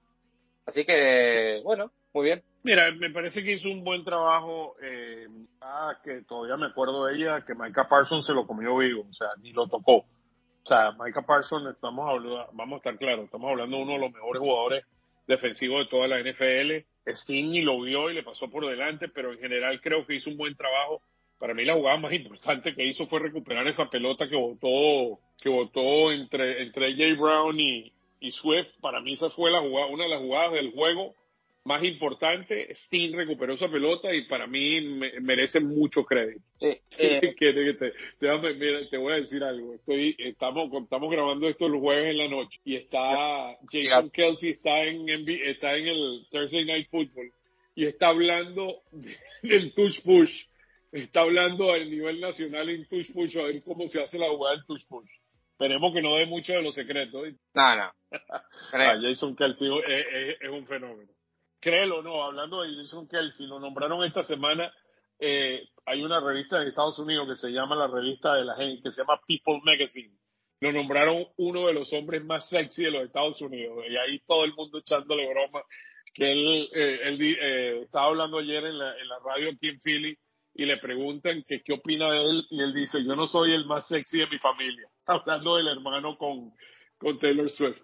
Así 0.67 0.85
que, 0.85 1.61
bueno, 1.65 1.91
muy 2.13 2.25
bien. 2.25 2.43
Mira, 2.67 2.91
me 2.91 3.11
parece 3.11 3.45
que 3.45 3.53
hizo 3.53 3.69
un 3.69 3.85
buen 3.85 4.03
trabajo. 4.03 4.75
Eh, 4.83 5.29
ah, 5.61 5.97
que 6.03 6.23
todavía 6.23 6.57
me 6.57 6.67
acuerdo 6.67 7.05
de 7.05 7.15
ella, 7.15 7.45
que 7.47 7.55
Micah 7.55 7.87
Parsons 7.89 8.27
se 8.27 8.33
lo 8.33 8.45
comió 8.45 8.77
vivo, 8.79 9.07
o 9.09 9.13
sea, 9.13 9.29
ni 9.41 9.53
lo 9.53 9.69
tocó. 9.69 9.99
O 9.99 10.67
sea, 10.67 10.91
Micah 10.99 11.23
Parsons, 11.23 11.73
estamos 11.73 12.11
hablando, 12.11 12.49
vamos 12.55 12.75
a 12.75 12.77
estar 12.79 12.99
claros, 12.99 13.27
estamos 13.27 13.49
hablando 13.49 13.77
de 13.77 13.83
uno 13.85 13.93
de 13.93 13.99
los 14.01 14.13
mejores 14.13 14.41
jugadores 14.41 14.85
defensivos 15.29 15.85
de 15.85 15.91
toda 15.91 16.09
la 16.09 16.19
NFL. 16.19 16.85
Ni 17.29 17.63
lo 17.63 17.81
vio 17.83 18.11
y 18.11 18.15
le 18.15 18.25
pasó 18.25 18.51
por 18.51 18.67
delante, 18.67 19.07
pero 19.11 19.33
en 19.33 19.39
general 19.39 19.81
creo 19.81 20.05
que 20.05 20.17
hizo 20.17 20.31
un 20.31 20.37
buen 20.37 20.57
trabajo. 20.57 21.03
Para 21.39 21.55
mí 21.55 21.65
la 21.65 21.75
jugada 21.75 21.99
más 21.99 22.13
importante 22.15 22.75
que 22.75 22.85
hizo 22.85 23.07
fue 23.07 23.21
recuperar 23.21 23.69
esa 23.69 23.89
pelota 23.89 24.29
que 24.29 24.35
botó, 24.35 25.21
que 25.41 25.49
botó 25.49 26.11
entre, 26.11 26.65
entre 26.65 26.97
Jay 26.97 27.13
Brown 27.13 27.61
y, 27.61 27.93
y 28.19 28.33
Swift. 28.33 28.81
Para 28.81 29.01
mí 29.01 29.13
esa 29.13 29.31
fue 29.31 29.53
la 29.53 29.61
jugada, 29.61 29.87
una 29.87 30.03
de 30.03 30.11
las 30.11 30.21
jugadas 30.21 30.53
del 30.55 30.73
juego 30.73 31.15
más 31.67 31.83
importante, 31.83 32.73
Steen 32.75 33.13
recuperó 33.13 33.55
esa 33.55 33.69
pelota 33.69 34.15
y 34.15 34.23
para 34.27 34.47
mí 34.47 34.81
merece 35.21 35.59
mucho 35.59 36.05
crédito. 36.05 36.41
Eh, 36.61 36.81
te, 38.91 38.97
voy 38.97 39.13
a 39.13 39.17
decir 39.17 39.43
algo. 39.43 39.75
Estoy, 39.75 40.15
estamos, 40.19 40.71
estamos 40.81 41.11
grabando 41.11 41.49
esto 41.49 41.67
el 41.67 41.81
jueves 41.81 42.13
en 42.13 42.19
la 42.19 42.29
noche 42.29 42.61
y 42.65 42.77
está 42.77 43.57
Jason 43.71 44.11
Kelsey 44.11 44.51
está 44.51 44.85
en, 44.85 45.09
está 45.29 45.75
en 45.75 45.89
el 45.89 46.27
Thursday 46.31 46.65
Night 46.65 46.89
Football 46.89 47.33
y 47.75 47.87
está 47.87 48.09
hablando 48.09 48.83
del 49.43 49.75
touch 49.75 50.03
push. 50.05 50.45
Está 50.93 51.23
hablando 51.23 51.73
a 51.73 51.79
nivel 51.79 52.21
nacional 52.21 52.71
en 52.71 52.87
touch 52.87 53.13
push 53.13 53.37
a 53.39 53.43
ver 53.43 53.61
cómo 53.65 53.89
se 53.89 54.01
hace 54.01 54.19
la 54.19 54.29
jugada 54.29 54.55
del 54.55 54.67
touch 54.67 54.87
push. 54.87 55.11
Esperemos 55.51 55.93
que 55.93 56.03
no 56.03 56.15
dé 56.15 56.27
mucho 56.27 56.53
de 56.53 56.63
los 56.63 56.77
secretos. 56.77 57.27
No, 57.55 57.77
no. 57.77 57.93
Ah, 58.73 58.97
Jason 59.01 59.35
Kelsey 59.35 59.69
es 60.41 60.51
un 60.51 60.67
fenómeno 60.67 61.16
créelo 61.67 61.99
o 61.99 62.03
no, 62.03 62.23
hablando 62.23 62.63
de 62.63 62.77
Jason 62.77 63.09
Kelsey, 63.09 63.45
lo 63.45 63.59
nombraron 63.59 64.05
esta 64.05 64.23
semana. 64.23 64.73
Eh, 65.19 65.69
hay 65.85 66.05
una 66.05 66.21
revista 66.21 66.63
en 66.63 66.69
Estados 66.69 66.97
Unidos 67.01 67.27
que 67.29 67.35
se 67.35 67.49
llama 67.49 67.75
la 67.75 67.89
revista 67.89 68.35
de 68.35 68.45
la 68.45 68.55
gente, 68.55 68.85
que 68.85 68.93
se 68.93 69.01
llama 69.03 69.21
People 69.27 69.61
Magazine. 69.65 70.15
Lo 70.61 70.71
nombraron 70.71 71.27
uno 71.39 71.67
de 71.67 71.73
los 71.73 71.93
hombres 71.93 72.25
más 72.25 72.49
sexy 72.49 72.85
de 72.85 72.93
los 72.93 73.05
Estados 73.07 73.41
Unidos. 73.41 73.85
Y 73.91 73.97
ahí 73.97 74.21
todo 74.29 74.45
el 74.45 74.55
mundo 74.55 74.79
echándole 74.79 75.29
broma. 75.29 75.63
Que 76.15 76.31
él, 76.31 76.69
eh, 76.73 77.01
él 77.03 77.19
eh, 77.21 77.81
estaba 77.83 78.07
hablando 78.07 78.39
ayer 78.39 78.65
en 78.65 78.79
la, 78.79 78.97
en 78.97 79.09
la 79.09 79.19
radio 79.19 79.51
aquí 79.51 79.69
en 79.69 79.81
Philly 79.81 80.17
y 80.55 80.67
le 80.67 80.77
preguntan 80.77 81.43
que 81.49 81.63
qué 81.65 81.73
opina 81.73 82.13
de 82.13 82.23
él 82.31 82.47
y 82.49 82.63
él 82.63 82.73
dice, 82.73 83.05
yo 83.05 83.17
no 83.17 83.27
soy 83.27 83.55
el 83.55 83.67
más 83.67 83.89
sexy 83.89 84.19
de 84.19 84.29
mi 84.29 84.39
familia. 84.39 84.89
Hablando 85.07 85.57
del 85.57 85.67
hermano 85.67 86.17
con, 86.17 86.53
con 86.97 87.19
Taylor 87.19 87.51
Swift. 87.51 87.83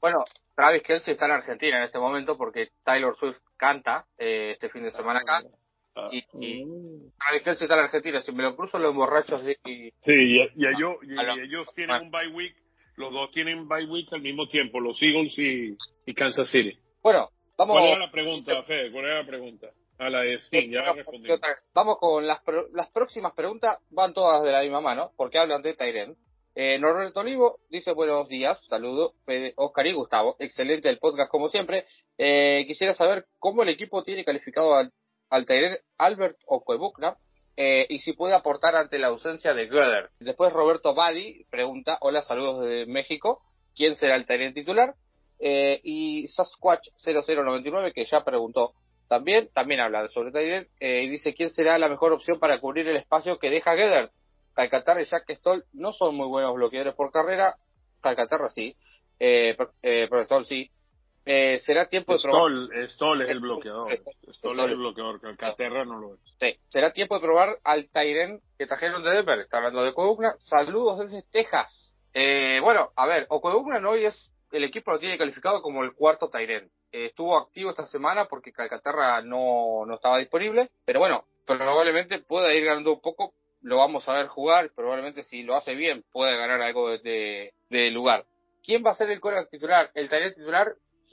Bueno, 0.00 0.18
Travis 0.56 0.82
Kelsey 0.82 1.12
está 1.12 1.26
en 1.26 1.32
Argentina 1.32 1.76
en 1.76 1.82
este 1.84 1.98
momento 1.98 2.36
porque 2.38 2.70
Taylor 2.82 3.14
Swift 3.16 3.36
canta 3.58 4.06
eh, 4.18 4.52
este 4.52 4.70
fin 4.70 4.84
de 4.84 4.90
semana 4.90 5.20
acá. 5.20 5.46
Ah, 5.94 6.08
y, 6.10 6.24
mm. 6.64 7.12
Travis 7.18 7.42
Kelsey 7.42 7.64
está 7.66 7.74
en 7.74 7.84
Argentina. 7.84 8.20
Si 8.22 8.32
me 8.32 8.42
lo 8.42 8.56
cruzo, 8.56 8.78
los 8.78 8.94
borrachos 8.94 9.44
de. 9.44 9.58
Sí, 9.64 10.12
y, 10.12 10.40
ellos, 10.66 10.96
y, 11.02 11.40
ellos 11.42 11.68
tienen 11.74 12.02
un 12.02 12.10
bye 12.10 12.28
week. 12.28 12.56
Los 12.96 13.12
dos 13.12 13.30
tienen 13.32 13.68
bye 13.68 13.84
week 13.84 14.10
al 14.12 14.22
mismo 14.22 14.48
tiempo, 14.48 14.80
los 14.80 15.00
Eagles 15.02 15.38
y, 15.38 15.76
y 16.06 16.14
Kansas 16.14 16.48
City. 16.48 16.78
Bueno, 17.02 17.28
vamos. 17.58 17.76
¿Cuál 17.76 17.90
era 17.90 17.98
la 18.06 18.10
pregunta, 18.10 18.62
Fede? 18.62 18.90
¿Cuál 18.90 19.04
era 19.04 19.20
la 19.20 19.26
pregunta? 19.26 19.66
A 19.98 20.10
la 20.10 20.20
de 20.20 20.38
Sting, 20.38 20.70
ya 20.70 20.92
respondí. 20.92 21.28
Vamos 21.74 21.98
con 21.98 22.26
las, 22.26 22.40
las 22.72 22.90
próximas 22.90 23.32
preguntas, 23.34 23.78
van 23.90 24.14
todas 24.14 24.42
de 24.42 24.52
la 24.52 24.62
misma 24.62 24.80
mano, 24.80 25.12
porque 25.16 25.38
hablan 25.38 25.62
de 25.62 25.74
Tyrant. 25.74 26.16
Eh, 26.58 26.78
Norberto 26.78 27.20
Olivo 27.20 27.58
dice 27.68 27.92
buenos 27.92 28.28
días, 28.28 28.58
saludo, 28.66 29.12
Oscar 29.56 29.86
y 29.86 29.92
Gustavo, 29.92 30.36
excelente 30.38 30.88
el 30.88 30.98
podcast 30.98 31.30
como 31.30 31.50
siempre. 31.50 31.84
Eh, 32.16 32.64
quisiera 32.66 32.94
saber 32.94 33.26
cómo 33.38 33.62
el 33.62 33.68
equipo 33.68 34.02
tiene 34.02 34.24
calificado 34.24 34.74
al, 34.74 34.90
al 35.28 35.46
Albert 35.98 36.38
Okwebukna 36.46 37.18
eh, 37.58 37.84
y 37.90 37.98
si 37.98 38.14
puede 38.14 38.34
aportar 38.34 38.74
ante 38.74 38.98
la 38.98 39.08
ausencia 39.08 39.52
de 39.52 39.66
Göder. 39.66 40.08
Después 40.18 40.50
Roberto 40.50 40.94
Badi 40.94 41.44
pregunta, 41.50 41.98
hola, 42.00 42.22
saludos 42.22 42.66
de 42.66 42.86
México, 42.86 43.42
¿quién 43.74 43.94
será 43.94 44.16
el 44.16 44.24
Tyrell 44.24 44.54
titular? 44.54 44.94
Eh, 45.38 45.78
y 45.84 46.26
Sasquatch 46.28 46.88
0099 47.04 47.92
que 47.92 48.06
ya 48.06 48.24
preguntó 48.24 48.72
también, 49.10 49.50
también 49.52 49.80
habla 49.80 50.08
sobre 50.08 50.32
Tyrell 50.32 50.68
eh, 50.80 51.02
y 51.02 51.10
dice 51.10 51.34
quién 51.34 51.50
será 51.50 51.78
la 51.78 51.90
mejor 51.90 52.14
opción 52.14 52.38
para 52.38 52.58
cubrir 52.60 52.88
el 52.88 52.96
espacio 52.96 53.38
que 53.38 53.50
deja 53.50 53.76
Göder 53.76 54.10
Calcaterra 54.56 55.02
y 55.02 55.04
Jack 55.04 55.30
Stoll 55.34 55.64
no 55.74 55.92
son 55.92 56.16
muy 56.16 56.26
buenos 56.26 56.54
bloqueadores 56.54 56.94
por 56.94 57.12
carrera. 57.12 57.54
Calcaterra 58.00 58.48
sí, 58.48 58.74
eh, 59.20 59.54
eh, 59.82 60.08
Stoll 60.24 60.46
sí. 60.46 60.70
Eh, 61.26 61.58
será 61.58 61.88
tiempo 61.88 62.14
de 62.14 62.22
probar. 62.22 62.88
Stoll 62.88 63.22
es 63.22 63.30
el 63.30 63.40
bloqueador. 63.40 63.92
Stoll 64.32 64.60
es 64.60 64.66
el 64.66 64.76
bloqueador, 64.76 65.20
Calcaterra 65.20 65.84
no 65.84 65.98
lo 65.98 66.14
es. 66.14 66.20
Sí, 66.40 66.58
será 66.68 66.92
tiempo 66.92 67.16
de 67.16 67.20
probar 67.20 67.58
al 67.64 67.90
Tyren 67.90 68.40
que 68.56 68.66
trajeron 68.66 69.04
de 69.04 69.10
Denver. 69.10 69.40
Está 69.40 69.58
hablando 69.58 69.82
de 69.82 69.92
Coeugna. 69.92 70.34
Saludos 70.38 71.00
desde 71.00 71.22
Texas. 71.30 71.92
Eh, 72.14 72.58
bueno, 72.62 72.92
a 72.96 73.06
ver, 73.06 73.26
Ocoeugna 73.28 73.78
no 73.78 73.90
hoy 73.90 74.06
es, 74.06 74.32
el 74.52 74.64
equipo 74.64 74.90
lo 74.90 74.98
tiene 74.98 75.18
calificado 75.18 75.60
como 75.60 75.84
el 75.84 75.92
cuarto 75.92 76.30
Tyren. 76.30 76.70
Eh, 76.92 77.06
estuvo 77.06 77.36
activo 77.36 77.70
esta 77.70 77.84
semana 77.86 78.24
porque 78.24 78.52
Calcaterra 78.52 79.20
no, 79.20 79.84
no 79.84 79.96
estaba 79.96 80.16
disponible, 80.16 80.70
pero 80.86 81.00
bueno, 81.00 81.26
probablemente 81.44 82.20
pueda 82.20 82.54
ir 82.54 82.64
ganando 82.64 82.94
un 82.94 83.00
poco 83.02 83.34
lo 83.66 83.78
vamos 83.78 84.08
a 84.08 84.12
ver 84.12 84.28
jugar, 84.28 84.70
probablemente 84.74 85.24
si 85.24 85.42
lo 85.42 85.56
hace 85.56 85.74
bien 85.74 86.04
puede 86.12 86.36
ganar 86.36 86.62
algo 86.62 86.96
de, 86.98 87.52
lugar. 87.92 88.24
¿Quién 88.62 88.84
va 88.84 88.92
a 88.92 88.94
ser 88.94 89.10
el 89.10 89.20
core 89.20 89.44
titular? 89.50 89.90
El 89.94 90.08
taller 90.08 90.34
titular 90.34 90.68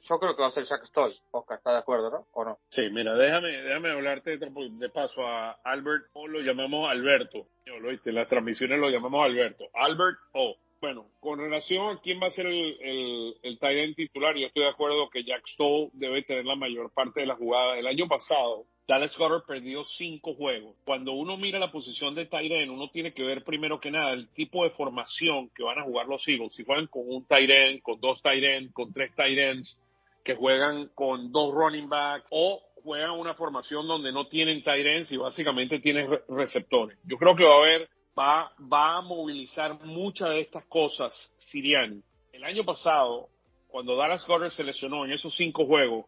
yo 0.08 0.20
creo 0.20 0.36
que 0.36 0.42
va 0.42 0.50
a 0.50 0.52
ser 0.52 0.66
Jack 0.66 0.86
Stoll. 0.86 1.14
Oscar, 1.32 1.58
¿está 1.58 1.72
de 1.72 1.80
acuerdo, 1.80 2.12
no? 2.12 2.28
¿O 2.34 2.46
no? 2.46 2.60
Sí, 2.70 2.82
mira, 2.92 3.16
déjame, 3.16 3.50
déjame 3.50 3.92
hablarte 3.92 4.38
de, 4.38 4.90
paso 4.90 5.26
a 5.26 5.54
Albert 5.64 6.06
o 6.14 6.28
lo 6.28 6.42
llamamos 6.42 6.90
Alberto. 6.92 7.48
Lo 7.66 7.90
en 7.90 8.16
las 8.16 8.28
transmisiones 8.28 8.80
lo 8.80 8.90
llamamos 8.90 9.26
Alberto. 9.26 9.66
Albert 9.74 10.20
O. 10.34 10.56
Bueno, 10.80 11.08
con 11.22 11.40
relación 11.40 11.98
a 11.98 12.02
quién 12.02 12.20
va 12.22 12.28
a 12.28 12.32
ser 12.32 12.46
el, 12.46 13.38
el, 13.42 13.96
titular, 13.96 14.36
yo 14.36 14.48
estoy 14.48 14.64
de 14.64 14.70
acuerdo 14.70 15.10
que 15.10 15.24
Jack 15.24 15.48
Stoll 15.48 15.90
debe 15.94 16.24
tener 16.24 16.46
la 16.46 16.56
mayor 16.56 16.92
parte 16.94 17.22
de 17.22 17.26
la 17.26 17.36
jugada. 17.36 17.80
El 17.80 17.88
año 17.88 18.08
pasado, 18.08 18.66
Dallas 18.88 19.18
Goddard 19.18 19.46
perdió 19.46 19.86
cinco 19.86 20.34
juegos. 20.36 20.76
Cuando 20.84 21.14
uno 21.14 21.38
mira 21.38 21.58
la 21.58 21.72
posición 21.72 22.16
de 22.16 22.26
Tyren, 22.26 22.70
uno 22.70 22.90
tiene 22.90 23.14
que 23.14 23.24
ver 23.24 23.44
primero 23.44 23.80
que 23.80 23.92
nada 23.92 24.12
el 24.12 24.28
tipo 24.34 24.64
de 24.64 24.72
formación 24.72 25.50
que 25.56 25.64
van 25.64 25.80
a 25.80 25.84
jugar 25.84 26.08
los 26.08 26.28
Eagles. 26.28 26.54
Si 26.54 26.66
juegan 26.66 26.88
con 26.88 27.04
un 27.06 27.26
Tyren, 27.26 27.80
con 27.80 28.02
dos 28.02 28.22
Tyren, 28.22 28.72
con 28.74 28.92
tres 28.92 29.16
Tyrens, 29.16 29.80
que 30.24 30.36
juegan 30.36 30.90
con 30.96 31.32
dos 31.32 31.54
running 31.54 31.88
backs 31.88 32.28
o 32.32 32.62
juegan 32.84 33.12
una 33.12 33.34
formación 33.36 33.88
donde 33.88 34.12
no 34.12 34.28
tienen 34.28 34.64
Tyrens 34.64 35.12
y 35.12 35.18
básicamente 35.18 35.80
tienen 35.80 36.10
receptores. 36.28 36.98
Yo 37.06 37.18
creo 37.18 37.36
que 37.36 37.44
va 37.46 37.56
a 37.56 37.60
haber, 37.60 37.90
va, 38.18 38.52
va 38.72 38.98
a 38.98 39.02
movilizar 39.02 39.80
muchas 39.86 40.30
de 40.30 40.42
estas 40.42 40.66
cosas 40.66 41.32
Siriani. 41.38 42.02
El 42.34 42.44
año 42.44 42.66
pasado, 42.66 43.30
cuando 43.68 43.96
Dallas 43.96 44.26
Goddard 44.28 44.52
se 44.52 44.64
lesionó 44.64 45.06
en 45.06 45.14
esos 45.14 45.34
cinco 45.36 45.66
juegos, 45.66 46.06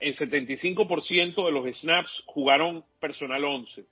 el 0.00 0.16
75% 0.16 1.44
de 1.44 1.52
los 1.52 1.78
snaps 1.78 2.22
jugaron 2.26 2.84
personal 2.98 3.44
11. 3.44 3.84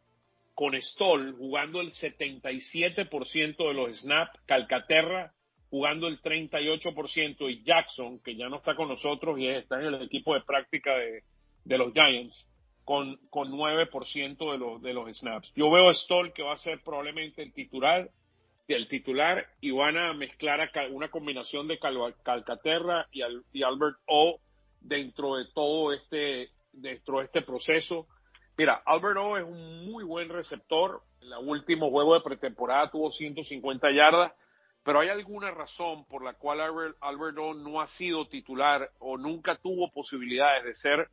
Con 0.55 0.75
Stoll 0.81 1.37
jugando 1.37 1.81
el 1.83 1.93
77% 1.93 3.57
de 3.57 3.75
los 3.75 4.01
snaps, 4.01 4.41
Calcaterra 4.47 5.33
jugando 5.71 6.09
el 6.09 6.21
38% 6.21 7.51
y 7.51 7.63
Jackson, 7.63 8.21
que 8.21 8.35
ya 8.37 8.49
no 8.49 8.57
está 8.57 8.75
con 8.75 8.89
nosotros 8.89 9.39
y 9.39 9.47
está 9.47 9.79
en 9.79 9.95
el 9.95 10.03
equipo 10.03 10.33
de 10.35 10.41
práctica 10.41 10.93
de, 10.97 11.79
los 11.79 11.93
Giants, 11.93 12.49
con, 12.85 13.19
con 13.29 13.53
9% 13.53 14.53
de 14.53 14.59
los, 14.59 14.83
de 14.83 14.95
los 14.95 15.15
snaps. 15.19 15.53
Yo 15.55 15.71
veo 15.71 15.91
a 15.91 15.95
Stoll 15.95 16.33
que 16.33 16.43
va 16.43 16.55
a 16.55 16.57
ser 16.57 16.81
probablemente 16.83 17.43
el 17.43 17.53
titular, 17.53 18.09
el 18.67 18.89
titular 18.89 19.47
y 19.61 19.73
van 19.73 19.99
a 19.99 20.15
mezclar 20.15 20.71
una 20.91 21.11
combinación 21.11 21.69
de 21.69 21.79
Calcaterra 21.79 23.07
y 23.13 23.63
Albert 23.63 23.99
O 24.07 24.41
dentro 24.81 25.37
de 25.37 25.47
todo 25.55 25.93
este, 25.93 26.51
dentro 26.73 27.19
de 27.19 27.25
este 27.25 27.43
proceso. 27.43 28.07
Mira, 28.57 28.83
Alberto 28.85 29.37
es 29.37 29.45
un 29.45 29.87
muy 29.91 30.05
buen 30.05 30.29
receptor. 30.29 31.03
En 31.21 31.29
el 31.33 31.49
último 31.49 31.91
juego 31.91 32.15
de 32.15 32.21
pretemporada 32.21 32.91
tuvo 32.91 33.13
150 33.13 33.91
yardas, 33.93 34.33
pero 34.83 35.01
hay 35.01 35.09
alguna 35.09 35.51
razón 35.51 36.07
por 36.07 36.25
la 36.25 36.35
cual 36.35 36.61
Albert, 36.61 36.97
Alberto 37.01 37.55
no 37.55 37.81
ha 37.81 37.89
sido 37.89 38.27
titular 38.29 38.91
o 38.99 39.17
nunca 39.17 39.57
tuvo 39.57 39.91
posibilidades 39.93 40.65
de 40.65 40.75
ser 40.75 41.09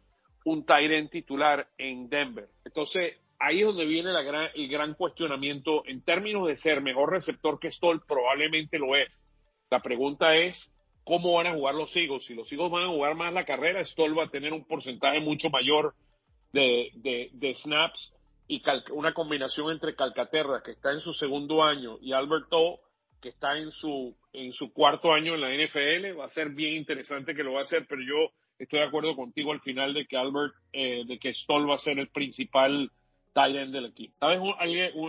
un 0.46 0.66
Tyrant 0.66 1.12
titular 1.12 1.68
en 1.78 2.08
Denver. 2.08 2.48
Entonces, 2.64 3.18
ahí 3.40 3.62
es 3.62 3.66
donde 3.66 3.86
viene 3.86 4.12
la 4.12 4.22
gran, 4.22 4.50
el 4.56 4.68
gran 4.68 4.94
cuestionamiento 4.94 5.84
en 5.88 6.04
términos 6.04 6.48
de 6.48 6.56
ser 6.58 6.82
mejor 6.82 7.12
receptor 7.12 7.60
que 7.60 7.72
Stoll, 7.72 8.04
probablemente 8.08 8.80
lo 8.80 8.96
es. 8.96 9.26
La 9.70 9.82
pregunta 9.82 10.36
es 10.36 10.72
cómo 11.06 11.34
van 11.34 11.48
a 11.48 11.54
jugar 11.54 11.76
los 11.76 11.96
Eagles. 11.96 12.26
Si 12.26 12.34
los 12.34 12.52
Eagles 12.52 12.72
van 12.72 12.84
a 12.84 12.90
jugar 12.90 13.16
más 13.16 13.32
la 13.32 13.46
carrera, 13.46 13.86
Stoll 13.86 14.18
va 14.18 14.26
a 14.26 14.30
tener 14.30 14.52
un 14.52 14.66
porcentaje 14.66 15.22
mucho 15.22 15.50
mayor 15.50 15.94
de, 16.52 16.92
de, 17.32 17.56
snaps 17.56 18.14
y 18.48 18.62
una 18.92 19.14
combinación 19.14 19.72
entre 19.72 19.96
Calcaterra, 19.96 20.62
que 20.64 20.72
está 20.72 20.92
en 20.92 21.00
su 21.00 21.14
segundo 21.14 21.64
año, 21.64 21.98
y 22.02 22.12
Alberto, 22.12 22.80
que 23.22 23.30
está 23.30 23.58
en 23.58 23.72
su, 23.72 24.16
en 24.34 24.52
su 24.52 24.74
cuarto 24.74 25.14
año 25.14 25.36
en 25.36 25.42
la 25.42 25.50
NFL, 25.50 26.20
va 26.20 26.26
a 26.26 26.30
ser 26.30 26.50
bien 26.50 26.76
interesante 26.76 27.36
que 27.36 27.44
lo 27.44 27.54
va 27.54 27.60
a 27.60 27.64
hacer, 27.64 27.86
pero 27.88 28.02
yo 28.02 28.32
estoy 28.58 28.80
de 28.80 28.86
acuerdo 28.86 29.16
contigo 29.16 29.52
al 29.52 29.62
final 29.62 29.94
de 29.94 30.06
que 30.06 30.18
Albert, 30.18 30.54
eh, 30.74 31.04
de 31.06 31.20
que 31.20 31.34
Stoll 31.34 31.70
va 31.70 31.76
a 31.76 31.80
ser 31.80 32.00
el 32.00 32.10
principal 32.10 32.90
tight 33.34 33.56
end 33.56 33.74
del 33.74 33.88
equipo. 33.88 34.16
¿Sabes 34.20 34.40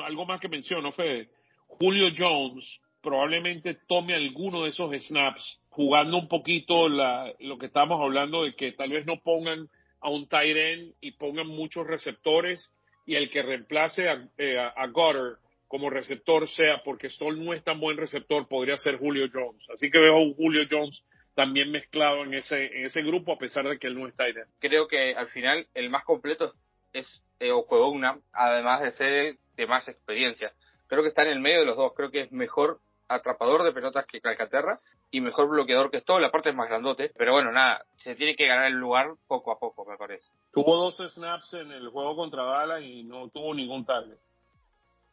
algo 0.05 0.27
más 0.27 0.41
que 0.41 0.49
menciono, 0.49 0.93
Fede? 0.93 1.31
Julio 1.69 2.09
Jones 2.17 2.81
probablemente 3.01 3.79
tome 3.87 4.15
alguno 4.15 4.65
de 4.65 4.71
esos 4.71 4.91
snaps 5.07 5.61
jugando 5.77 6.17
un 6.17 6.27
poquito 6.27 6.89
la, 6.89 7.31
lo 7.39 7.59
que 7.59 7.67
estamos 7.67 8.01
hablando 8.01 8.45
de 8.45 8.55
que 8.55 8.73
tal 8.73 8.89
vez 8.89 9.05
no 9.05 9.21
pongan 9.21 9.69
a 10.01 10.09
un 10.09 10.27
tight 10.27 10.57
end 10.57 10.95
y 11.03 11.13
pongan 11.13 11.49
muchos 11.49 11.87
receptores 11.87 12.73
y 13.05 13.15
el 13.15 13.31
que 13.31 13.43
reemplace 13.43 14.09
a, 14.09 14.27
eh, 14.39 14.59
a, 14.59 14.87
Goddard 14.87 15.37
como 15.69 15.91
receptor 15.91 16.49
sea 16.49 16.83
porque 16.83 17.11
Stoll 17.11 17.45
no 17.45 17.53
es 17.53 17.63
tan 17.63 17.79
buen 17.79 17.99
receptor, 17.99 18.49
podría 18.49 18.79
ser 18.79 18.97
Julio 18.97 19.27
Jones. 19.31 19.69
Así 19.69 19.91
que 19.91 19.99
veo 19.99 20.17
a 20.17 20.35
Julio 20.35 20.67
Jones 20.71 21.05
también 21.35 21.71
mezclado 21.71 22.25
en 22.25 22.33
ese, 22.33 22.65
en 22.75 22.87
ese 22.87 23.03
grupo 23.03 23.35
a 23.35 23.39
pesar 23.39 23.69
de 23.69 23.79
que 23.79 23.89
él 23.89 23.99
no 23.99 24.09
está 24.09 24.25
ahí. 24.25 24.33
Creo 24.59 24.89
que 24.89 25.15
al 25.15 25.29
final 25.29 25.67
el 25.75 25.91
más 25.91 26.05
completo 26.05 26.55
es 26.95 27.23
eh, 27.39 27.53
una 27.53 28.19
además 28.33 28.81
de 28.81 28.93
ser 28.93 29.37
de 29.55 29.67
más 29.67 29.87
experiencia. 29.89 30.55
Creo 30.87 31.03
que 31.03 31.11
está 31.11 31.25
en 31.25 31.33
el 31.33 31.41
medio 31.41 31.61
de 31.61 31.67
los 31.67 31.77
dos. 31.77 31.93
Creo 31.95 32.11
que 32.11 32.23
es 32.23 32.33
mejor 32.33 32.81
atrapador 33.09 33.63
de 33.63 33.73
pelotas 33.73 34.07
que 34.07 34.21
Calcaterra 34.21 34.79
y 35.11 35.21
mejor 35.21 35.49
bloqueador 35.49 35.91
que 35.91 36.01
todo. 36.01 36.19
La 36.19 36.31
parte 36.31 36.51
es 36.51 36.55
más 36.55 36.69
grandote. 36.69 37.13
Pero 37.17 37.33
bueno, 37.33 37.53
nada, 37.53 37.85
se 37.97 38.15
tiene 38.15 38.37
que 38.37 38.47
ganar 38.47 38.67
el 38.67 38.75
lugar 38.75 39.15
poco 39.27 39.53
a 39.53 39.59
poco, 39.59 39.85
me 39.85 39.97
parece. 39.97 40.33
Tuvo 40.53 40.77
dos 40.77 40.97
snaps 40.97 41.55
en 41.55 41.73
el 41.73 41.89
juego 41.89 42.17
contra 42.17 42.45
Dallas 42.45 42.83
y 42.83 43.03
no 43.05 43.29
tuvo 43.29 43.55
ningún 43.55 43.85
target. 43.85 44.17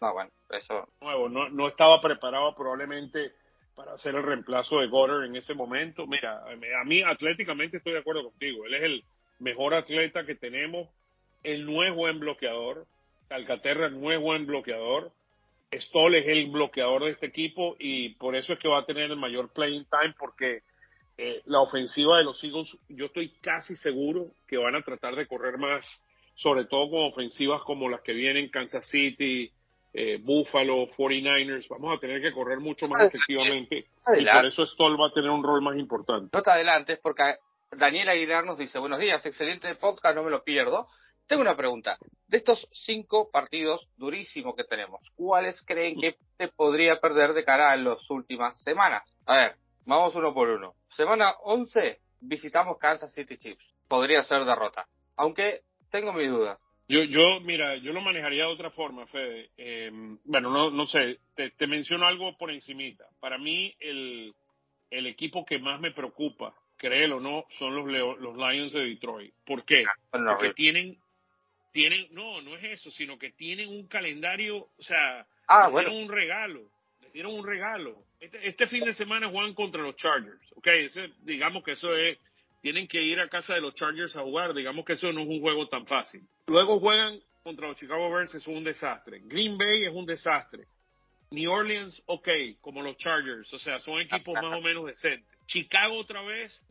No, 0.01 0.13
bueno, 0.13 0.31
eso. 0.49 0.87
Nuevo, 1.01 1.29
no, 1.29 1.49
no 1.49 1.67
estaba 1.67 2.01
preparado 2.01 2.53
probablemente 2.55 3.33
para 3.75 3.93
hacer 3.93 4.15
el 4.15 4.23
reemplazo 4.23 4.79
de 4.79 4.87
Goddard 4.87 5.25
en 5.25 5.35
ese 5.35 5.53
momento. 5.53 6.05
Mira, 6.05 6.43
a 6.45 6.83
mí 6.83 7.01
atléticamente 7.01 7.77
estoy 7.77 7.93
de 7.93 7.99
acuerdo 7.99 8.23
contigo. 8.23 8.65
Él 8.65 8.73
es 8.73 8.83
el 8.83 9.03
mejor 9.39 9.73
atleta 9.73 10.25
que 10.25 10.35
tenemos. 10.35 10.89
Él 11.43 11.65
no 11.65 11.83
es 11.83 11.93
buen 11.93 12.19
bloqueador. 12.19 12.85
Calcaterra 13.29 13.89
no 13.89 14.11
es 14.11 14.19
buen 14.19 14.45
bloqueador. 14.45 15.11
Stoll 15.79 16.15
es 16.15 16.27
el 16.27 16.49
bloqueador 16.49 17.05
de 17.05 17.11
este 17.11 17.27
equipo 17.27 17.75
y 17.79 18.15
por 18.15 18.35
eso 18.35 18.53
es 18.53 18.59
que 18.59 18.67
va 18.67 18.79
a 18.79 18.85
tener 18.85 19.11
el 19.11 19.17
mayor 19.17 19.51
playing 19.53 19.85
time 19.85 20.15
porque 20.17 20.63
eh, 21.17 21.41
la 21.45 21.59
ofensiva 21.61 22.17
de 22.17 22.23
los 22.23 22.43
Eagles, 22.43 22.75
yo 22.89 23.05
estoy 23.05 23.29
casi 23.41 23.75
seguro 23.75 24.31
que 24.47 24.57
van 24.57 24.75
a 24.75 24.81
tratar 24.81 25.15
de 25.15 25.27
correr 25.27 25.57
más, 25.57 25.85
sobre 26.35 26.65
todo 26.65 26.89
con 26.89 27.03
ofensivas 27.11 27.61
como 27.63 27.89
las 27.89 28.01
que 28.01 28.13
vienen 28.13 28.49
Kansas 28.49 28.87
City, 28.87 29.51
eh, 29.93 30.17
Buffalo, 30.19 30.87
49ers, 30.87 31.67
vamos 31.69 31.95
a 31.95 31.99
tener 31.99 32.19
que 32.19 32.31
correr 32.31 32.59
mucho 32.59 32.87
más 32.87 33.03
efectivamente. 33.03 33.85
Y 34.17 34.25
por 34.25 34.45
eso 34.45 34.65
Stoll 34.65 34.99
va 34.99 35.07
a 35.07 35.13
tener 35.13 35.29
un 35.29 35.43
rol 35.43 35.61
más 35.61 35.77
importante. 35.77 36.29
No 36.33 36.41
te 36.41 36.49
adelantes, 36.49 36.99
porque 36.99 37.35
Daniel 37.71 38.09
Aguilar 38.09 38.43
nos 38.43 38.57
dice, 38.57 38.79
buenos 38.79 38.99
días, 38.99 39.23
excelente 39.25 39.75
podcast, 39.75 40.15
no 40.15 40.23
me 40.23 40.31
lo 40.31 40.43
pierdo. 40.43 40.87
Tengo 41.27 41.41
una 41.41 41.55
pregunta. 41.55 41.97
De 42.27 42.37
estos 42.37 42.67
cinco 42.71 43.29
partidos 43.31 43.87
durísimos 43.97 44.55
que 44.55 44.63
tenemos, 44.63 45.01
¿cuáles 45.15 45.61
creen 45.61 45.99
que 45.99 46.15
se 46.37 46.47
podría 46.49 46.99
perder 46.99 47.33
de 47.33 47.43
cara 47.43 47.71
a 47.71 47.77
las 47.77 48.09
últimas 48.09 48.61
semanas? 48.61 49.03
A 49.25 49.35
ver, 49.35 49.55
vamos 49.85 50.15
uno 50.15 50.33
por 50.33 50.49
uno. 50.49 50.73
Semana 50.89 51.33
11, 51.43 51.99
visitamos 52.21 52.77
Kansas 52.77 53.13
City 53.13 53.37
Chiefs. 53.37 53.65
Podría 53.87 54.23
ser 54.23 54.43
derrota. 54.45 54.87
Aunque 55.15 55.61
tengo 55.91 56.13
mi 56.13 56.27
duda. 56.27 56.57
Yo, 56.87 57.03
yo, 57.03 57.39
mira, 57.45 57.77
yo 57.77 57.93
lo 57.93 58.01
manejaría 58.01 58.43
de 58.43 58.51
otra 58.51 58.69
forma, 58.71 59.07
Fede. 59.07 59.49
Em, 59.57 60.17
bueno, 60.25 60.49
no, 60.49 60.69
no 60.69 60.85
sé, 60.87 61.19
te, 61.35 61.67
menciono 61.67 62.05
algo 62.05 62.37
por 62.37 62.51
encimita. 62.51 63.05
Para 63.19 63.37
mí, 63.37 63.73
el, 63.79 64.33
el 64.89 65.07
equipo 65.07 65.45
que 65.45 65.59
más 65.59 65.79
me 65.79 65.91
preocupa, 65.91 66.53
créelo 66.77 67.17
o 67.17 67.19
no, 67.21 67.45
son 67.57 67.75
los, 67.75 68.19
los 68.19 68.35
Lions 68.35 68.73
de 68.73 68.81
Detroit. 68.81 69.33
¿Por 69.45 69.63
qué? 69.63 69.85
Ah, 70.11 70.19
Porque 70.35 70.53
tienen, 70.53 70.97
tienen, 71.73 72.07
no, 72.11 72.41
no 72.41 72.55
es 72.55 72.79
eso, 72.79 72.91
sino 72.91 73.17
que 73.19 73.31
tienen 73.31 73.67
un 73.67 73.87
calendario, 73.87 74.57
o 74.57 74.81
sea, 74.81 75.27
ah, 75.47 75.69
les 75.69 75.79
dieron 75.79 76.03
un 76.03 76.09
regalo, 76.09 76.61
les 77.01 77.11
dieron 77.11 77.33
un 77.33 77.45
regalo. 77.45 78.05
Este, 78.21 78.47
este 78.47 78.67
fin 78.67 78.85
de 78.85 78.93
semana 78.93 79.29
juegan 79.29 79.53
contra 79.53 79.81
los 79.81 79.97
Chargers, 79.97 80.51
ok, 80.55 80.67
ese, 80.67 81.09
digamos 81.23 81.63
que 81.63 81.71
eso 81.71 81.93
es 81.93 82.17
tienen 82.63 82.87
que 82.87 83.01
ir 83.01 83.19
a 83.19 83.27
casa 83.27 83.55
de 83.55 83.61
los 83.61 83.75
Chargers 83.75 84.15
a 84.15 84.21
jugar. 84.21 84.53
Digamos 84.53 84.85
que 84.85 84.93
eso 84.93 85.11
no 85.11 85.21
es 85.23 85.27
un 85.27 85.41
juego 85.41 85.67
tan 85.67 85.85
fácil. 85.85 86.21
Luego 86.47 86.79
juegan 86.79 87.19
contra 87.43 87.67
los 87.67 87.77
Chicago 87.77 88.09
Bears, 88.09 88.33
es 88.33 88.47
un 88.47 88.63
desastre. 88.63 89.19
Green 89.25 89.57
Bay 89.57 89.83
es 89.83 89.91
un 89.93 90.05
desastre. 90.05 90.63
New 91.31 91.51
Orleans, 91.51 92.01
ok, 92.05 92.29
como 92.61 92.81
los 92.81 92.95
Chargers, 92.95 93.51
o 93.53 93.59
sea, 93.59 93.79
son 93.79 93.99
equipos 93.99 94.33
más 94.35 94.57
o 94.57 94.61
menos 94.61 94.85
decentes. 94.85 95.27
Chicago 95.45 95.97
otra 95.97 96.21
vez, 96.21 96.63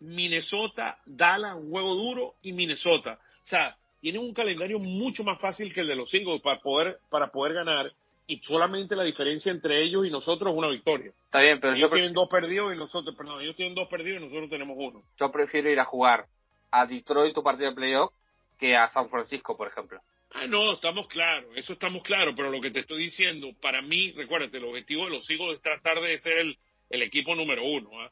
Minnesota, 0.00 0.98
Dallas, 1.04 1.56
un 1.56 1.68
juego 1.68 1.94
duro 1.94 2.36
y 2.40 2.54
Minnesota. 2.54 3.18
O 3.42 3.46
sea, 3.46 3.76
tienen 4.04 4.20
un 4.20 4.34
calendario 4.34 4.78
mucho 4.78 5.24
más 5.24 5.40
fácil 5.40 5.72
que 5.72 5.80
el 5.80 5.88
de 5.88 5.96
los 5.96 6.12
Eagles 6.12 6.42
para 6.42 6.60
poder, 6.60 6.98
para 7.08 7.32
poder 7.32 7.54
ganar 7.54 7.90
y 8.26 8.38
solamente 8.40 8.94
la 8.94 9.02
diferencia 9.02 9.50
entre 9.50 9.82
ellos 9.82 10.04
y 10.06 10.10
nosotros 10.10 10.52
es 10.52 10.58
una 10.58 10.68
victoria. 10.68 11.10
Está 11.24 11.40
bien, 11.40 11.58
pero 11.58 11.72
ellos 11.72 11.90
tienen 11.90 12.12
dos 12.12 12.28
perdidos 12.28 12.74
y 12.74 12.76
nosotros, 12.76 13.16
perdón, 13.16 13.40
ellos 13.40 13.56
tienen 13.56 13.74
dos 13.74 13.88
perdidos 13.88 14.20
y 14.20 14.24
nosotros 14.26 14.50
tenemos 14.50 14.76
uno. 14.78 15.02
Yo 15.18 15.32
prefiero 15.32 15.70
ir 15.70 15.80
a 15.80 15.86
jugar 15.86 16.26
a 16.70 16.84
Detroit 16.84 17.34
tu 17.34 17.42
partido 17.42 17.70
de 17.70 17.76
playoff 17.76 18.12
que 18.58 18.76
a 18.76 18.90
San 18.90 19.08
Francisco, 19.08 19.56
por 19.56 19.68
ejemplo. 19.68 19.98
Ah, 20.32 20.46
no, 20.48 20.74
estamos 20.74 21.06
claros, 21.06 21.48
eso 21.56 21.72
estamos 21.72 22.02
claros, 22.02 22.34
pero 22.36 22.50
lo 22.50 22.60
que 22.60 22.72
te 22.72 22.80
estoy 22.80 23.04
diciendo, 23.04 23.52
para 23.62 23.80
mí, 23.80 24.12
recuérdate, 24.12 24.58
el 24.58 24.64
objetivo 24.64 25.04
de 25.04 25.12
los 25.12 25.30
hijos 25.30 25.54
es 25.54 25.62
tratar 25.62 25.98
de 26.02 26.18
ser 26.18 26.36
el, 26.36 26.58
el 26.90 27.00
equipo 27.00 27.34
número 27.34 27.64
uno. 27.64 27.88
¿ah? 28.02 28.10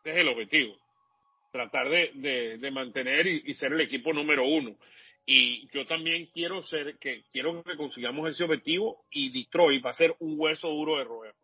Ese 0.00 0.10
es 0.10 0.16
el 0.18 0.28
objetivo. 0.28 0.76
Tratar 1.50 1.88
de, 1.88 2.58
de, 2.58 2.70
mantener 2.70 3.26
y, 3.26 3.54
ser 3.54 3.72
el 3.72 3.80
equipo 3.80 4.12
número 4.12 4.44
uno. 4.44 4.76
Y 5.26 5.68
yo 5.70 5.86
también 5.86 6.26
quiero 6.26 6.62
ser 6.62 6.98
que 6.98 7.24
quiero 7.30 7.62
que 7.62 7.76
consigamos 7.76 8.28
ese 8.28 8.44
objetivo 8.44 9.04
y 9.10 9.30
Detroit 9.30 9.84
va 9.84 9.90
a 9.90 9.94
ser 9.94 10.14
un 10.18 10.34
hueso 10.38 10.68
duro 10.68 10.98
de 10.98 11.04
roer. 11.04 11.34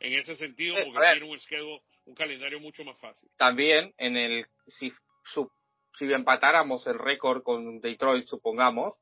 En 0.00 0.12
ese 0.14 0.34
sentido, 0.36 0.76
eh, 0.76 0.84
porque 0.84 1.08
tiene 1.12 1.30
un 1.30 1.38
schedule, 1.38 1.80
un 2.06 2.14
calendario 2.14 2.60
mucho 2.60 2.84
más 2.84 2.98
fácil. 2.98 3.30
También 3.36 3.94
en 3.96 4.16
el 4.16 4.46
si 4.66 4.92
si 5.94 6.12
empatáramos 6.12 6.86
el 6.86 6.98
récord 6.98 7.42
con 7.42 7.80
Detroit, 7.80 8.26
supongamos, 8.26 8.94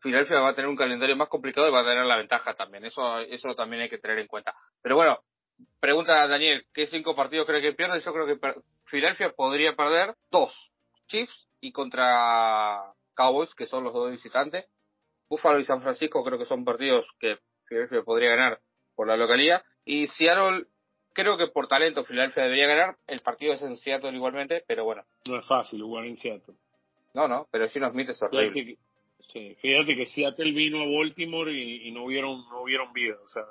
Philadelphia 0.00 0.40
va 0.40 0.50
a 0.50 0.54
tener 0.54 0.68
un 0.68 0.76
calendario 0.76 1.14
más 1.16 1.28
complicado 1.28 1.68
y 1.68 1.72
va 1.72 1.80
a 1.80 1.84
tener 1.84 2.04
la 2.04 2.16
ventaja 2.16 2.54
también. 2.54 2.84
Eso 2.84 3.18
eso 3.20 3.54
también 3.54 3.82
hay 3.82 3.88
que 3.88 3.98
tener 3.98 4.18
en 4.18 4.26
cuenta. 4.26 4.54
Pero 4.82 4.96
bueno, 4.96 5.20
pregunta 5.78 6.22
a 6.22 6.28
Daniel, 6.28 6.66
¿qué 6.72 6.86
cinco 6.86 7.14
partidos 7.14 7.46
cree 7.46 7.62
que 7.62 7.72
pierde? 7.72 8.00
Yo 8.00 8.12
creo 8.12 8.26
que 8.26 8.38
Philadelphia 8.90 9.32
podría 9.32 9.76
perder 9.76 10.14
dos. 10.30 10.54
Chiefs 11.06 11.48
y 11.60 11.72
contra 11.72 12.92
Cowboys, 13.20 13.54
que 13.54 13.66
son 13.66 13.84
los 13.84 13.92
dos 13.92 14.10
visitantes. 14.10 14.64
Buffalo 15.28 15.60
y 15.60 15.64
San 15.64 15.82
Francisco 15.82 16.24
creo 16.24 16.38
que 16.38 16.46
son 16.46 16.64
partidos 16.64 17.06
que 17.18 17.36
Philadelphia 17.68 18.02
podría 18.02 18.30
ganar 18.30 18.60
por 18.96 19.06
la 19.06 19.16
localidad. 19.18 19.62
Y 19.84 20.06
Seattle, 20.08 20.64
creo 21.12 21.36
que 21.36 21.48
por 21.48 21.68
talento 21.68 22.04
Philadelphia 22.04 22.44
debería 22.44 22.66
ganar. 22.66 22.96
El 23.06 23.20
partido 23.20 23.52
es 23.52 23.62
en 23.62 23.76
Seattle 23.76 24.12
igualmente, 24.12 24.64
pero 24.66 24.84
bueno. 24.84 25.04
No 25.28 25.38
es 25.38 25.46
fácil 25.46 25.82
jugar 25.82 26.06
en 26.06 26.16
Seattle. 26.16 26.54
No, 27.12 27.28
no, 27.28 27.46
pero 27.50 27.68
si 27.68 27.78
nos 27.78 27.92
mites 27.92 28.22
horrible. 28.22 28.78
Sí, 29.32 29.54
fíjate 29.60 29.94
que 29.94 30.06
Seattle 30.06 30.50
vino 30.52 30.80
a 30.80 30.86
Baltimore 30.86 31.52
y, 31.52 31.92
no 31.92 32.06
vieron 32.06 32.42
no 32.48 32.64
vieron 32.64 32.92
vida, 32.92 33.16
o 33.22 33.28
sea, 33.28 33.42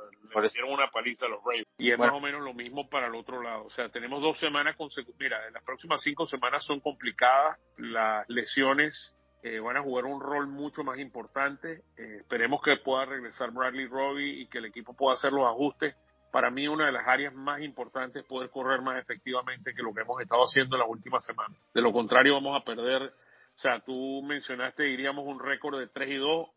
le 0.41 0.47
hicieron 0.47 0.73
una 0.73 0.89
paliza 0.89 1.27
a 1.27 1.29
los 1.29 1.39
Ravens. 1.43 1.67
Y 1.77 1.91
es 1.91 1.97
más 1.97 2.11
o 2.11 2.19
menos 2.19 2.41
lo 2.41 2.53
mismo 2.53 2.89
para 2.89 3.07
el 3.07 3.15
otro 3.15 3.41
lado, 3.41 3.65
o 3.65 3.69
sea, 3.69 3.87
tenemos 3.87 4.21
dos 4.21 4.37
semanas 4.39 4.75
consecutivas. 4.75 5.19
Mira, 5.19 5.51
las 5.51 5.63
próximas 5.63 6.01
cinco 6.01 6.25
semanas 6.25 6.65
son 6.65 6.79
complicadas, 6.81 7.59
las 7.77 8.27
lesiones 8.27 9.15
eh, 9.41 9.59
van 9.59 9.77
a 9.77 9.81
jugar 9.81 10.05
un 10.05 10.19
rol 10.19 10.47
mucho 10.47 10.83
más 10.83 10.99
importante. 10.99 11.83
Eh, 11.97 12.17
esperemos 12.19 12.61
que 12.61 12.77
pueda 12.77 13.05
regresar 13.05 13.51
Bradley 13.51 13.87
Robbie 13.87 14.41
y 14.41 14.47
que 14.47 14.57
el 14.57 14.65
equipo 14.65 14.93
pueda 14.93 15.13
hacer 15.13 15.31
los 15.31 15.45
ajustes. 15.45 15.95
Para 16.31 16.51
mí, 16.51 16.67
una 16.67 16.87
de 16.87 16.91
las 16.91 17.07
áreas 17.07 17.33
más 17.33 17.61
importantes 17.61 18.21
es 18.21 18.27
poder 18.27 18.49
correr 18.49 18.81
más 18.81 19.01
efectivamente 19.01 19.73
que 19.73 19.81
lo 19.81 19.93
que 19.93 20.01
hemos 20.01 20.21
estado 20.21 20.43
haciendo 20.43 20.75
en 20.75 20.81
las 20.81 20.89
últimas 20.89 21.25
semanas. 21.25 21.57
De 21.73 21.81
lo 21.81 21.91
contrario, 21.91 22.33
vamos 22.33 22.59
a 22.59 22.65
perder. 22.65 23.03
O 23.03 23.57
sea, 23.61 23.79
tú 23.79 24.21
mencionaste, 24.23 24.83
diríamos, 24.83 25.25
un 25.25 25.39
récord 25.39 25.79
de 25.79 25.87
3 25.87 26.09
y 26.09 26.15
2. 26.17 26.47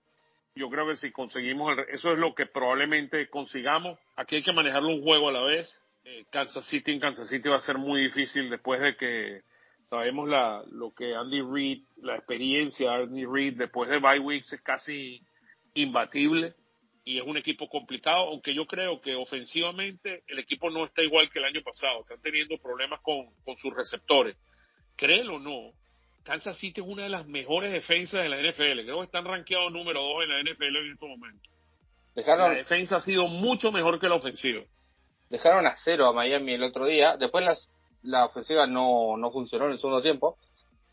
Yo 0.54 0.68
creo 0.68 0.86
que 0.88 0.96
si 0.96 1.10
conseguimos, 1.10 1.76
eso 1.88 2.12
es 2.12 2.18
lo 2.18 2.34
que 2.34 2.46
probablemente 2.46 3.28
consigamos. 3.28 3.98
Aquí 4.16 4.36
hay 4.36 4.42
que 4.42 4.52
manejarlo 4.52 4.88
un 4.88 5.02
juego 5.02 5.28
a 5.28 5.32
la 5.32 5.42
vez. 5.42 5.86
Eh, 6.04 6.26
Kansas 6.30 6.66
City 6.66 6.92
en 6.92 7.00
Kansas 7.00 7.28
City 7.28 7.48
va 7.48 7.56
a 7.56 7.60
ser 7.60 7.78
muy 7.78 8.02
difícil 8.02 8.50
después 8.50 8.80
de 8.80 8.96
que 8.96 9.42
Sabemos 9.92 10.26
la, 10.26 10.64
lo 10.70 10.94
que 10.94 11.14
Andy 11.14 11.42
Reid, 11.42 11.82
la 12.00 12.16
experiencia 12.16 12.92
de 12.92 13.02
Andy 13.02 13.26
Reid 13.26 13.58
después 13.58 13.90
de 13.90 13.98
bye 13.98 14.20
weeks 14.20 14.50
es 14.54 14.62
casi 14.62 15.20
imbatible 15.74 16.54
y 17.04 17.18
es 17.18 17.26
un 17.26 17.36
equipo 17.36 17.68
complicado, 17.68 18.28
aunque 18.28 18.54
yo 18.54 18.64
creo 18.64 19.02
que 19.02 19.14
ofensivamente 19.14 20.22
el 20.28 20.38
equipo 20.38 20.70
no 20.70 20.86
está 20.86 21.02
igual 21.02 21.28
que 21.28 21.40
el 21.40 21.44
año 21.44 21.60
pasado, 21.62 22.00
están 22.00 22.22
teniendo 22.22 22.56
problemas 22.56 23.02
con, 23.02 23.34
con 23.44 23.58
sus 23.58 23.74
receptores. 23.74 24.34
Créelo 24.96 25.34
o 25.34 25.38
no, 25.38 25.74
Kansas 26.24 26.56
City 26.56 26.80
es 26.80 26.86
una 26.86 27.02
de 27.02 27.10
las 27.10 27.26
mejores 27.26 27.70
defensas 27.70 28.22
de 28.22 28.30
la 28.30 28.38
NFL, 28.38 28.84
creo 28.84 29.00
que 29.00 29.04
están 29.04 29.26
rankeados 29.26 29.70
número 29.72 30.00
dos 30.00 30.24
en 30.24 30.30
la 30.30 30.40
NFL 30.40 30.74
en 30.74 30.92
este 30.92 31.06
momento. 31.06 31.50
la 32.14 32.48
defensa 32.48 32.96
ha 32.96 33.00
sido 33.00 33.28
mucho 33.28 33.70
mejor 33.70 34.00
que 34.00 34.08
la 34.08 34.14
ofensiva. 34.14 34.62
Dejaron 35.28 35.66
a 35.66 35.74
cero 35.84 36.06
a 36.06 36.14
Miami 36.14 36.54
el 36.54 36.62
otro 36.62 36.86
día, 36.86 37.18
después 37.18 37.44
las, 37.44 37.68
la 38.02 38.26
ofensiva 38.26 38.66
no, 38.66 39.16
no 39.16 39.30
funcionó 39.30 39.66
en 39.66 39.72
el 39.72 39.78
segundo 39.78 40.02
tiempo, 40.02 40.36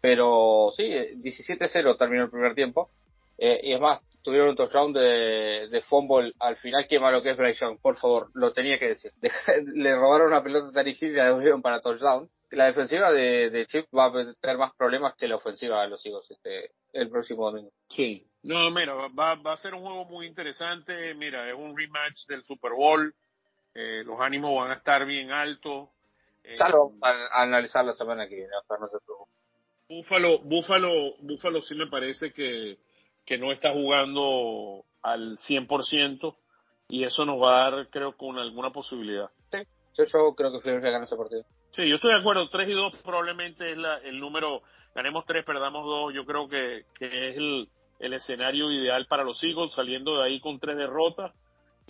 pero 0.02 0.72
sí, 0.76 0.84
17-0 0.84 1.98
terminó 1.98 2.24
el 2.24 2.32
primer 2.32 2.56
tiempo. 2.56 2.90
Eh, 3.38 3.60
y 3.64 3.74
es 3.74 3.80
más, 3.80 4.02
tuvieron 4.22 4.50
un 4.50 4.56
touchdown 4.56 4.94
de, 4.94 5.68
de 5.70 5.82
fumble 5.82 6.34
al 6.40 6.58
final. 6.58 6.88
Qué 6.88 7.00
malo 7.00 7.22
que 7.22 7.32
es 7.32 7.38
Bryce 7.38 7.66
Young, 7.66 7.80
por 7.82 7.98
favor, 7.98 8.30
lo 8.34 8.52
tenía 8.54 8.78
que 8.78 8.90
decir. 8.90 9.12
Le 9.76 9.96
robaron 9.96 10.28
una 10.28 10.44
pelota 10.44 10.72
Tariq 10.72 11.02
y 11.04 11.10
la 11.10 11.26
devolvieron 11.26 11.62
para 11.62 11.82
touchdown. 11.82 12.30
La 12.52 12.66
defensiva 12.66 13.12
de, 13.12 13.50
de 13.52 13.66
Chip 13.68 13.86
va 13.96 14.06
a 14.06 14.12
tener 14.12 14.58
más 14.58 14.74
problemas 14.76 15.14
que 15.16 15.28
la 15.28 15.36
ofensiva 15.36 15.84
de 15.84 15.90
los 15.90 16.04
Eagles 16.04 16.32
este, 16.32 16.72
el 16.94 17.10
próximo 17.10 17.46
domingo. 17.46 17.72
Sí, 17.90 18.26
no, 18.42 18.72
mira, 18.72 18.94
va, 18.94 19.36
va 19.36 19.54
a 19.54 19.58
ser 19.58 19.74
un 19.74 19.82
juego 19.82 20.06
muy 20.06 20.26
interesante. 20.26 21.14
Mira, 21.14 21.50
es 21.50 21.56
un 21.56 21.78
rematch 21.78 22.26
del 22.28 22.44
Super 22.44 22.72
Bowl. 22.72 23.14
Eh, 23.76 24.04
los 24.06 24.20
ánimos 24.20 24.56
van 24.56 24.72
a 24.72 24.76
estar 24.76 25.06
bien 25.06 25.32
altos. 25.32 25.90
Eh, 26.50 26.56
ya 26.58 26.68
lo 26.70 26.90
vamos 26.90 27.00
a, 27.04 27.44
analizar 27.44 27.86
la 27.86 27.94
semana 27.94 28.28
que 28.28 28.36
viene, 28.36 28.50
no 28.68 28.88
se 28.88 28.98
Búfalo, 29.88 30.40
Búfalo, 30.40 31.16
Búfalo 31.20 31.62
sí 31.62 31.76
me 31.76 31.88
parece 31.88 32.34
que, 32.34 32.80
que 33.26 33.38
no 33.38 33.52
está 33.52 33.72
jugando 33.72 34.84
al 35.04 35.38
100% 35.38 36.36
y 36.90 37.04
eso 37.04 37.26
nos 37.26 37.42
va 37.42 37.68
a 37.68 37.72
dar, 37.72 37.90
creo, 37.90 38.18
con 38.18 38.40
alguna 38.40 38.72
posibilidad. 38.72 39.30
Sí, 39.52 40.04
yo, 40.12 40.34
creo 40.36 40.52
que 40.52 40.62
Filadelfia 40.62 40.92
gana 40.92 41.06
ese 41.06 41.16
partido. 41.16 41.44
Sí, 41.72 41.88
yo 41.88 41.96
estoy 41.96 42.14
de 42.14 42.20
acuerdo. 42.20 42.50
3 42.50 42.70
y 42.70 42.74
2 42.74 42.98
probablemente 43.04 43.72
es 43.72 43.78
la, 43.78 43.98
el 44.00 44.20
número. 44.20 44.64
Ganemos 44.96 45.26
3, 45.26 45.46
perdamos 45.46 45.86
2. 45.86 46.14
Yo 46.16 46.26
creo 46.26 46.50
que, 46.50 46.86
que 46.98 47.30
es 47.30 47.38
el, 47.38 47.70
el 48.00 48.14
escenario 48.14 48.72
ideal 48.72 49.06
para 49.08 49.24
los 49.24 49.44
Eagles, 49.44 49.72
saliendo 49.74 50.18
de 50.18 50.26
ahí 50.26 50.40
con 50.40 50.60
tres 50.60 50.78
derrotas. 50.78 51.32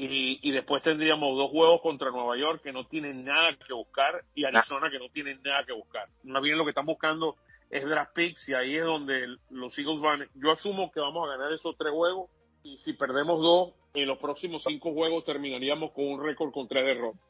Y, 0.01 0.39
y, 0.41 0.51
después 0.51 0.81
tendríamos 0.81 1.37
dos 1.37 1.49
juegos 1.49 1.81
contra 1.81 2.09
Nueva 2.09 2.37
York 2.37 2.61
que 2.63 2.71
no 2.71 2.87
tienen 2.87 3.25
nada 3.25 3.53
que 3.57 3.73
buscar 3.73 4.23
y 4.33 4.45
Arizona 4.45 4.89
que 4.89 4.97
no 4.97 5.09
tienen 5.09 5.41
nada 5.43 5.65
que 5.65 5.73
buscar. 5.73 6.07
Más 6.23 6.41
bien 6.41 6.57
lo 6.57 6.63
que 6.63 6.69
están 6.69 6.85
buscando 6.85 7.35
es 7.69 7.83
draft 7.83 8.13
picks 8.13 8.47
y 8.47 8.53
ahí 8.53 8.77
es 8.77 8.85
donde 8.85 9.27
los 9.49 9.77
Eagles 9.77 9.99
van. 9.99 10.25
Yo 10.35 10.51
asumo 10.51 10.89
que 10.89 11.01
vamos 11.01 11.27
a 11.27 11.31
ganar 11.35 11.51
esos 11.51 11.75
tres 11.77 11.91
juegos 11.91 12.29
y 12.63 12.77
si 12.77 12.93
perdemos 12.93 13.41
dos, 13.41 13.73
en 13.93 14.07
los 14.07 14.19
próximos 14.19 14.63
cinco 14.65 14.93
juegos 14.93 15.25
terminaríamos 15.25 15.91
con 15.91 16.05
un 16.05 16.23
récord 16.23 16.51
con 16.51 16.67
tres 16.67 16.85
derrotas. 16.85 17.21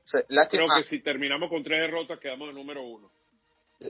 Creo 0.50 0.68
que 0.76 0.84
si 0.84 1.02
terminamos 1.02 1.50
con 1.50 1.64
tres 1.64 1.82
derrotas 1.82 2.20
quedamos 2.20 2.50
en 2.50 2.56
número 2.56 2.84
uno. 2.84 3.10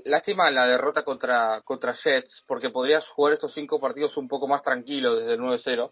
Lástima 0.05 0.51
la 0.51 0.67
derrota 0.67 1.03
contra, 1.03 1.61
contra 1.63 1.93
Jets, 1.93 2.43
porque 2.47 2.69
podrías 2.69 3.07
jugar 3.09 3.33
estos 3.33 3.53
cinco 3.53 3.79
partidos 3.79 4.15
un 4.17 4.27
poco 4.27 4.47
más 4.47 4.61
tranquilo 4.61 5.15
desde 5.15 5.33
el 5.33 5.39
9-0. 5.39 5.91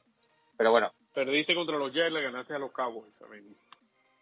Pero 0.57 0.71
bueno. 0.71 0.91
Perdiste 1.13 1.55
contra 1.55 1.77
los 1.77 1.93
Jets, 1.93 2.11
le 2.11 2.21
ganaste 2.21 2.53
a 2.53 2.59
los 2.59 2.71
Cowboys. 2.71 3.19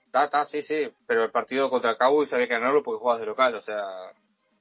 Está, 0.05 0.45
sí, 0.45 0.61
sí. 0.61 0.89
Pero 1.07 1.23
el 1.23 1.31
partido 1.31 1.69
contra 1.69 1.97
Cowboys 1.97 2.31
había 2.33 2.47
que 2.47 2.53
ganarlo 2.53 2.83
porque 2.83 2.99
jugabas 2.99 3.21
de 3.21 3.25
local. 3.25 3.55
O 3.55 3.61
sea, 3.61 3.83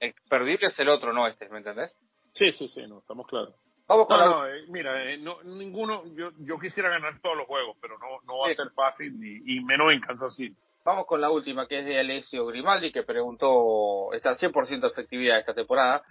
el 0.00 0.14
perdible 0.28 0.68
es 0.68 0.78
el 0.78 0.88
otro, 0.88 1.12
no 1.12 1.26
este, 1.26 1.48
¿me 1.48 1.58
entendés? 1.58 1.94
Sí, 2.34 2.50
sí, 2.52 2.68
sí, 2.68 2.86
no, 2.86 2.98
estamos 2.98 3.26
claros. 3.26 3.54
Vamos 3.86 4.06
con 4.06 4.18
no, 4.18 4.46
eh, 4.46 4.64
mira, 4.68 5.04
eh, 5.04 5.18
no, 5.18 5.42
ninguno, 5.42 6.04
yo, 6.14 6.30
yo 6.38 6.58
quisiera 6.58 6.88
ganar 6.88 7.20
todos 7.20 7.36
los 7.36 7.46
juegos, 7.46 7.76
pero 7.82 7.98
no, 7.98 8.06
no 8.26 8.38
va 8.38 8.48
a 8.48 8.54
ser 8.54 8.70
fácil 8.70 9.12
y, 9.22 9.62
menos 9.62 9.92
en 9.92 10.00
Kansas 10.00 10.34
City. 10.34 10.56
Vamos 10.84 11.06
con 11.06 11.20
la 11.20 11.30
última, 11.30 11.66
que 11.66 11.80
es 11.80 11.84
de 11.84 11.98
Alessio 11.98 12.46
Grimaldi, 12.46 12.90
que 12.90 13.02
preguntó, 13.02 14.12
está 14.14 14.36
100% 14.36 14.90
efectividad 14.90 15.38
esta 15.38 15.54
temporada. 15.54 16.02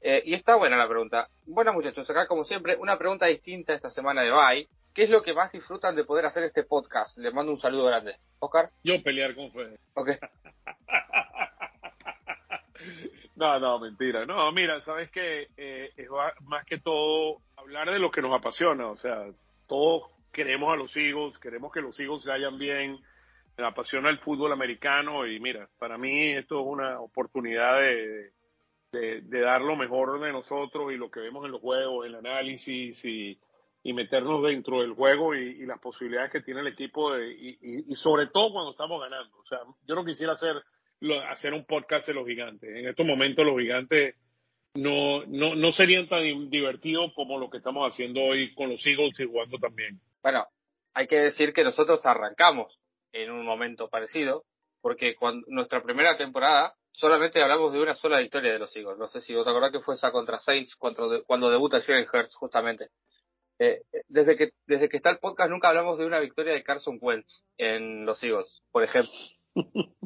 Eh, 0.00 0.22
y 0.26 0.34
está 0.34 0.56
buena 0.56 0.76
la 0.76 0.88
pregunta. 0.88 1.28
Bueno, 1.46 1.72
muchachos, 1.72 2.08
acá 2.10 2.26
como 2.26 2.44
siempre, 2.44 2.76
una 2.76 2.98
pregunta 2.98 3.26
distinta 3.26 3.72
esta 3.72 3.90
semana 3.90 4.22
de 4.22 4.30
Bye. 4.30 4.68
¿Qué 4.94 5.04
es 5.04 5.10
lo 5.10 5.22
que 5.22 5.32
más 5.32 5.50
disfrutan 5.50 5.96
de 5.96 6.04
poder 6.04 6.26
hacer 6.26 6.44
este 6.44 6.64
podcast? 6.64 7.16
Les 7.16 7.32
mando 7.32 7.52
un 7.52 7.60
saludo 7.60 7.86
grande. 7.86 8.16
Oscar. 8.40 8.70
Yo 8.84 9.02
pelear 9.02 9.34
con 9.34 9.50
Fede. 9.52 9.78
Ok. 9.94 10.10
No, 13.34 13.58
no, 13.58 13.78
mentira. 13.78 14.26
No, 14.26 14.52
mira, 14.52 14.80
sabes 14.82 15.10
que 15.10 15.48
eh, 15.56 15.90
es 15.96 16.08
más 16.42 16.64
que 16.66 16.78
todo 16.78 17.38
hablar 17.56 17.90
de 17.90 17.98
lo 17.98 18.10
que 18.10 18.20
nos 18.20 18.38
apasiona. 18.38 18.88
O 18.88 18.96
sea, 18.96 19.24
todos 19.66 20.10
queremos 20.32 20.72
a 20.72 20.76
los 20.76 20.96
hijos, 20.96 21.38
queremos 21.38 21.72
que 21.72 21.80
los 21.80 21.98
hijos 21.98 22.22
se 22.22 22.28
vayan 22.28 22.58
bien. 22.58 23.00
Me 23.56 23.66
apasiona 23.66 24.10
el 24.10 24.18
fútbol 24.18 24.52
americano 24.52 25.26
y 25.26 25.40
mira, 25.40 25.68
para 25.78 25.96
mí 25.96 26.32
esto 26.32 26.60
es 26.60 26.66
una 26.66 27.00
oportunidad 27.00 27.78
de, 27.80 28.32
de, 28.92 29.40
dar 29.40 29.62
lo 29.62 29.76
mejor 29.76 30.20
de 30.20 30.32
nosotros 30.32 30.92
y 30.92 30.96
lo 30.96 31.10
que 31.10 31.20
vemos 31.20 31.44
en 31.44 31.52
los 31.52 31.60
juegos, 31.60 32.06
el 32.06 32.14
análisis 32.14 33.02
y, 33.04 33.38
y 33.82 33.92
meternos 33.92 34.42
dentro 34.42 34.80
del 34.80 34.92
juego 34.92 35.34
y, 35.34 35.66
las 35.66 35.80
posibilidades 35.80 36.30
que 36.30 36.42
tiene 36.42 36.60
el 36.60 36.68
equipo 36.68 37.18
y, 37.18 37.94
sobre 37.96 38.28
todo 38.28 38.52
cuando 38.52 38.72
estamos 38.72 39.00
ganando. 39.00 39.36
O 39.38 39.46
sea, 39.46 39.58
yo 39.86 39.94
no 39.94 40.04
quisiera 40.04 40.32
hacer 40.32 40.62
hacer 41.28 41.52
un 41.52 41.64
podcast 41.64 42.06
de 42.06 42.14
los 42.14 42.26
gigantes. 42.26 42.70
En 42.70 42.86
estos 42.86 43.04
momentos 43.04 43.44
los 43.44 43.58
gigantes 43.58 44.14
no, 44.74 45.24
no, 45.26 45.56
no 45.56 45.72
serían 45.72 46.08
tan 46.08 46.48
divertidos 46.48 47.12
como 47.14 47.38
lo 47.38 47.50
que 47.50 47.58
estamos 47.58 47.92
haciendo 47.92 48.22
hoy 48.22 48.54
con 48.54 48.70
los 48.70 48.86
Eagles 48.86 49.18
y 49.18 49.26
jugando 49.26 49.58
también. 49.58 50.00
Bueno, 50.22 50.46
hay 50.94 51.08
que 51.08 51.18
decir 51.18 51.52
que 51.52 51.64
nosotros 51.64 52.06
arrancamos 52.06 52.78
en 53.12 53.30
un 53.30 53.44
momento 53.44 53.88
parecido, 53.88 54.44
porque 54.80 55.16
cuando 55.16 55.44
nuestra 55.48 55.82
primera 55.82 56.16
temporada 56.16 56.74
solamente 56.92 57.42
hablamos 57.42 57.72
de 57.72 57.80
una 57.80 57.94
sola 57.94 58.20
victoria 58.20 58.52
de 58.52 58.58
los 58.58 58.74
Eagles. 58.76 58.98
No 58.98 59.08
sé 59.08 59.20
si 59.20 59.34
vos 59.34 59.44
te 59.44 59.50
acordás 59.50 59.72
que 59.72 59.80
fue 59.80 59.94
esa 59.94 60.12
contra 60.12 60.38
Saints 60.38 60.76
cuando, 60.76 61.24
cuando 61.24 61.50
debuta 61.50 61.80
Jalen 61.80 62.06
Hurts, 62.12 62.34
justamente. 62.36 62.88
Eh, 63.64 63.80
desde 64.08 64.36
que 64.36 64.50
desde 64.66 64.88
que 64.88 64.96
está 64.96 65.10
el 65.10 65.18
podcast 65.18 65.48
nunca 65.48 65.68
hablamos 65.68 65.96
de 65.96 66.04
una 66.04 66.18
victoria 66.18 66.52
de 66.52 66.64
Carson 66.64 66.98
Wentz 67.00 67.44
en 67.58 68.04
los 68.04 68.20
Eagles, 68.24 68.60
por 68.72 68.82
ejemplo. 68.82 69.12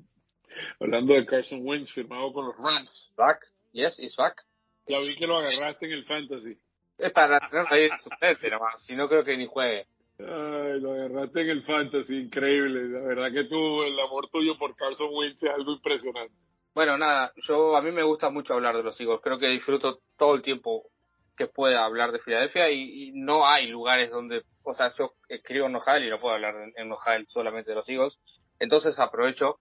Hablando 0.79 1.15
de 1.15 1.25
Carson 1.25 1.61
Wentz, 1.63 1.91
firmado 1.91 2.35
con 2.35 2.49
los 2.49 2.57
Rams. 2.59 3.15
Back, 3.17 3.47
yes, 3.73 3.99
it's 3.99 4.15
back. 4.15 4.43
Ya 4.87 4.99
vi 4.99 5.17
que 5.17 5.27
lo 5.27 5.39
agarraste 5.39 5.87
en 5.87 5.93
el 5.93 6.05
fantasy. 6.05 6.59
Es 6.99 7.13
para 7.13 7.41
tenerlo 7.49 7.73
ahí 7.73 7.85
en 7.85 7.99
suplente 7.99 8.51
nomás, 8.51 8.83
si 8.85 8.95
no 8.95 9.09
creo 9.09 9.25
que 9.25 9.39
ni 9.39 9.47
juegue. 9.47 9.87
Ay, 10.19 10.79
lo 10.79 10.93
agarraste 10.93 11.41
en 11.41 11.49
el 11.49 11.63
fantasy, 11.63 12.15
increíble. 12.15 12.91
La 12.91 13.07
verdad 13.09 13.33
que 13.33 13.45
tú, 13.45 13.83
el 13.85 13.99
amor 13.99 14.29
tuyo 14.29 14.59
por 14.59 14.77
Carson 14.77 15.09
Wentz 15.13 15.43
es 15.43 15.51
algo 15.51 15.73
impresionante. 15.73 16.35
Bueno, 16.75 16.99
nada, 16.99 17.33
yo 17.37 17.75
a 17.75 17.81
mí 17.81 17.91
me 17.91 18.03
gusta 18.03 18.29
mucho 18.29 18.53
hablar 18.53 18.77
de 18.77 18.83
los 18.83 19.01
Eagles. 19.01 19.21
Creo 19.23 19.39
que 19.39 19.49
disfruto 19.49 20.01
todo 20.19 20.35
el 20.35 20.43
tiempo 20.43 20.91
que 21.37 21.47
pueda 21.47 21.85
hablar 21.85 22.13
de 22.13 22.19
Filadelfia 22.21 22.71
y, 22.71 23.13
no 23.13 23.47
hay 23.47 23.67
lugares 23.67 24.11
donde, 24.11 24.43
o 24.63 24.75
sea, 24.75 24.93
yo 24.99 25.13
escribo 25.29 25.67
en 25.67 25.73
Nojal 25.73 26.05
y 26.05 26.11
no 26.11 26.19
puedo 26.19 26.35
hablar 26.35 26.55
en 26.75 26.89
Nojal 26.89 27.27
solamente 27.29 27.71
de 27.71 27.77
los 27.77 27.89
Eagles. 27.89 28.19
Entonces 28.59 28.99
aprovecho 28.99 29.59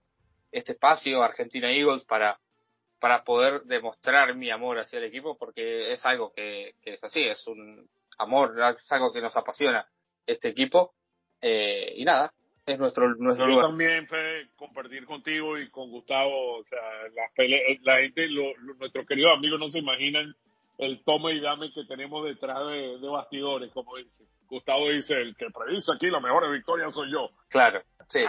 este 0.52 0.72
espacio 0.72 1.22
Argentina 1.22 1.70
Eagles 1.72 2.06
para, 2.06 2.40
para 3.00 3.24
poder 3.24 3.64
demostrar 3.64 4.36
mi 4.36 4.50
amor 4.50 4.80
hacia 4.80 5.00
el 5.00 5.06
equipo 5.06 5.38
porque 5.38 5.94
es 5.94 6.06
algo 6.06 6.34
que, 6.34 6.76
es 6.84 7.04
así, 7.04 7.22
es 7.22 7.46
un 7.48 7.90
amor, 8.18 8.56
es 8.78 8.92
algo 8.92 9.12
que 9.12 9.22
nos 9.22 9.36
apasiona 9.36 9.86
este 10.26 10.50
equipo 10.50 10.94
eh, 11.42 11.94
y 11.98 12.06
nada, 12.06 12.32
es 12.66 12.80
nuestro, 12.80 13.14
nuestro 13.16 13.48
Yo 13.48 13.62
también, 13.62 14.08
Fede, 14.08 14.50
compartir 14.56 15.06
contigo 15.06 15.60
y 15.60 15.70
con 15.70 15.92
Gustavo, 15.92 16.58
o 16.58 16.64
sea, 16.64 16.80
la, 17.14 17.30
la 17.84 18.02
gente, 18.02 18.28
lo, 18.28 18.58
nuestros 18.80 19.06
queridos 19.06 19.38
amigos 19.38 19.60
no 19.60 19.70
se 19.70 19.80
imaginan 19.80 20.36
el 20.78 21.04
tome 21.04 21.34
y 21.34 21.40
dame 21.40 21.72
que 21.72 21.86
tenemos 21.86 22.26
detrás 22.26 22.68
de, 22.68 22.98
de 23.00 23.08
bastidores, 23.08 23.72
como 23.72 23.96
dice. 23.96 24.26
Gustavo 24.48 24.90
dice, 24.90 25.14
el 25.14 25.36
que 25.36 25.48
predice 25.50 25.92
aquí 25.94 26.08
la 26.08 26.20
mejor 26.20 26.52
victoria 26.52 26.90
soy 26.90 27.12
yo. 27.12 27.30
Claro, 27.50 27.82
sí. 28.08 28.20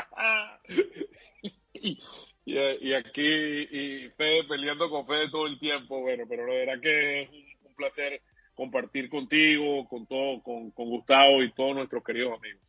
y, 2.45 2.95
aquí, 2.95 3.23
y 3.23 4.09
Fede 4.11 4.45
peleando 4.45 4.89
con 4.89 5.07
Fede 5.07 5.31
todo 5.31 5.47
el 5.47 5.59
tiempo, 5.59 6.01
bueno, 6.01 6.25
pero 6.29 6.47
la 6.47 6.55
verdad 6.55 6.81
que 6.81 7.23
es 7.23 7.31
un, 7.31 7.75
placer 7.77 8.23
compartir 8.55 9.11
contigo, 9.11 9.87
con 9.87 10.07
todo, 10.07 10.43
con, 10.43 10.71
Gustavo 10.71 11.43
y 11.43 11.53
todos 11.53 11.75
nuestros 11.75 12.03
queridos 12.03 12.39
amigos. 12.39 12.63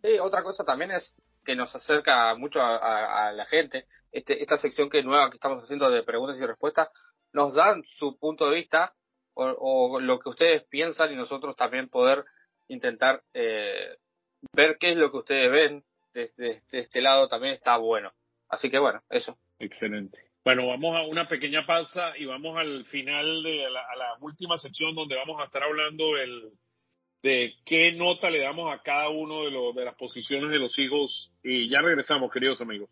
Sí, 0.00 0.18
otra 0.18 0.42
cosa 0.42 0.64
también 0.64 0.92
es 0.92 1.14
que 1.44 1.54
nos 1.54 1.74
acerca 1.74 2.34
mucho 2.36 2.58
a, 2.62 3.30
la 3.32 3.44
gente. 3.44 3.84
Este, 4.12 4.42
esta 4.42 4.56
sección 4.56 4.88
que 4.88 5.02
nueva 5.02 5.28
que 5.28 5.36
estamos 5.36 5.62
haciendo 5.62 5.90
de 5.90 6.02
preguntas 6.02 6.40
y 6.40 6.46
respuestas 6.46 6.88
nos 7.32 7.52
dan 7.52 7.84
su 7.98 8.18
punto 8.18 8.48
de 8.48 8.56
vista 8.56 8.94
o, 9.40 10.00
lo 10.00 10.18
que 10.18 10.28
ustedes 10.28 10.64
piensan 10.64 11.12
y 11.12 11.16
nosotros 11.16 11.56
también 11.56 11.88
poder 11.88 12.24
intentar 12.68 13.22
eh, 13.34 13.96
ver 14.52 14.76
qué 14.78 14.92
es 14.92 14.96
lo 14.96 15.10
que 15.10 15.18
ustedes 15.18 15.50
ven 15.50 15.84
desde 16.12 16.62
este 16.72 17.00
lado 17.00 17.28
también 17.28 17.54
está 17.54 17.76
bueno. 17.76 18.12
Así 18.48 18.70
que 18.70 18.78
bueno, 18.78 19.00
eso. 19.10 19.36
Excelente. 19.58 20.18
Bueno, 20.44 20.66
vamos 20.66 20.96
a 20.96 21.02
una 21.02 21.28
pequeña 21.28 21.66
pausa 21.66 22.16
y 22.16 22.24
vamos 22.24 22.56
al 22.56 22.84
final 22.86 23.42
de 23.42 23.70
la, 23.70 23.80
a 23.80 23.96
la 23.96 24.16
última 24.20 24.56
sección 24.56 24.94
donde 24.94 25.16
vamos 25.16 25.40
a 25.40 25.44
estar 25.44 25.62
hablando 25.62 26.14
del, 26.14 26.52
de 27.22 27.54
qué 27.64 27.92
nota 27.92 28.30
le 28.30 28.40
damos 28.40 28.72
a 28.72 28.82
cada 28.82 29.10
uno 29.10 29.44
de, 29.44 29.50
los, 29.50 29.74
de 29.74 29.84
las 29.84 29.94
posiciones 29.96 30.50
de 30.50 30.58
los 30.58 30.78
hijos. 30.78 31.32
Y 31.42 31.68
ya 31.68 31.80
regresamos, 31.80 32.32
queridos 32.32 32.60
amigos. 32.60 32.88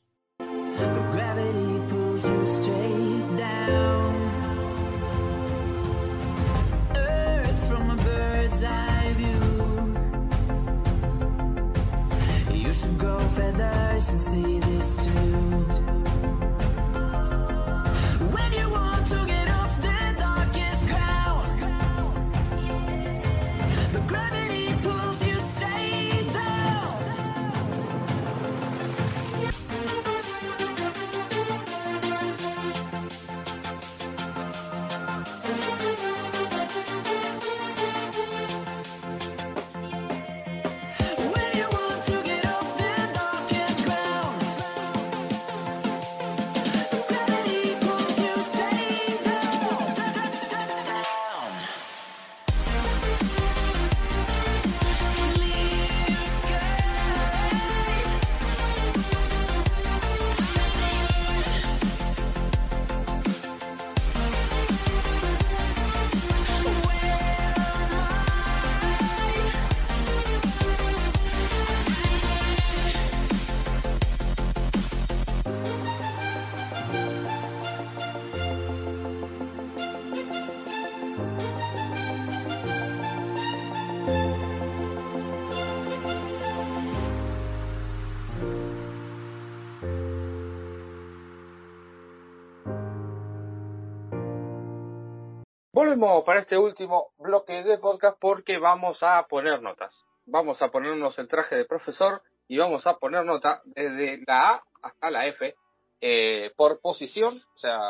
Para 95.89 96.41
este 96.41 96.59
último 96.59 97.13
bloque 97.19 97.63
de 97.63 97.79
podcast 97.79 98.19
porque 98.21 98.59
vamos 98.59 99.03
a 99.03 99.27
poner 99.27 99.63
notas. 99.63 100.05
Vamos 100.27 100.61
a 100.61 100.71
ponernos 100.71 101.19
el 101.19 101.29
traje 101.29 101.57
de 101.57 101.65
profesor 101.65 102.21
y 102.47 102.59
vamos 102.59 102.87
a 102.87 102.99
poner 102.99 103.25
nota 103.25 103.63
desde 103.65 104.23
la 104.27 104.51
A 104.51 104.63
hasta 104.83 105.11
la 105.11 105.27
F 105.29 105.55
eh, 106.03 106.53
por 106.59 106.83
posición. 106.83 107.39
O 107.55 107.59
sea, 107.59 107.81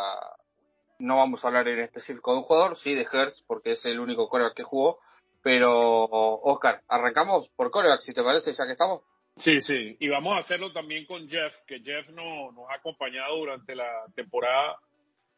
no 1.00 1.16
vamos 1.16 1.44
a 1.44 1.48
hablar 1.48 1.66
en 1.66 1.80
específico 1.80 2.30
de 2.30 2.38
un 2.38 2.44
jugador, 2.44 2.76
sí 2.76 2.94
de 2.94 3.02
Hertz 3.02 3.42
porque 3.48 3.72
es 3.72 3.84
el 3.84 3.98
único 3.98 4.28
coreback 4.28 4.54
que 4.54 4.62
jugó. 4.62 5.00
Pero, 5.42 6.04
Oscar, 6.04 6.82
arrancamos 6.86 7.48
por 7.56 7.72
coreback, 7.72 8.02
si 8.02 8.12
te 8.12 8.22
parece, 8.22 8.52
ya 8.52 8.64
que 8.64 8.72
estamos. 8.72 9.02
Sí, 9.38 9.60
sí, 9.60 9.96
y 9.98 10.08
vamos 10.08 10.36
a 10.36 10.38
hacerlo 10.38 10.72
también 10.72 11.04
con 11.04 11.28
Jeff, 11.28 11.52
que 11.66 11.80
Jeff 11.80 12.08
no, 12.10 12.52
nos 12.52 12.70
ha 12.70 12.74
acompañado 12.74 13.38
durante 13.38 13.74
la 13.74 14.04
temporada 14.14 14.78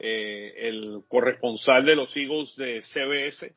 eh, 0.03 0.69
el 0.69 1.03
corresponsal 1.09 1.85
de 1.85 1.95
los 1.95 2.17
Eagles 2.17 2.57
de 2.57 2.81
CBS. 2.83 3.55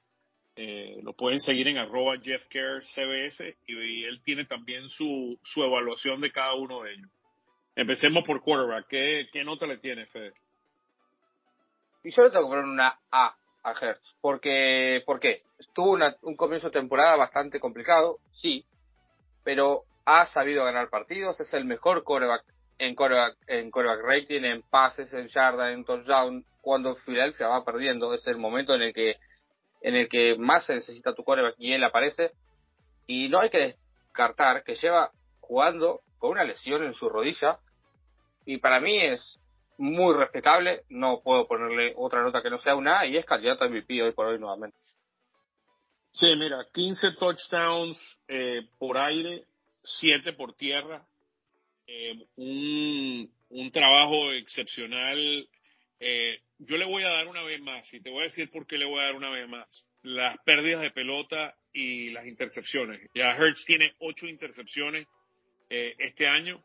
Eh, 0.57 0.99
lo 1.01 1.13
pueden 1.13 1.39
seguir 1.39 1.69
en 1.69 1.77
arroba 1.77 2.17
CBS 2.17 3.55
y, 3.65 4.03
él 4.03 4.21
tiene 4.23 4.45
también 4.45 4.87
su, 4.89 5.39
su 5.41 5.63
evaluación 5.63 6.19
de 6.19 6.33
cada 6.33 6.53
uno 6.55 6.83
de 6.83 6.93
ellos. 6.93 7.09
Empecemos 7.75 8.25
por 8.25 8.41
quarterback. 8.41 8.87
¿Qué, 8.87 9.43
nota 9.45 9.65
le 9.65 9.77
tiene, 9.77 10.05
Fede? 10.07 10.33
Y 12.03 12.11
yo 12.11 12.23
le 12.23 12.29
tengo 12.29 12.43
que 12.43 12.49
poner 12.49 12.65
una 12.65 12.99
A 13.09 13.35
a 13.63 13.71
Hertz. 13.71 14.15
Porque, 14.19 15.01
¿Por 15.05 15.21
qué? 15.21 15.43
Tuvo 15.73 15.97
un 16.23 16.35
comienzo 16.35 16.67
de 16.67 16.79
temporada 16.79 17.15
bastante 17.15 17.61
complicado, 17.61 18.19
sí, 18.33 18.65
pero 19.45 19.83
ha 20.05 20.25
sabido 20.25 20.65
ganar 20.65 20.89
partidos, 20.89 21.39
es 21.39 21.53
el 21.53 21.63
mejor 21.63 22.03
quarterback 22.03 22.43
en 22.77 22.95
coreback, 22.95 23.37
en 23.47 23.71
rating, 23.71 24.43
en 24.43 24.61
pases, 24.63 25.13
en 25.13 25.27
yarda, 25.27 25.71
en 25.71 25.85
touchdown, 25.85 26.45
cuando 26.61 26.95
Philadelphia 26.95 27.47
va 27.47 27.65
perdiendo, 27.65 28.13
es 28.13 28.25
el 28.27 28.37
momento 28.37 28.73
en 28.73 28.83
el 28.83 28.93
que 28.93 29.17
en 29.81 29.95
el 29.95 30.07
que 30.07 30.37
más 30.37 30.65
se 30.65 30.75
necesita 30.75 31.13
tu 31.13 31.23
coreback 31.23 31.55
y 31.57 31.73
él 31.73 31.83
aparece. 31.83 32.31
Y 33.05 33.27
no 33.27 33.39
hay 33.39 33.49
que 33.49 33.75
descartar 34.07 34.63
que 34.63 34.75
lleva 34.75 35.11
jugando 35.41 36.01
con 36.17 36.31
una 36.31 36.45
lesión 36.45 36.83
en 36.83 36.93
su 36.93 37.09
rodilla 37.09 37.59
y 38.45 38.57
para 38.57 38.79
mí 38.79 38.97
es 38.97 39.39
muy 39.77 40.15
respetable, 40.15 40.83
no 40.89 41.21
puedo 41.21 41.47
ponerle 41.47 41.93
otra 41.97 42.21
nota 42.21 42.41
que 42.41 42.49
no 42.49 42.57
sea 42.59 42.75
una 42.75 43.05
y 43.05 43.17
es 43.17 43.25
candidato 43.25 43.65
a 43.65 43.69
MVP 43.69 44.01
hoy 44.01 44.11
por 44.13 44.27
hoy 44.27 44.39
nuevamente. 44.39 44.77
Sí, 46.11 46.35
mira, 46.37 46.65
15 46.71 47.13
touchdowns 47.13 48.19
eh, 48.27 48.61
por 48.77 48.97
aire, 48.97 49.45
7 49.83 50.33
por 50.33 50.53
tierra, 50.53 51.05
eh, 51.87 52.15
un, 52.35 53.29
un, 53.49 53.71
trabajo 53.71 54.31
excepcional. 54.31 55.47
Eh, 55.99 56.39
yo 56.59 56.77
le 56.77 56.85
voy 56.85 57.03
a 57.03 57.09
dar 57.09 57.27
una 57.27 57.43
vez 57.43 57.61
más, 57.61 57.93
y 57.93 57.99
te 57.99 58.09
voy 58.09 58.21
a 58.21 58.29
decir 58.29 58.49
por 58.49 58.65
qué 58.65 58.77
le 58.77 58.85
voy 58.85 58.99
a 58.99 59.05
dar 59.05 59.15
una 59.15 59.29
vez 59.29 59.47
más. 59.49 59.89
Las 60.01 60.37
pérdidas 60.45 60.81
de 60.81 60.91
pelota 60.91 61.55
y 61.73 62.11
las 62.11 62.25
intercepciones. 62.25 63.09
Ya 63.13 63.35
Hertz 63.35 63.65
tiene 63.65 63.93
ocho 63.99 64.27
intercepciones 64.27 65.07
eh, 65.69 65.95
este 65.99 66.27
año. 66.27 66.63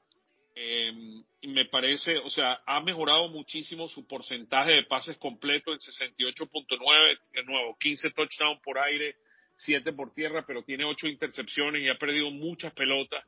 y 1.41 1.49
me 1.49 1.67
parece, 1.67 2.19
o 2.19 2.31
sea, 2.31 2.61
ha 2.67 2.81
mejorado 2.81 3.29
muchísimo 3.29 3.89
su 3.89 4.07
porcentaje 4.07 4.73
de 4.73 4.83
pases 4.83 5.17
completos 5.19 5.75
en 6.01 6.15
68.9, 6.15 7.19
de 7.33 7.43
nuevo, 7.45 7.77
15 7.79 8.11
touchdowns 8.11 8.61
por 8.61 8.77
aire, 8.79 9.15
7 9.55 9.93
por 9.93 10.13
tierra, 10.15 10.45
pero 10.47 10.65
tiene 10.65 10.85
ocho 10.85 11.07
intercepciones 11.07 11.83
y 11.83 11.89
ha 11.89 11.97
perdido 11.97 12.31
muchas 12.31 12.73
pelotas. 12.73 13.25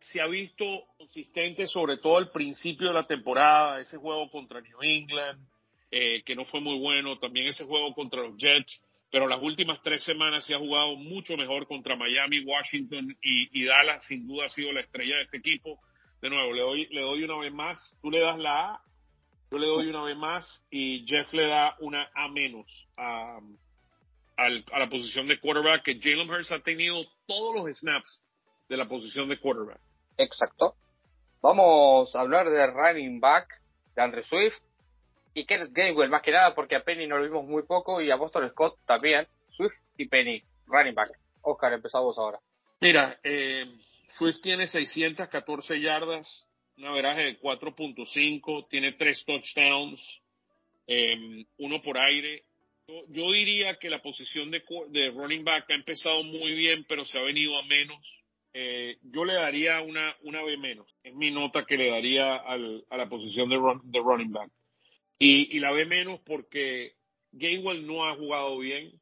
Se 0.00 0.20
ha 0.20 0.26
visto 0.26 0.64
consistente, 0.96 1.66
sobre 1.66 1.98
todo 1.98 2.16
al 2.16 2.30
principio 2.30 2.88
de 2.88 2.94
la 2.94 3.06
temporada, 3.06 3.80
ese 3.80 3.98
juego 3.98 4.30
contra 4.30 4.60
New 4.60 4.82
England, 4.82 5.46
eh, 5.90 6.22
que 6.24 6.34
no 6.34 6.44
fue 6.44 6.60
muy 6.60 6.78
bueno, 6.78 7.18
también 7.18 7.48
ese 7.48 7.64
juego 7.64 7.92
contra 7.94 8.22
los 8.22 8.36
Jets, 8.36 8.82
pero 9.10 9.26
las 9.26 9.42
últimas 9.42 9.80
tres 9.82 10.02
semanas 10.04 10.46
se 10.46 10.54
ha 10.54 10.58
jugado 10.58 10.96
mucho 10.96 11.36
mejor 11.36 11.66
contra 11.66 11.96
Miami, 11.96 12.40
Washington 12.40 13.16
y, 13.20 13.64
Dallas, 13.64 14.04
sin 14.04 14.26
duda 14.26 14.46
ha 14.46 14.48
sido 14.48 14.72
la 14.72 14.80
estrella 14.80 15.16
de 15.16 15.22
este 15.22 15.38
equipo. 15.38 15.80
De 16.22 16.30
nuevo, 16.30 16.52
le 16.52 16.60
doy, 16.60 16.86
le 16.90 17.00
doy 17.00 17.24
una 17.24 17.38
vez 17.38 17.52
más, 17.52 17.98
tú 18.00 18.10
le 18.10 18.20
das 18.20 18.38
la 18.38 18.74
A, 18.74 18.82
yo 19.50 19.58
le 19.58 19.66
doy 19.66 19.88
una 19.88 20.04
vez 20.04 20.16
más 20.16 20.64
y 20.70 21.04
Jeff 21.06 21.32
le 21.32 21.46
da 21.48 21.74
una 21.80 22.08
A 22.14 22.28
menos 22.28 22.66
a, 22.96 23.40
a 24.36 24.78
la 24.78 24.88
posición 24.88 25.26
de 25.26 25.40
quarterback, 25.40 25.82
que 25.82 25.98
Jalen 26.00 26.30
Hurts 26.30 26.52
ha 26.52 26.60
tenido 26.60 27.04
todos 27.26 27.56
los 27.56 27.78
snaps 27.78 28.22
de 28.68 28.76
la 28.76 28.88
posición 28.88 29.28
de 29.28 29.38
quarterback. 29.38 29.80
Exacto. 30.20 30.74
Vamos 31.40 32.14
a 32.14 32.20
hablar 32.20 32.50
de 32.50 32.66
running 32.66 33.20
back 33.20 33.48
de 33.96 34.02
Andre 34.02 34.22
Swift 34.24 34.60
y 35.32 35.46
Kenneth 35.46 35.72
Gainwell, 35.72 36.10
más 36.10 36.20
que 36.20 36.30
nada 36.30 36.54
porque 36.54 36.76
a 36.76 36.84
Penny 36.84 37.06
no 37.06 37.16
lo 37.16 37.24
vimos 37.24 37.46
muy 37.46 37.62
poco 37.62 38.02
y 38.02 38.10
a 38.10 38.16
Boston 38.16 38.50
Scott 38.50 38.78
también. 38.84 39.26
Swift 39.56 39.72
y 39.96 40.06
Penny, 40.08 40.42
running 40.66 40.94
back. 40.94 41.10
Oscar, 41.40 41.72
empezamos 41.72 42.18
ahora. 42.18 42.38
Mira, 42.80 43.18
eh, 43.24 43.64
Swift 44.18 44.42
tiene 44.42 44.66
614 44.66 45.80
yardas, 45.80 46.46
un 46.76 46.84
averaje 46.84 47.22
de 47.22 47.40
4.5, 47.40 48.68
tiene 48.68 48.92
tres 48.92 49.24
touchdowns, 49.24 50.00
eh, 50.86 51.46
uno 51.56 51.80
por 51.80 51.96
aire. 51.96 52.44
Yo, 53.08 53.32
diría 53.32 53.78
que 53.78 53.88
la 53.88 54.02
posición 54.02 54.50
de 54.50 55.12
running 55.14 55.44
back 55.44 55.70
ha 55.70 55.74
empezado 55.74 56.22
muy 56.24 56.52
bien, 56.52 56.84
pero 56.86 57.06
se 57.06 57.18
ha 57.18 57.22
venido 57.22 57.58
a 57.58 57.62
menos 57.62 58.19
eh, 58.52 58.98
yo 59.02 59.24
le 59.24 59.34
daría 59.34 59.80
una, 59.80 60.14
una 60.22 60.42
B 60.42 60.56
menos. 60.56 60.86
Es 61.02 61.14
mi 61.14 61.30
nota 61.30 61.64
que 61.64 61.76
le 61.76 61.90
daría 61.90 62.36
al, 62.36 62.84
a 62.90 62.96
la 62.96 63.08
posición 63.08 63.48
de, 63.48 63.58
de 63.84 63.98
running 64.00 64.32
back. 64.32 64.50
Y, 65.18 65.58
la 65.58 65.70
B 65.70 65.84
menos 65.84 66.20
porque 66.24 66.94
Gainwell 67.32 67.86
no 67.86 68.08
ha 68.08 68.16
jugado 68.16 68.58
bien. 68.58 68.92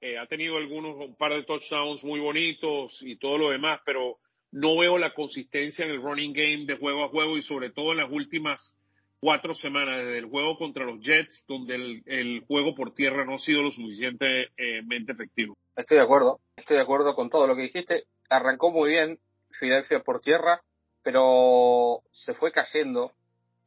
Eh, 0.00 0.18
ha 0.18 0.26
tenido 0.26 0.56
algunos, 0.56 0.96
un 0.96 1.16
par 1.16 1.32
de 1.32 1.44
touchdowns 1.44 2.02
muy 2.02 2.18
bonitos 2.18 2.98
y 3.02 3.16
todo 3.16 3.38
lo 3.38 3.50
demás, 3.50 3.80
pero 3.86 4.18
no 4.50 4.76
veo 4.76 4.98
la 4.98 5.14
consistencia 5.14 5.84
en 5.84 5.92
el 5.92 6.02
running 6.02 6.32
game 6.32 6.64
de 6.66 6.76
juego 6.76 7.04
a 7.04 7.08
juego 7.08 7.38
y 7.38 7.42
sobre 7.42 7.70
todo 7.70 7.92
en 7.92 7.98
las 7.98 8.10
últimas 8.10 8.76
cuatro 9.20 9.54
semanas 9.54 9.98
desde 9.98 10.18
el 10.18 10.26
juego 10.26 10.58
contra 10.58 10.84
los 10.84 11.00
Jets, 11.00 11.44
donde 11.46 12.02
el 12.04 12.44
juego 12.48 12.74
por 12.74 12.92
tierra 12.92 13.24
no 13.24 13.36
ha 13.36 13.38
sido 13.38 13.62
lo 13.62 13.70
suficientemente 13.70 15.12
efectivo. 15.12 15.56
Estoy 15.76 15.98
de 15.98 16.02
acuerdo, 16.02 16.40
estoy 16.56 16.76
de 16.76 16.82
acuerdo 16.82 17.14
con 17.14 17.30
todo 17.30 17.46
lo 17.46 17.54
que 17.54 17.62
dijiste. 17.62 18.02
Arrancó 18.32 18.70
muy 18.70 18.90
bien 18.90 19.18
Filadelfia 19.58 20.00
por 20.00 20.20
tierra, 20.20 20.60
pero 21.02 22.00
se 22.12 22.34
fue 22.34 22.52
cayendo 22.52 23.12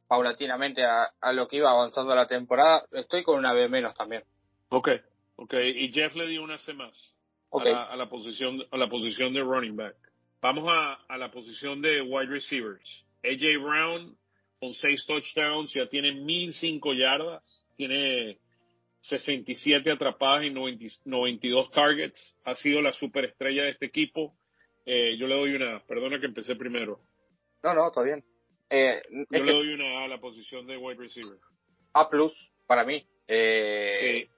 paulatinamente 0.08 0.84
a, 0.84 1.08
a, 1.20 1.32
lo 1.32 1.48
que 1.48 1.56
iba 1.56 1.70
avanzando 1.70 2.14
la 2.14 2.26
temporada. 2.26 2.84
Estoy 2.92 3.22
con 3.22 3.38
una 3.38 3.52
B 3.52 3.68
menos 3.68 3.94
también. 3.94 4.24
Ok, 4.68 4.88
ok. 5.36 5.54
Y 5.74 5.92
Jeff 5.92 6.14
le 6.14 6.26
dio 6.26 6.42
una 6.42 6.58
C 6.58 6.72
más 6.72 7.16
okay. 7.50 7.72
a, 7.72 7.74
la, 7.74 7.84
a, 7.84 7.96
la, 7.96 8.08
posición 8.08 8.62
a 8.70 8.76
la 8.76 8.88
posición 8.88 9.32
de 9.32 9.40
running 9.40 9.76
back. 9.76 9.96
Vamos 10.40 10.64
a, 10.68 10.94
a 11.08 11.16
la 11.16 11.30
posición 11.30 11.80
de 11.80 12.02
wide 12.02 12.30
receivers. 12.30 13.04
AJ 13.24 13.62
Brown 13.62 14.16
con 14.60 14.74
seis 14.74 15.04
touchdowns 15.06 15.72
ya 15.74 15.86
tiene 15.88 16.12
1005 16.12 16.94
yardas, 16.94 17.64
tiene 17.76 18.38
67 19.00 19.90
atrapadas 19.90 20.44
y 20.44 20.50
90, 20.50 20.84
92 21.04 21.70
targets. 21.70 22.36
Ha 22.44 22.54
sido 22.54 22.80
la 22.80 22.92
superestrella 22.92 23.64
de 23.64 23.70
este 23.70 23.86
equipo. 23.86 24.34
Eh, 24.86 25.16
yo 25.18 25.26
le 25.26 25.34
doy 25.36 25.54
una, 25.54 25.80
perdona 25.84 26.20
que 26.20 26.26
empecé 26.26 26.54
primero. 26.54 27.00
No, 27.62 27.74
no, 27.74 27.88
está 27.88 28.02
bien. 28.02 28.24
Eh, 28.70 29.02
yo 29.30 29.44
le 29.44 29.52
doy 29.52 29.74
una 29.74 30.00
A 30.00 30.04
a 30.04 30.08
la 30.08 30.20
posición 30.20 30.66
de 30.66 30.76
wide 30.76 30.98
receiver. 30.98 31.38
A 31.92 32.08
plus 32.08 32.32
para 32.66 32.84
mí. 32.84 33.04
Eh, 33.26 34.28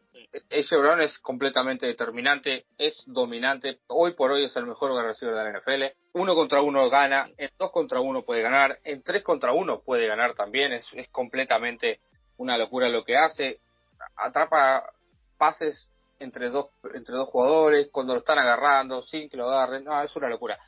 ese 0.51 0.77
Brown 0.77 1.01
es 1.03 1.19
completamente 1.19 1.87
determinante, 1.87 2.65
es 2.79 3.03
dominante. 3.07 3.81
Hoy 3.89 4.15
por 4.15 4.31
hoy 4.31 4.45
es 4.45 4.57
el 4.57 4.67
mejor 4.67 4.91
receiver 5.03 5.35
de 5.35 5.45
la 5.45 5.59
NFL. 5.59 5.97
Uno 6.15 6.35
contra 6.35 6.63
uno 6.63 6.89
gana, 6.89 7.31
en 7.37 7.51
dos 7.59 7.71
contra 7.71 8.01
uno 8.01 8.23
puede 8.23 8.43
ganar, 8.43 8.79
en 8.85 9.03
tres 9.03 9.23
contra 9.23 9.53
uno 9.53 9.83
puede 9.83 10.07
ganar 10.07 10.35
también. 10.35 10.73
Es, 10.73 10.87
es 10.95 11.09
completamente 11.11 12.01
una 12.39 12.57
locura 12.57 12.89
lo 12.89 13.05
que 13.05 13.17
hace. 13.17 13.61
Atrapa 14.17 14.93
pases 15.37 15.93
entre 16.19 16.51
dos, 16.51 16.67
entre 16.95 17.15
dos 17.15 17.29
jugadores, 17.29 17.89
cuando 17.93 18.15
lo 18.15 18.21
están 18.21 18.39
agarrando, 18.39 19.03
sin 19.03 19.29
que 19.29 19.37
lo 19.37 19.49
agarren. 19.51 19.85
No, 19.85 20.03
es 20.03 20.15
una 20.17 20.29
locura. 20.29 20.59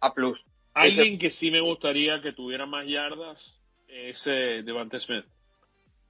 A 0.00 0.12
plus. 0.12 0.38
Alguien 0.74 1.18
que 1.18 1.30
sí 1.30 1.50
me 1.50 1.60
gustaría 1.60 2.20
que 2.22 2.32
tuviera 2.32 2.66
más 2.66 2.86
yardas 2.86 3.60
es 3.88 4.22
eh, 4.26 4.62
Devante 4.64 4.98
Smith. 5.00 5.24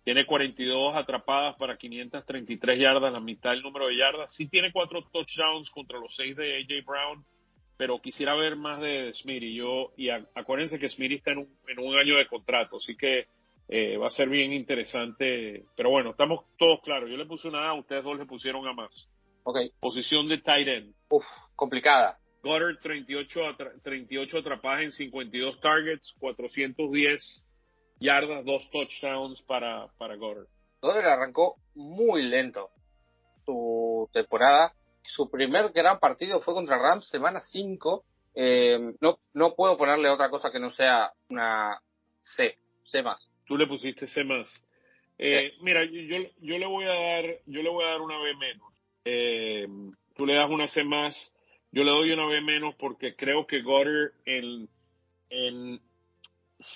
Tiene 0.05 0.26
42 0.26 0.97
atrapadas 0.97 1.57
para 1.57 1.76
533 1.76 2.78
yardas, 2.78 3.12
la 3.12 3.20
mitad 3.20 3.51
del 3.51 3.62
número 3.62 3.87
de 3.87 3.97
yardas. 3.97 4.35
Sí 4.35 4.49
tiene 4.49 4.72
cuatro 4.72 5.03
touchdowns 5.12 5.70
contra 5.70 5.99
los 5.99 6.14
seis 6.14 6.37
de 6.37 6.57
AJ 6.59 6.85
Brown, 6.85 7.24
pero 7.76 8.01
quisiera 8.01 8.35
ver 8.35 8.57
más 8.57 8.80
de 8.80 9.12
Smith. 9.14 9.43
Y 9.43 9.55
yo, 9.55 9.93
y 9.97 10.11
acuérdense 10.11 10.78
que 10.78 10.89
Smith 10.89 11.12
está 11.12 11.33
en 11.33 11.39
un, 11.39 11.59
en 11.68 11.78
un 11.78 11.97
año 11.99 12.16
de 12.16 12.26
contrato, 12.26 12.78
así 12.78 12.97
que 12.97 13.26
eh, 13.75 13.97
va 13.97 14.09
a 14.09 14.11
ser 14.11 14.29
bien 14.29 14.53
interesante. 14.53 15.64
Pero 15.75 15.89
bueno, 15.89 16.11
estamos 16.11 16.45
todos 16.59 16.81
claros. 16.83 17.09
Yo 17.09 17.16
le 17.16 17.25
puse 17.25 17.49
una 17.49 17.70
A, 17.70 17.73
ustedes 17.73 18.05
dos 18.05 18.18
le 18.18 18.27
pusieron 18.27 18.66
a 18.68 18.75
más. 18.75 19.09
Ok. 19.45 19.59
Posición 19.81 20.29
de 20.29 20.39
tight 20.39 20.68
end. 20.68 20.95
Uf, 21.09 21.25
complicada. 21.57 22.18
Goddard, 22.43 22.81
38, 22.83 23.47
atra 23.47 23.73
38 23.83 24.39
atrapadas 24.39 24.83
en 24.83 24.93
52 24.93 25.61
targets, 25.61 26.12
410 26.18 27.49
yardas, 27.99 28.45
dos 28.45 28.68
touchdowns 28.70 29.41
para, 29.43 29.87
para 29.97 30.16
Goddard. 30.16 30.49
Goddard 30.83 31.07
arrancó 31.07 31.57
muy 31.75 32.23
lento 32.23 32.68
su 33.47 34.11
temporada. 34.12 34.75
Su 35.03 35.31
primer 35.31 35.73
gran 35.73 35.99
partido 35.99 36.43
fue 36.43 36.53
contra 36.53 36.77
Rams, 36.77 37.09
semana 37.09 37.41
5. 37.41 38.05
Eh, 38.35 38.79
no, 39.01 39.18
no 39.33 39.55
puedo 39.55 39.79
ponerle 39.79 40.11
otra 40.11 40.29
cosa 40.29 40.51
que 40.53 40.61
no 40.61 40.73
sea 40.73 41.11
una 41.31 41.81
C, 42.20 42.59
C 42.85 43.03
más. 43.03 43.32
Tú 43.53 43.59
le 43.59 43.67
pusiste 43.67 44.09
C 44.09 44.25
más. 44.25 44.49
Eh, 45.19 45.53
mira, 45.61 45.85
yo, 45.85 46.17
yo 46.41 46.57
le 46.57 46.65
voy 46.65 46.87
a 46.87 46.95
dar, 46.95 47.25
yo 47.45 47.63
le 47.63 47.69
voy 47.69 47.85
a 47.85 47.89
dar 47.89 48.01
una 48.01 48.17
B 48.17 48.35
menos. 48.37 48.73
Eh, 49.05 49.67
tú 50.17 50.25
le 50.25 50.33
das 50.33 50.49
una 50.49 50.67
C 50.69 50.83
más 50.85 51.15
yo 51.71 51.85
le 51.85 51.91
doy 51.91 52.13
una 52.13 52.25
B 52.25 52.41
menos 52.41 52.75
porque 52.77 53.15
creo 53.15 53.47
que 53.47 53.61
Goddard 53.61 54.13
en, 54.25 54.71
en 55.29 55.81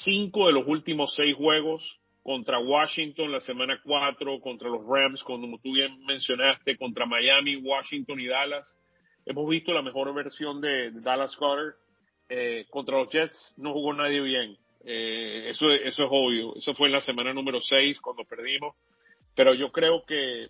cinco 0.05 0.49
de 0.49 0.53
los 0.53 0.66
últimos 0.66 1.14
seis 1.14 1.35
juegos 1.35 1.83
contra 2.22 2.59
Washington 2.59 3.33
la 3.33 3.41
semana 3.41 3.81
cuatro, 3.83 4.39
contra 4.41 4.68
los 4.68 4.87
Rams, 4.87 5.22
como 5.22 5.59
tú 5.61 5.72
bien 5.72 6.05
mencionaste, 6.05 6.77
contra 6.77 7.07
Miami, 7.07 7.57
Washington 7.57 8.20
y 8.20 8.27
Dallas, 8.27 8.79
hemos 9.24 9.49
visto 9.49 9.72
la 9.72 9.81
mejor 9.81 10.12
versión 10.12 10.61
de, 10.61 10.91
Dallas 10.91 11.35
Goddard. 11.39 11.74
Eh, 12.29 12.66
contra 12.68 12.99
los 12.99 13.09
Jets 13.11 13.55
no 13.57 13.72
jugó 13.72 13.95
nadie 13.95 14.20
bien. 14.20 14.59
Eh, 14.87 15.51
eso, 15.51 15.70
eso 15.70 16.05
es 16.05 16.09
obvio. 16.11 16.57
Eso 16.57 16.74
fue 16.74 16.87
en 16.87 16.93
la 16.93 17.01
semana 17.01 17.34
número 17.34 17.61
seis 17.61 18.01
cuando 18.01 18.24
perdimos. 18.24 18.74
Pero 19.34 19.53
yo 19.53 19.70
creo 19.72 20.05
que 20.07 20.49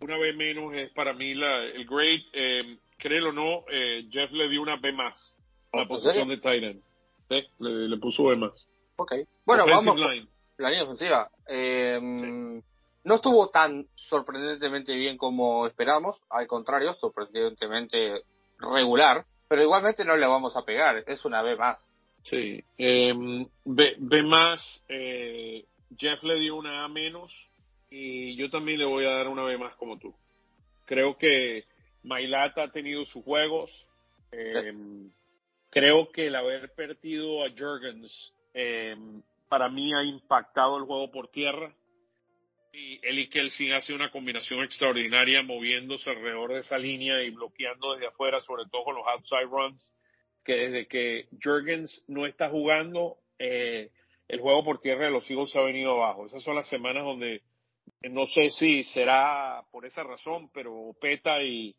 una 0.00 0.16
B 0.18 0.32
menos 0.32 0.72
es 0.74 0.90
para 0.92 1.12
mí 1.12 1.34
la, 1.34 1.62
el 1.62 1.86
grade. 1.86 2.24
Eh, 2.32 2.78
créelo 2.98 3.28
o 3.28 3.32
no, 3.32 3.64
eh, 3.70 4.08
Jeff 4.10 4.32
le 4.32 4.48
dio 4.48 4.62
una 4.62 4.76
B 4.76 4.92
más 4.92 5.38
a 5.72 5.78
la 5.78 5.86
posición 5.86 6.28
de 6.28 6.36
Titan. 6.36 6.80
¿Sí? 7.28 7.46
Le, 7.58 7.88
le, 7.88 7.96
puso 7.98 8.24
B 8.24 8.36
más. 8.36 8.66
Ok. 8.96 9.12
Bueno, 9.44 9.66
vamos. 9.66 9.96
Line. 9.96 10.26
La 10.56 10.70
línea 10.70 10.84
ofensiva. 10.84 11.30
Eh, 11.48 11.98
sí. 12.00 12.74
No 13.04 13.16
estuvo 13.16 13.50
tan 13.50 13.86
sorprendentemente 13.94 14.94
bien 14.94 15.18
como 15.18 15.66
esperamos, 15.66 16.18
al 16.30 16.46
contrario, 16.46 16.94
sorprendentemente 16.94 18.22
regular, 18.58 19.26
pero 19.46 19.62
igualmente 19.62 20.06
no 20.06 20.16
le 20.16 20.26
vamos 20.26 20.56
a 20.56 20.64
pegar, 20.64 21.04
es 21.06 21.22
una 21.26 21.42
B 21.42 21.54
más. 21.54 21.86
Sí, 22.24 22.64
B, 22.76 23.94
B, 23.98 24.22
más, 24.22 24.82
eh, 24.88 25.64
Jeff 25.96 26.22
le 26.22 26.40
dio 26.40 26.56
una 26.56 26.84
A 26.84 26.88
menos 26.88 27.32
y 27.90 28.34
yo 28.36 28.50
también 28.50 28.78
le 28.78 28.86
voy 28.86 29.04
a 29.04 29.10
dar 29.10 29.28
una 29.28 29.44
B 29.44 29.58
más 29.58 29.76
como 29.76 29.98
tú. 29.98 30.14
Creo 30.86 31.16
que 31.18 31.64
Mailata 32.02 32.64
ha 32.64 32.72
tenido 32.72 33.04
sus 33.06 33.22
juegos. 33.24 33.70
Eh, 34.32 34.72
creo 35.70 36.10
que 36.10 36.26
el 36.26 36.36
haber 36.36 36.72
perdido 36.74 37.44
a 37.44 37.50
Jurgens 37.50 38.32
eh, 38.54 38.96
para 39.48 39.68
mí 39.68 39.92
ha 39.94 40.02
impactado 40.02 40.78
el 40.78 40.84
juego 40.84 41.10
por 41.10 41.28
tierra. 41.28 41.74
Y 42.72 42.98
Eli 43.06 43.28
Kelsey 43.28 43.70
hace 43.72 43.94
una 43.94 44.10
combinación 44.10 44.64
extraordinaria 44.64 45.42
moviéndose 45.42 46.10
alrededor 46.10 46.54
de 46.54 46.60
esa 46.60 46.78
línea 46.78 47.22
y 47.22 47.30
bloqueando 47.30 47.92
desde 47.92 48.08
afuera, 48.08 48.40
sobre 48.40 48.64
todo 48.70 48.82
con 48.82 48.96
los 48.96 49.06
outside 49.06 49.48
runs. 49.48 49.92
Que 50.44 50.54
desde 50.54 50.86
que 50.86 51.28
Jurgens 51.42 52.04
no 52.08 52.26
está 52.26 52.50
jugando, 52.50 53.16
eh, 53.38 53.90
el 54.28 54.40
juego 54.40 54.64
por 54.64 54.80
tierra 54.80 55.06
de 55.06 55.10
los 55.10 55.28
Eagles 55.30 55.50
se 55.50 55.58
ha 55.58 55.62
venido 55.62 55.92
abajo. 55.92 56.26
Esas 56.26 56.42
son 56.42 56.56
las 56.56 56.68
semanas 56.68 57.04
donde 57.04 57.42
no 58.02 58.26
sé 58.26 58.50
si 58.50 58.82
será 58.84 59.62
por 59.70 59.86
esa 59.86 60.02
razón, 60.02 60.50
pero 60.52 60.94
Peta 61.00 61.42
y, 61.42 61.74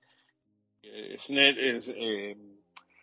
es, 0.81 1.29
eh, 1.29 2.35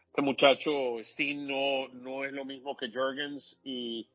este 0.06 0.22
muchacho 0.22 0.98
Steen 1.04 1.46
no, 1.46 1.88
no 1.88 2.24
es 2.24 2.32
lo 2.32 2.44
mismo 2.44 2.76
que 2.76 2.90
Jurgens 2.90 3.58
y 3.64 4.06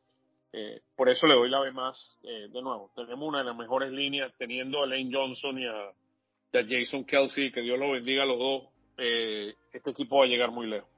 eh, 0.54 0.82
por 0.95 1.10
eso 1.10 1.28
le 1.28 1.36
doy 1.36 1.50
la 1.50 1.60
B 1.60 1.72
más. 1.72 2.18
Eh, 2.24 2.48
de 2.50 2.62
nuevo, 2.62 2.91
tenemos 2.95 3.28
una 3.28 3.39
de 3.39 3.45
las 3.45 3.56
mejores 3.56 3.91
líneas 3.91 4.34
teniendo 4.38 4.84
a 4.84 4.88
Lane 4.88 5.10
Johnson 5.12 5.60
y 5.60 5.66
a, 5.66 5.89
a 5.89 6.66
Jason 6.68 7.04
Kelsey, 7.06 7.52
que 7.52 7.62
Dios 7.62 7.78
lo 7.78 7.91
bendiga 7.91 8.24
a 8.24 8.26
los 8.26 8.39
dos. 8.39 8.64
Eh, 8.98 9.54
este 9.74 9.91
equipo 9.91 10.18
va 10.18 10.26
a 10.26 10.28
llegar 10.28 10.52
muy 10.52 10.68
lejos. 10.68 10.89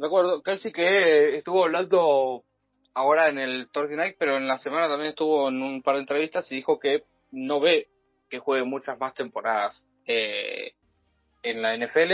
De 0.00 0.06
acuerdo, 0.06 0.42
Kelsey 0.42 0.72
que 0.72 1.36
estuvo 1.36 1.62
hablando 1.62 2.42
ahora 2.94 3.28
en 3.28 3.38
el 3.38 3.68
Thursday 3.70 3.98
Night, 3.98 4.16
pero 4.18 4.38
en 4.38 4.46
la 4.46 4.56
semana 4.56 4.88
también 4.88 5.10
estuvo 5.10 5.50
en 5.50 5.62
un 5.62 5.82
par 5.82 5.96
de 5.96 6.00
entrevistas 6.00 6.50
y 6.50 6.56
dijo 6.56 6.80
que 6.80 7.02
no 7.32 7.60
ve 7.60 7.88
que 8.30 8.38
juegue 8.38 8.64
muchas 8.64 8.98
más 8.98 9.12
temporadas 9.12 9.84
eh, 10.06 10.72
en 11.42 11.60
la 11.60 11.76
NFL. 11.76 12.12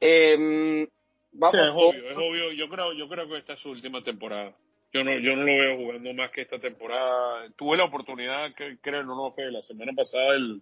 Eh, 0.00 0.88
vamos 1.30 1.52
sí, 1.52 1.58
es 1.62 1.70
obvio, 1.72 2.10
es 2.10 2.16
obvio. 2.16 2.52
Yo 2.54 2.68
creo, 2.68 2.92
yo 2.92 3.08
creo 3.08 3.28
que 3.28 3.38
esta 3.38 3.52
es 3.52 3.60
su 3.60 3.70
última 3.70 4.02
temporada. 4.02 4.56
Yo 4.92 5.04
no, 5.04 5.16
yo 5.20 5.36
no 5.36 5.44
lo 5.44 5.56
veo 5.56 5.76
jugando 5.76 6.12
más 6.12 6.32
que 6.32 6.42
esta 6.42 6.58
temporada. 6.58 7.48
Tuve 7.56 7.76
la 7.76 7.84
oportunidad, 7.84 8.52
que, 8.56 8.78
creo, 8.80 9.04
no, 9.04 9.14
no 9.14 9.30
fue 9.30 9.48
la 9.52 9.62
semana 9.62 9.92
pasada, 9.94 10.34
el, 10.34 10.60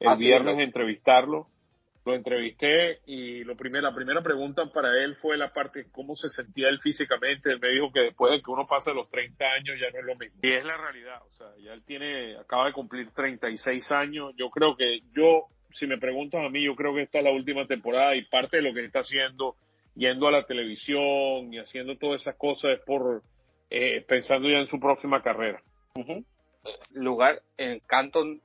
el 0.00 0.08
ah, 0.08 0.16
viernes, 0.16 0.58
de 0.58 0.64
entrevistarlo. 0.64 1.48
Lo 2.04 2.14
entrevisté 2.14 3.00
y 3.06 3.44
lo 3.44 3.56
primero, 3.56 3.88
la 3.88 3.94
primera 3.94 4.22
pregunta 4.22 4.66
para 4.66 5.02
él 5.02 5.16
fue 5.16 5.38
la 5.38 5.52
parte 5.52 5.84
de 5.84 5.90
cómo 5.90 6.14
se 6.14 6.28
sentía 6.28 6.68
él 6.68 6.78
físicamente. 6.80 7.50
Él 7.50 7.60
me 7.60 7.70
dijo 7.70 7.90
que 7.92 8.00
después 8.00 8.32
de 8.32 8.42
que 8.42 8.50
uno 8.50 8.66
pasa 8.66 8.92
los 8.92 9.08
30 9.10 9.44
años 9.44 9.80
ya 9.80 9.90
no 9.90 9.98
es 10.00 10.04
lo 10.04 10.16
mismo. 10.16 10.38
Y 10.42 10.52
es 10.52 10.64
la 10.64 10.76
realidad. 10.76 11.22
O 11.22 11.32
sea, 11.34 11.46
ya 11.62 11.72
él 11.72 11.82
tiene, 11.86 12.36
acaba 12.36 12.66
de 12.66 12.72
cumplir 12.72 13.10
36 13.12 13.90
años. 13.92 14.34
Yo 14.36 14.50
creo 14.50 14.76
que 14.76 15.00
yo 15.14 15.48
si 15.74 15.86
me 15.86 15.98
preguntas 15.98 16.40
a 16.44 16.48
mí, 16.48 16.64
yo 16.64 16.74
creo 16.76 16.94
que 16.94 17.02
esta 17.02 17.18
es 17.18 17.24
la 17.24 17.32
última 17.32 17.66
temporada 17.66 18.14
y 18.14 18.24
parte 18.24 18.58
de 18.58 18.62
lo 18.62 18.72
que 18.72 18.84
está 18.84 19.00
haciendo, 19.00 19.56
yendo 19.94 20.28
a 20.28 20.30
la 20.30 20.46
televisión 20.46 21.52
y 21.52 21.58
haciendo 21.58 21.98
todas 21.98 22.22
esas 22.22 22.36
cosas 22.36 22.78
es 22.78 22.80
por 22.84 23.22
eh, 23.70 24.04
pensando 24.06 24.48
ya 24.48 24.58
en 24.58 24.66
su 24.66 24.78
próxima 24.78 25.20
carrera. 25.22 25.60
Uh 25.96 26.02
-huh. 26.02 26.24
Lugar 26.92 27.42
en 27.56 27.80
Canton 27.80 28.40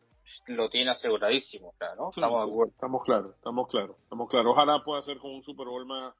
lo 0.47 0.69
tiene 0.69 0.91
aseguradísimo, 0.91 1.73
claro, 1.77 1.95
¿no? 1.95 2.11
Sí, 2.11 2.21
estamos, 2.21 2.45
sí, 2.45 2.71
estamos 2.73 3.03
claros, 3.03 3.36
estamos 3.36 3.67
claros, 3.67 3.95
estamos 4.03 4.30
claros. 4.30 4.51
Ojalá 4.51 4.84
pueda 4.84 4.99
hacer 4.99 5.17
con 5.17 5.32
un 5.32 5.43
Super 5.43 5.67
Bowl 5.67 5.86
más 5.86 6.13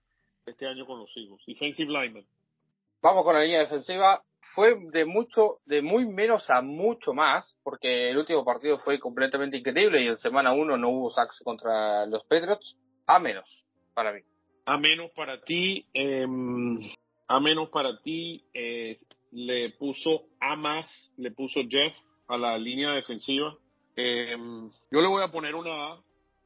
este 0.46 0.68
año 0.68 0.86
con 0.86 1.00
los 1.00 1.16
Eagles. 1.16 1.42
Defensive 1.46 1.92
lineman. 1.92 2.26
Vamos 3.02 3.24
con 3.24 3.34
la 3.34 3.44
línea 3.44 3.60
defensiva. 3.60 4.22
fue 4.56 4.76
de 4.92 5.06
mucho, 5.06 5.60
de 5.66 5.82
muy 5.82 6.06
menos 6.06 6.50
a 6.50 6.62
mucho 6.62 7.14
más, 7.14 7.56
porque 7.64 8.10
el 8.10 8.18
último 8.18 8.44
partido 8.44 8.80
fue 8.80 9.00
completamente 9.00 9.58
increíble 9.58 10.02
y 10.02 10.08
en 10.08 10.18
semana 10.18 10.54
uno 10.54 10.78
no 10.78 10.90
hubo 10.90 11.10
sacks 11.10 11.42
contra 11.44 12.06
los 12.08 12.24
Patriots, 12.24 12.78
a 13.06 13.20
menos, 13.20 13.48
para 13.94 14.12
mí. 14.12 14.22
A 14.66 14.78
menos 14.78 15.12
para 15.12 15.42
ti, 15.42 15.86
eh, 15.94 16.26
a 17.28 17.40
menos 17.40 17.70
para 17.70 18.00
ti, 18.02 18.44
eh, 18.54 19.00
le 19.32 19.72
puso 19.72 20.24
a 20.40 20.56
más, 20.56 21.12
le 21.18 21.32
puso 21.32 21.62
Jeff 21.70 21.94
a 22.28 22.38
la 22.38 22.58
línea 22.58 22.92
defensiva. 22.92 23.56
Eh, 23.96 24.36
yo 24.92 25.02
le 25.02 25.08
voy 25.08 25.24
a 25.24 25.32
poner 25.32 25.56
una 25.56 25.94
A. 25.94 26.02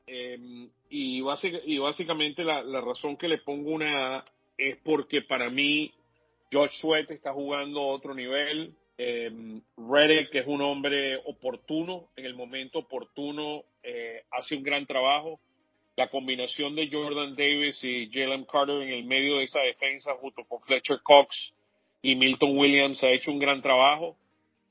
Eh, 0.06 0.68
y, 0.90 1.22
básicamente 1.22 2.44
la, 2.44 2.82
razón 2.82 3.18
que 3.18 3.28
le 3.28 3.40
pongo 3.40 3.72
una 3.72 4.18
A 4.18 4.26
es 4.58 4.78
porque 4.84 5.22
para 5.22 5.50
mí 5.50 5.92
George 6.52 6.76
Sweat 6.78 7.10
está 7.12 7.34
jugando 7.34 7.82
a 7.82 7.88
otro 7.88 8.14
nivel. 8.14 8.76
Eh, 8.98 9.32
Reddick, 9.76 10.36
es 10.36 10.46
un 10.46 10.62
hombre 10.62 11.18
oportuno, 11.26 12.10
en 12.16 12.26
el 12.26 12.36
momento 12.36 12.80
oportuno, 12.80 13.64
eh, 13.82 14.24
hace 14.32 14.56
un 14.56 14.64
gran 14.64 14.86
trabajo. 14.86 15.40
La 15.96 16.10
combinación 16.10 16.76
de 16.76 16.90
Jordan 16.92 17.36
Davis 17.36 17.84
y 17.84 18.10
Jalen 18.12 18.46
Carter 18.46 18.82
en 18.82 18.94
el 18.94 19.04
medio 19.06 19.38
de 19.38 19.44
esa 19.44 19.62
defensa, 19.62 20.14
junto 20.20 20.44
con 20.46 20.62
Fletcher 20.62 21.00
Cox 21.04 21.54
y 22.02 22.16
Milton 22.16 22.58
Williams, 22.58 23.04
ha 23.04 23.10
hecho 23.10 23.32
un 23.32 23.40
gran 23.40 23.62
trabajo. 23.62 24.18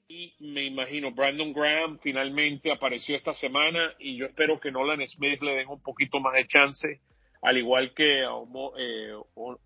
Y 0.08 0.34
me 0.40 0.64
imagino, 0.64 1.12
Brandon 1.12 1.52
Graham 1.52 1.98
finalmente 2.02 2.70
apareció 2.70 3.16
esta 3.16 3.32
semana 3.34 3.94
y 3.98 4.16
yo 4.16 4.26
espero 4.26 4.60
que 4.60 4.70
Nolan 4.70 5.06
Smith 5.08 5.40
le 5.40 5.54
den 5.54 5.68
un 5.68 5.82
poquito 5.82 6.20
más 6.20 6.34
de 6.34 6.46
chance 6.46 7.00
al 7.42 7.58
igual 7.58 7.92
que 7.92 8.24
a 8.24 8.30
eh, 8.78 9.14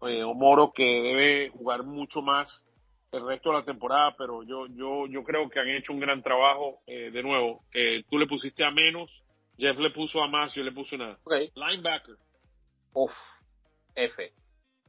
eh, 0.09 0.23
Omoro, 0.25 0.73
que 0.73 0.83
debe 0.83 1.51
jugar 1.51 1.85
mucho 1.85 2.23
más 2.23 2.65
el 3.13 3.25
resto 3.25 3.51
de 3.51 3.59
la 3.59 3.65
temporada, 3.65 4.15
pero 4.17 4.43
yo 4.43 4.67
yo 4.69 5.07
yo 5.07 5.23
creo 5.23 5.49
que 5.49 5.61
han 5.61 5.69
hecho 5.69 5.93
un 5.93 6.01
gran 6.01 6.23
trabajo. 6.23 6.81
Eh, 6.87 7.11
de 7.11 7.23
nuevo, 7.23 7.65
tú 8.11 8.19
le 8.19 8.27
pusiste 8.27 8.65
a 8.65 8.71
menos, 8.71 9.23
Jeff 9.59 9.79
le 9.79 9.91
puso 9.91 10.23
a 10.23 10.27
más, 10.27 10.55
yo 10.55 10.63
le 10.63 10.73
puse 10.73 10.97
nada. 10.97 11.19
Linebacker. 11.55 12.17
Uf, 12.95 13.13
F. 13.95 14.33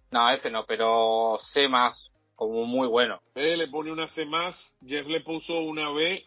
No, 0.09 0.29
F 0.31 0.49
no, 0.49 0.65
pero 0.65 1.37
C 1.41 1.67
más, 1.67 2.06
como 2.37 2.65
muy 2.65 2.87
bueno. 2.87 3.19
Él 3.35 3.57
le 3.57 3.67
pone 3.67 3.91
una 3.91 4.07
C 4.07 4.23
más, 4.25 4.55
Jeff 4.85 5.05
le 5.07 5.19
puso 5.21 5.59
una 5.59 5.91
B. 5.91 6.23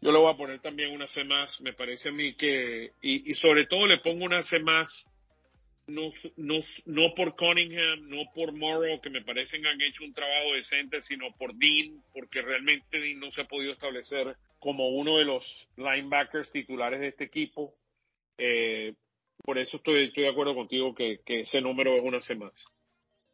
yo 0.00 0.10
le 0.10 0.18
voy 0.18 0.32
a 0.32 0.36
poner 0.36 0.60
también 0.60 0.92
una 0.92 1.06
C 1.06 1.22
más, 1.22 1.60
me 1.60 1.74
parece 1.74 2.08
a 2.08 2.12
mí 2.12 2.34
que, 2.34 2.90
y, 3.00 3.30
y 3.30 3.34
sobre 3.34 3.66
todo 3.66 3.86
le 3.86 3.98
pongo 3.98 4.24
una 4.24 4.42
C 4.42 4.58
más 4.58 5.06
no, 5.88 6.12
no, 6.36 6.60
no 6.86 7.14
por 7.14 7.34
Cunningham, 7.36 8.08
no 8.08 8.24
por 8.34 8.52
Morrow, 8.52 9.00
que 9.00 9.10
me 9.10 9.22
parecen 9.22 9.66
han 9.66 9.80
hecho 9.80 10.04
un 10.04 10.12
trabajo 10.12 10.54
decente, 10.54 11.00
sino 11.02 11.34
por 11.38 11.54
Dean, 11.54 12.02
porque 12.12 12.42
realmente 12.42 13.00
Dean 13.00 13.20
no 13.20 13.30
se 13.30 13.42
ha 13.42 13.48
podido 13.48 13.72
establecer 13.72 14.36
como 14.58 14.88
uno 14.88 15.18
de 15.18 15.24
los 15.24 15.68
linebackers 15.76 16.50
titulares 16.50 17.00
de 17.00 17.08
este 17.08 17.24
equipo. 17.24 17.74
Eh, 18.36 18.94
por 19.42 19.58
eso 19.58 19.78
estoy, 19.78 20.04
estoy 20.04 20.24
de 20.24 20.30
acuerdo 20.30 20.54
contigo 20.54 20.94
que, 20.94 21.20
que 21.24 21.40
ese 21.40 21.60
número 21.60 21.96
es 21.96 22.02
una 22.02 22.20
C 22.20 22.34
más. 22.34 22.52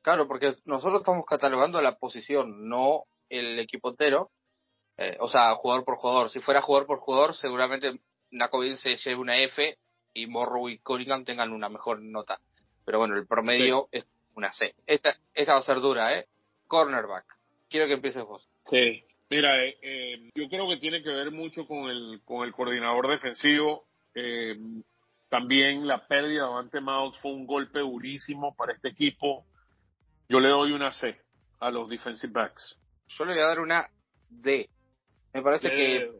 Claro, 0.04 0.28
porque 0.28 0.54
nosotros 0.66 1.00
estamos 1.00 1.24
catalogando 1.24 1.80
la 1.80 1.96
posición, 1.96 2.68
no 2.68 3.04
el 3.30 3.58
equipo 3.58 3.88
entero. 3.88 4.28
Eh, 4.98 5.16
o 5.18 5.30
sea, 5.30 5.54
jugador 5.54 5.86
por 5.86 5.96
jugador. 5.96 6.28
Si 6.28 6.40
fuera 6.40 6.60
jugador 6.60 6.86
por 6.86 6.98
jugador, 6.98 7.34
seguramente 7.34 7.98
Nakovic 8.30 8.76
se 8.76 8.96
lleve 8.96 9.16
una 9.16 9.38
F 9.38 9.78
y 10.12 10.26
Morrow 10.26 10.68
y 10.68 10.78
Cunningham 10.80 11.24
tengan 11.24 11.52
una 11.52 11.70
mejor 11.70 12.02
nota. 12.02 12.38
Pero 12.84 12.98
bueno, 12.98 13.16
el 13.16 13.26
promedio 13.26 13.88
es 13.92 14.04
una 14.36 14.52
C. 14.52 14.74
Esta, 14.86 15.14
esta 15.32 15.54
va 15.54 15.60
a 15.60 15.62
ser 15.62 15.80
dura, 15.80 16.18
¿eh? 16.18 16.26
Cornerback. 16.66 17.24
Quiero 17.70 17.86
que 17.86 17.94
empieces 17.94 18.24
vos. 18.24 18.46
Sí. 18.64 19.02
Mira, 19.30 19.64
eh, 19.64 19.78
eh, 19.80 20.30
yo 20.34 20.50
creo 20.50 20.68
que 20.68 20.76
tiene 20.76 21.02
que 21.02 21.08
ver 21.08 21.30
mucho 21.30 21.66
con 21.66 21.88
el, 21.88 22.20
con 22.26 22.46
el 22.46 22.52
coordinador 22.52 23.08
defensivo. 23.08 23.86
Eh, 24.14 24.54
también 25.30 25.86
la 25.86 26.06
pérdida 26.06 26.42
de 26.42 26.48
Avante 26.48 26.80
Mouse 26.82 27.18
fue 27.20 27.32
un 27.32 27.46
golpe 27.46 27.80
durísimo 27.80 28.54
para 28.54 28.74
este 28.74 28.88
equipo. 28.88 29.46
Yo 30.28 30.40
le 30.40 30.48
doy 30.48 30.72
una 30.72 30.92
C 30.92 31.20
a 31.60 31.70
los 31.70 31.88
defensive 31.88 32.32
backs. 32.32 32.78
Yo 33.08 33.24
le 33.24 33.34
voy 33.34 33.42
a 33.42 33.46
dar 33.46 33.60
una 33.60 33.88
D. 34.28 34.68
Me 35.32 35.42
parece 35.42 35.70
que... 35.70 36.10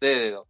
D 0.00 0.06
de 0.06 0.14
dedo 0.20 0.46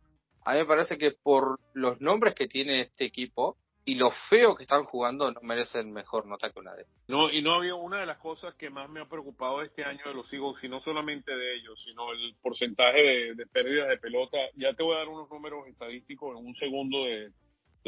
a 0.46 0.52
mí 0.52 0.58
me 0.58 0.64
parece 0.64 0.96
que 0.96 1.10
por 1.10 1.58
los 1.74 2.00
nombres 2.00 2.34
que 2.36 2.46
tiene 2.46 2.82
este 2.82 3.04
equipo 3.04 3.56
y 3.84 3.96
lo 3.96 4.12
feo 4.30 4.54
que 4.54 4.62
están 4.62 4.84
jugando, 4.84 5.30
no 5.32 5.40
merecen 5.42 5.92
mejor 5.92 6.26
nota 6.26 6.50
que 6.50 6.60
una 6.60 6.74
D. 6.74 6.86
No, 7.08 7.32
y 7.32 7.42
no 7.42 7.54
había 7.54 7.74
una 7.74 7.98
de 7.98 8.06
las 8.06 8.18
cosas 8.18 8.54
que 8.54 8.70
más 8.70 8.88
me 8.88 9.00
ha 9.00 9.08
preocupado 9.08 9.62
este 9.62 9.84
año 9.84 10.02
de 10.04 10.14
los 10.14 10.32
Eagles, 10.32 10.62
y 10.62 10.68
no 10.68 10.80
solamente 10.80 11.36
de 11.36 11.56
ellos, 11.56 11.82
sino 11.84 12.12
el 12.12 12.36
porcentaje 12.40 13.34
de, 13.34 13.46
pérdidas 13.46 13.88
de 13.88 13.98
pelota. 13.98 14.38
Ya 14.54 14.72
te 14.74 14.84
voy 14.84 14.94
a 14.94 14.98
dar 14.98 15.08
unos 15.08 15.28
números 15.30 15.66
estadísticos 15.66 16.38
en 16.38 16.46
un 16.46 16.54
segundo 16.54 17.04
de, 17.04 17.32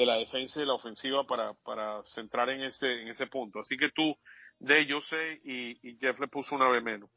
la 0.04 0.16
defensa 0.16 0.58
y 0.58 0.62
de 0.62 0.66
la 0.66 0.74
ofensiva 0.74 1.24
para, 1.24 1.54
para 1.64 2.02
centrar 2.04 2.50
en 2.50 2.62
ese, 2.62 3.02
en 3.02 3.08
ese 3.08 3.28
punto. 3.28 3.60
Así 3.60 3.76
que 3.76 3.90
tú, 3.90 4.16
de 4.60 4.86
yo 4.86 5.00
sé, 5.02 5.40
y, 5.44 5.96
Jeff 5.98 6.18
le 6.18 6.28
puso 6.28 6.54
una 6.54 6.68
B 6.68 6.80
menos. 6.80 7.10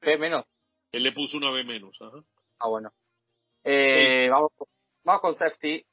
B 0.00 0.18
menos. 0.18 0.44
Él 0.92 1.02
le 1.02 1.12
puso 1.12 1.36
una 1.36 1.50
B 1.50 1.64
menos, 1.64 1.96
ajá. 2.00 2.18
Ah, 2.60 2.68
bueno. 2.68 2.90
Eh, 3.64 4.28
vamos, 4.30 4.52
Vamos 5.04 5.22
con 5.22 5.34
safety. 5.36 5.84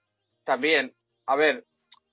También, 0.43 0.93
a 1.25 1.37
ver, 1.37 1.63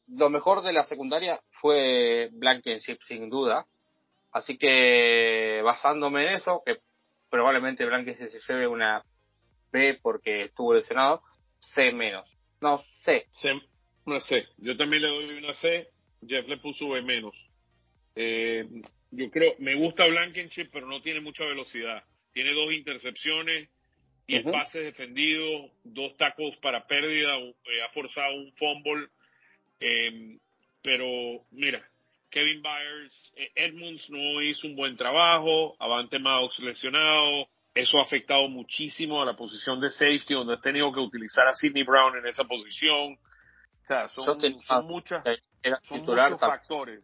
lo 0.06 0.30
mejor 0.30 0.62
de 0.62 0.72
la 0.72 0.84
secundaria 0.84 1.40
fue 1.60 2.28
Blankenship, 2.32 2.98
sin 3.06 3.28
duda. 3.28 3.66
Así 4.30 4.56
que, 4.56 5.60
basándome 5.64 6.26
en 6.26 6.34
eso, 6.34 6.62
que 6.64 6.78
probablemente 7.28 7.84
Blankenship 7.84 8.28
se 8.28 8.52
lleve 8.52 8.66
una 8.66 9.02
B 9.72 9.98
porque 10.00 10.44
estuvo 10.44 10.74
lesionado, 10.74 11.22
C 11.58 11.92
menos. 11.92 12.38
No, 12.60 12.78
C. 13.04 13.26
C. 13.30 13.50
Una 14.06 14.20
C. 14.20 14.46
Yo 14.58 14.76
también 14.76 15.02
le 15.02 15.08
doy 15.08 15.38
una 15.38 15.54
C. 15.54 15.88
Jeff 16.24 16.46
le 16.46 16.58
puso 16.58 16.88
B 16.90 17.02
menos. 17.02 17.34
Eh, 18.14 18.68
yo 19.10 19.30
creo, 19.30 19.54
me 19.58 19.74
gusta 19.74 20.06
Blankenship, 20.06 20.68
pero 20.72 20.86
no 20.86 21.02
tiene 21.02 21.20
mucha 21.20 21.44
velocidad. 21.44 22.02
Tiene 22.32 22.52
dos 22.54 22.72
intercepciones 22.72 23.68
10 24.26 24.44
pases 24.44 24.84
defendidos, 24.84 25.70
dos 25.84 26.16
tacos 26.16 26.56
para 26.62 26.86
pérdida, 26.86 27.36
eh, 27.38 27.82
ha 27.84 27.88
forzado 27.92 28.34
un 28.34 28.52
fumble. 28.52 29.08
Em, 29.80 30.38
pero 30.82 31.06
mira, 31.50 31.80
Kevin 32.30 32.62
Byers, 32.62 33.32
eh, 33.36 33.50
Edmunds 33.56 34.08
no 34.10 34.40
hizo 34.42 34.66
un 34.66 34.76
buen 34.76 34.96
trabajo, 34.96 35.76
Avante 35.78 36.18
Mouse 36.18 36.60
lesionado, 36.60 37.48
eso 37.74 37.98
ha 37.98 38.02
afectado 38.02 38.48
muchísimo 38.48 39.20
a 39.20 39.26
la 39.26 39.34
posición 39.34 39.80
de 39.80 39.90
safety, 39.90 40.34
donde 40.34 40.54
ha 40.54 40.60
tenido 40.60 40.92
que 40.92 41.00
utilizar 41.00 41.46
a 41.48 41.52
Sidney 41.52 41.82
Brown 41.82 42.16
en 42.16 42.26
esa 42.26 42.44
posición. 42.44 43.14
O 43.14 43.86
sea, 43.86 44.08
son, 44.08 44.40
son, 44.60 44.86
muchas, 44.86 45.24
son 45.82 46.00
muchos 46.00 46.40
factores. 46.40 47.02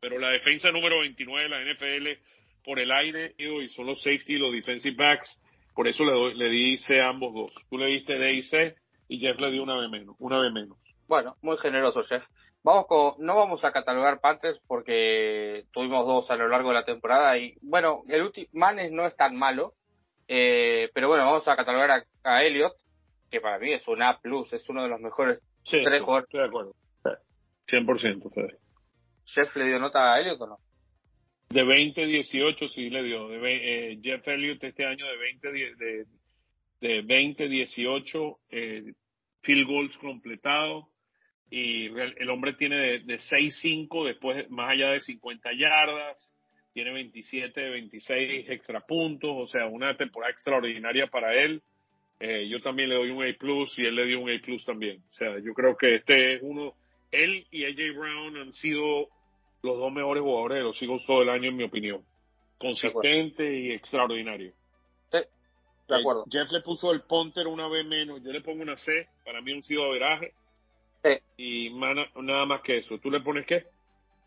Pero 0.00 0.18
la 0.18 0.30
defensa 0.30 0.70
número 0.70 1.00
29 1.00 1.42
de 1.42 1.48
la 1.48 1.72
NFL 1.72 2.20
por 2.64 2.78
el 2.78 2.90
aire 2.92 3.34
y 3.38 3.68
son 3.70 3.86
los 3.86 4.02
safety 4.02 4.34
y 4.34 4.38
los 4.38 4.52
defensive 4.52 4.96
backs 4.96 5.40
por 5.78 5.86
eso 5.86 6.04
le, 6.04 6.10
doy, 6.10 6.34
le 6.34 6.48
di 6.48 6.76
C 6.78 7.00
a 7.00 7.06
ambos 7.06 7.32
dos. 7.32 7.54
Tú 7.70 7.78
le 7.78 7.86
diste 7.86 8.18
D 8.18 8.32
y 8.32 8.42
C 8.42 8.74
y 9.06 9.20
Jeff 9.20 9.38
le 9.38 9.52
dio 9.52 9.62
una 9.62 9.76
B 9.76 9.88
menos. 9.88 10.16
Una 10.18 10.40
B 10.40 10.50
menos. 10.50 10.76
Bueno, 11.06 11.36
muy 11.40 11.56
generoso, 11.56 12.02
Jeff. 12.02 12.24
Vamos 12.64 12.86
con, 12.88 13.14
no 13.24 13.36
vamos 13.36 13.64
a 13.64 13.70
catalogar 13.70 14.18
Panthers 14.18 14.58
porque 14.66 15.66
tuvimos 15.72 16.04
dos 16.04 16.28
a 16.32 16.36
lo 16.36 16.48
largo 16.48 16.70
de 16.70 16.74
la 16.74 16.84
temporada 16.84 17.38
y 17.38 17.54
bueno, 17.62 18.02
el 18.08 18.22
último 18.22 18.48
Manes 18.54 18.90
no 18.90 19.06
es 19.06 19.14
tan 19.14 19.36
malo, 19.36 19.74
eh, 20.26 20.90
pero 20.92 21.06
bueno, 21.06 21.26
vamos 21.26 21.46
a 21.46 21.54
catalogar 21.54 22.04
a, 22.24 22.42
Elliot, 22.42 22.74
que 23.30 23.40
para 23.40 23.60
mí 23.60 23.72
es 23.72 23.86
un 23.86 24.02
A+, 24.02 24.18
es 24.50 24.68
uno 24.68 24.82
de 24.82 24.88
los 24.88 24.98
mejores 24.98 25.38
sí, 25.62 25.78
tres 25.84 26.00
jugadores. 26.00 26.26
Estoy 26.26 26.40
de 26.40 26.46
acuerdo. 26.48 26.74
100%. 27.68 28.58
¿Jeff 29.28 29.54
le 29.56 29.66
dio 29.66 29.78
nota 29.78 30.14
a 30.14 30.20
Elliot 30.20 30.40
o 30.40 30.46
no? 30.46 30.58
De 31.50 31.62
20-18 31.62 32.68
sí 32.68 32.90
le 32.90 33.02
dio. 33.02 33.28
De, 33.28 33.38
eh, 33.42 33.98
Jeff 34.02 34.26
Elliott 34.28 34.62
este 34.64 34.84
año 34.84 35.06
de 35.06 35.16
20 35.16 35.52
de, 35.52 36.06
de 36.80 37.04
20-18 37.04 38.36
eh, 38.50 38.92
field 39.42 39.66
goals 39.66 39.96
completados 39.98 40.86
y 41.50 41.86
el 41.86 42.28
hombre 42.28 42.52
tiene 42.54 42.76
de, 42.76 42.98
de 43.00 43.18
6-5 43.18 44.06
después 44.06 44.50
más 44.50 44.70
allá 44.70 44.90
de 44.90 45.00
50 45.00 45.50
yardas, 45.54 46.34
tiene 46.74 46.92
27 46.92 47.58
de 47.58 47.70
26 47.70 48.50
extra 48.50 48.80
puntos, 48.80 49.30
o 49.34 49.46
sea, 49.46 49.66
una 49.66 49.96
temporada 49.96 50.30
extraordinaria 50.30 51.06
para 51.06 51.34
él. 51.34 51.62
Eh, 52.20 52.48
yo 52.48 52.60
también 52.60 52.90
le 52.90 52.96
doy 52.96 53.10
un 53.10 53.24
A 53.24 53.32
plus 53.38 53.78
y 53.78 53.86
él 53.86 53.94
le 53.94 54.06
dio 54.06 54.20
un 54.20 54.30
A 54.30 54.38
plus 54.42 54.64
también. 54.64 55.02
O 55.08 55.12
sea, 55.12 55.38
yo 55.38 55.54
creo 55.54 55.76
que 55.76 55.94
este 55.96 56.34
es 56.34 56.40
uno, 56.42 56.74
él 57.10 57.46
y 57.50 57.64
AJ 57.64 57.96
Brown 57.96 58.36
han 58.36 58.52
sido 58.52 59.08
los 59.62 59.78
dos 59.78 59.92
mejores 59.92 60.22
jugadores 60.22 60.58
de 60.58 60.64
los 60.64 60.82
Eagles 60.82 61.06
todo 61.06 61.22
el 61.22 61.28
año, 61.30 61.48
en 61.48 61.56
mi 61.56 61.64
opinión. 61.64 62.04
Consistente 62.58 63.52
y 63.52 63.72
extraordinario. 63.72 64.52
Sí, 65.10 65.18
de 65.88 65.94
eh, 65.94 66.00
acuerdo. 66.00 66.24
Jeff 66.30 66.50
le 66.50 66.60
puso 66.62 66.92
el 66.92 67.02
punter 67.02 67.46
una 67.46 67.68
vez 67.68 67.86
menos, 67.86 68.22
yo 68.22 68.32
le 68.32 68.40
pongo 68.40 68.62
una 68.62 68.76
C, 68.76 69.08
para 69.24 69.40
mí 69.40 69.52
un 69.52 69.62
sido 69.62 69.84
averaje. 69.84 70.32
Sí. 71.02 71.10
Y 71.36 71.70
nada 71.70 72.46
más 72.46 72.60
que 72.62 72.78
eso. 72.78 72.98
¿Tú 72.98 73.10
le 73.10 73.20
pones 73.20 73.46
qué? 73.46 73.66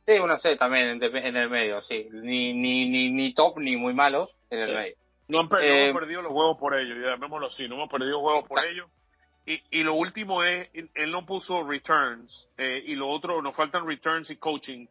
Sí, 0.06 0.14
una 0.20 0.38
C 0.38 0.56
también 0.56 1.02
en, 1.02 1.36
el 1.36 1.50
medio, 1.50 1.82
sí. 1.82 2.08
Ni, 2.12 2.54
ni, 2.54 2.90
ni, 2.90 3.12
ni 3.12 3.34
top 3.34 3.60
ni 3.60 3.76
muy 3.76 3.94
malos 3.94 4.34
en 4.50 4.60
el 4.60 4.74
medio. 4.74 4.96
No, 5.28 5.40
han 5.40 5.50
perdido, 5.50 5.74
eh, 5.74 5.94
perdido 5.94 6.22
los 6.22 6.32
juegos 6.34 6.58
por 6.58 6.78
ellos, 6.78 6.98
llamémoslo 6.98 7.48
así, 7.48 7.68
no 7.68 7.76
hemos 7.76 7.90
perdido 7.90 8.20
juegos 8.20 8.48
por 8.48 8.66
ellos. 8.66 8.90
Y, 9.46 9.62
y 9.80 9.84
lo 9.84 9.94
último 9.94 10.44
es, 10.44 10.70
él 10.74 11.12
no 11.12 11.26
puso 11.26 11.64
returns, 11.64 12.50
eh, 12.58 12.84
y 12.86 12.96
lo 12.96 13.10
otro, 13.10 13.42
nos 13.42 13.56
faltan 13.56 13.88
returns 13.88 14.30
y 14.30 14.36
coaching. 14.36 14.88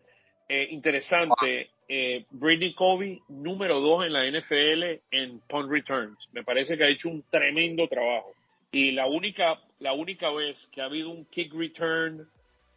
Eh, 0.53 0.66
interesante, 0.72 1.70
eh, 1.88 2.24
Britney 2.32 2.74
Kobe, 2.74 3.20
número 3.28 3.78
dos 3.78 4.05
en 4.05 4.12
la 4.12 4.26
NFL 4.26 5.01
en 5.12 5.38
punt 5.48 5.70
returns. 5.70 6.28
Me 6.32 6.42
parece 6.42 6.76
que 6.76 6.82
ha 6.82 6.88
hecho 6.88 7.09
un 7.09 7.22
tremendo 7.30 7.86
trabajo. 7.86 8.32
Y 8.72 8.90
la 8.90 9.07
única, 9.07 9.61
la 9.78 9.92
única 9.92 10.28
vez 10.32 10.59
que 10.72 10.82
ha 10.82 10.86
habido 10.86 11.11
un 11.11 11.24
kick 11.26 11.55
return 11.55 12.26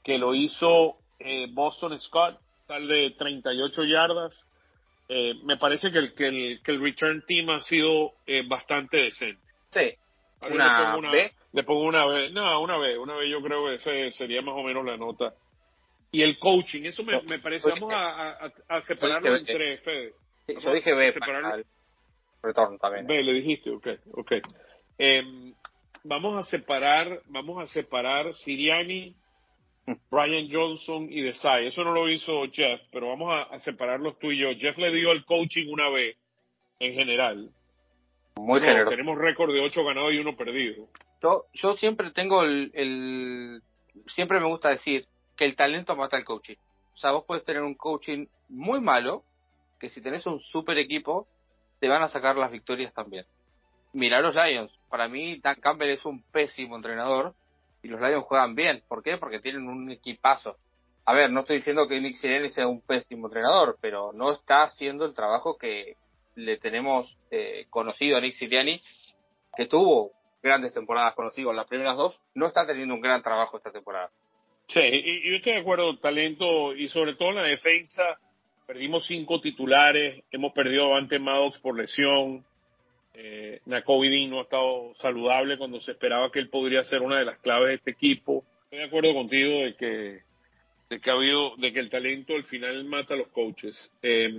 que 0.03 0.19
lo 0.19 0.35
hizo 0.35 0.97
eh, 1.17 1.47
Boston 1.49 1.97
Scott, 1.97 2.39
tal 2.67 2.87
de 2.87 3.15
38 3.17 3.85
yardas, 3.85 4.47
eh, 5.09 5.33
me 5.43 5.57
parece 5.57 5.91
que 5.91 5.97
el, 5.97 6.13
que 6.13 6.27
el, 6.27 6.61
que 6.61 6.73
el 6.73 6.79
return 6.79 7.23
team 7.25 7.49
ha 7.49 7.61
sido 7.63 8.13
eh, 8.27 8.43
bastante 8.47 8.97
decente. 8.97 9.41
Sí. 9.71 9.95
Una, 10.47 10.95
una, 10.95 11.11
B. 11.11 11.31
Le 11.53 11.63
pongo 11.63 11.81
una 11.81 12.05
B. 12.05 12.29
No, 12.29 12.61
una 12.61 12.77
B. 12.77 12.99
Una 12.99 13.15
B 13.15 13.27
yo 13.27 13.41
creo 13.41 13.65
que 13.65 13.75
ese 13.77 14.11
sería 14.11 14.43
más 14.43 14.53
o 14.55 14.61
menos 14.61 14.85
la 14.85 14.95
nota 14.95 15.33
y 16.13 16.21
el 16.21 16.37
coaching. 16.39 16.83
Eso 16.83 17.03
me, 17.03 17.19
me 17.23 17.39
parece, 17.39 17.69
vamos 17.69 17.91
a, 17.91 18.51
a, 18.69 18.81
separarlo 18.83 19.35
entre 19.35 19.77
Fede. 19.79 20.13
yo 20.47 20.73
dije 20.73 20.93
B, 20.93 21.11
retorno 22.41 22.77
también. 22.77 23.07
B, 23.07 23.21
le 23.23 23.33
dijiste, 23.33 23.71
ok, 23.71 23.87
ok. 24.13 24.31
Em, 24.99 25.53
vamos 26.03 26.37
a 26.37 26.49
separar, 26.49 27.19
vamos 27.25 27.61
a 27.61 27.67
separar 27.67 28.33
Siriani. 28.33 29.17
Brian 30.09 30.47
Johnson 30.49 31.07
y 31.09 31.19
Desai. 31.19 31.67
Eso 31.67 31.83
no 31.83 31.91
lo 31.91 32.09
hizo 32.09 32.43
Jeff, 32.53 32.79
pero 32.89 33.09
vamos 33.09 33.33
a, 33.51 33.59
separarlos 33.59 34.17
tú 34.17 34.31
y 34.31 34.39
yo. 34.39 34.47
Jeff 34.57 34.77
le 34.77 34.93
dio 34.93 35.11
el 35.11 35.25
coaching 35.25 35.67
una 35.67 35.89
B 35.89 36.15
en 36.79 36.93
general. 36.93 37.49
Muy 38.37 38.61
generoso. 38.61 38.91
Tenemos 38.91 39.17
récord 39.17 39.53
de 39.53 39.59
8 39.59 39.83
ganados 39.83 40.13
y 40.13 40.19
uno 40.19 40.37
perdido. 40.37 40.87
Yo, 41.21 41.43
yo 41.53 41.73
siempre 41.73 42.11
tengo 42.11 42.43
el, 42.43 42.71
el, 42.73 43.61
siempre 44.07 44.39
me 44.39 44.47
gusta 44.47 44.69
decir 44.69 45.05
que 45.35 45.45
el 45.45 45.55
talento 45.55 45.95
mata 45.95 46.17
al 46.17 46.25
coaching. 46.25 46.55
O 46.93 46.97
sea, 46.97 47.11
vos 47.11 47.25
puedes 47.25 47.43
tener 47.43 47.63
un 47.63 47.75
coaching 47.75 48.27
muy 48.49 48.79
malo, 48.79 49.23
que 49.79 49.89
si 49.89 50.01
tenés 50.01 50.25
un 50.25 50.39
super 50.39 50.77
equipo, 50.77 51.27
te 51.79 51.87
van 51.89 52.03
a 52.03 52.09
sacar 52.09 52.35
las 52.35 52.51
victorias 52.51 52.93
también. 52.93 53.25
Mira 53.93 54.21
los 54.21 54.35
Lions. 54.35 54.71
Para 54.89 55.07
mí, 55.07 55.39
Dan 55.39 55.59
Campbell 55.59 55.89
es 55.89 56.05
un 56.05 56.23
pésimo 56.23 56.75
entrenador 56.75 57.33
y 57.81 57.87
los 57.87 57.99
Lions 57.99 58.23
juegan 58.25 58.55
bien. 58.55 58.83
¿Por 58.87 59.03
qué? 59.03 59.17
Porque 59.17 59.39
tienen 59.39 59.67
un 59.67 59.91
equipazo. 59.91 60.57
A 61.05 61.13
ver, 61.13 61.29
no 61.29 61.41
estoy 61.41 61.57
diciendo 61.57 61.87
que 61.87 61.99
Nick 61.99 62.15
Sirianni 62.15 62.49
sea 62.49 62.67
un 62.67 62.81
pésimo 62.81 63.27
entrenador, 63.27 63.77
pero 63.81 64.13
no 64.13 64.31
está 64.31 64.63
haciendo 64.63 65.05
el 65.05 65.13
trabajo 65.13 65.57
que 65.57 65.97
le 66.35 66.57
tenemos 66.57 67.13
eh, 67.29 67.65
conocido 67.69 68.17
a 68.17 68.21
Nick 68.21 68.35
Sirianni, 68.35 68.81
que 69.55 69.65
tuvo 69.65 70.11
grandes 70.41 70.73
temporadas 70.73 71.15
conocido 71.15 71.51
en 71.51 71.57
las 71.57 71.67
primeras 71.67 71.97
dos, 71.97 72.19
no 72.33 72.45
está 72.47 72.65
teniendo 72.65 72.93
un 72.93 73.01
gran 73.01 73.21
trabajo 73.21 73.57
esta 73.57 73.71
temporada. 73.71 74.09
Sí, 74.73 74.79
yo 75.23 75.35
estoy 75.35 75.53
de 75.53 75.59
acuerdo, 75.59 75.97
talento 75.99 76.75
y 76.75 76.89
sobre 76.89 77.13
todo 77.13 77.29
en 77.29 77.35
la 77.35 77.43
defensa. 77.43 78.01
Perdimos 78.65 79.05
cinco 79.05 79.39
titulares, 79.39 80.23
hemos 80.31 80.51
perdido 80.51 80.95
a 80.95 80.97
Ante 80.97 81.19
Maddox 81.19 81.59
por 81.59 81.77
lesión. 81.77 82.43
Eh, 83.13 83.59
Nakovidin 83.67 84.31
no 84.31 84.39
ha 84.39 84.43
estado 84.43 84.95
saludable 84.95 85.59
cuando 85.59 85.79
se 85.79 85.91
esperaba 85.91 86.31
que 86.31 86.39
él 86.39 86.49
podría 86.49 86.81
ser 86.83 87.03
una 87.03 87.19
de 87.19 87.25
las 87.25 87.37
claves 87.37 87.67
de 87.67 87.75
este 87.75 87.91
equipo. 87.91 88.43
Estoy 88.63 88.79
de 88.79 88.85
acuerdo 88.85 89.13
contigo 89.13 89.59
de 89.59 89.75
que, 89.75 90.21
de 90.89 90.99
que 90.99 91.09
ha 91.11 91.13
habido, 91.13 91.55
de 91.57 91.71
que 91.71 91.79
el 91.79 91.91
talento 91.91 92.33
al 92.33 92.45
final 92.45 92.83
mata 92.85 93.13
a 93.13 93.17
los 93.17 93.27
coaches. 93.27 93.91
Eh, 94.01 94.33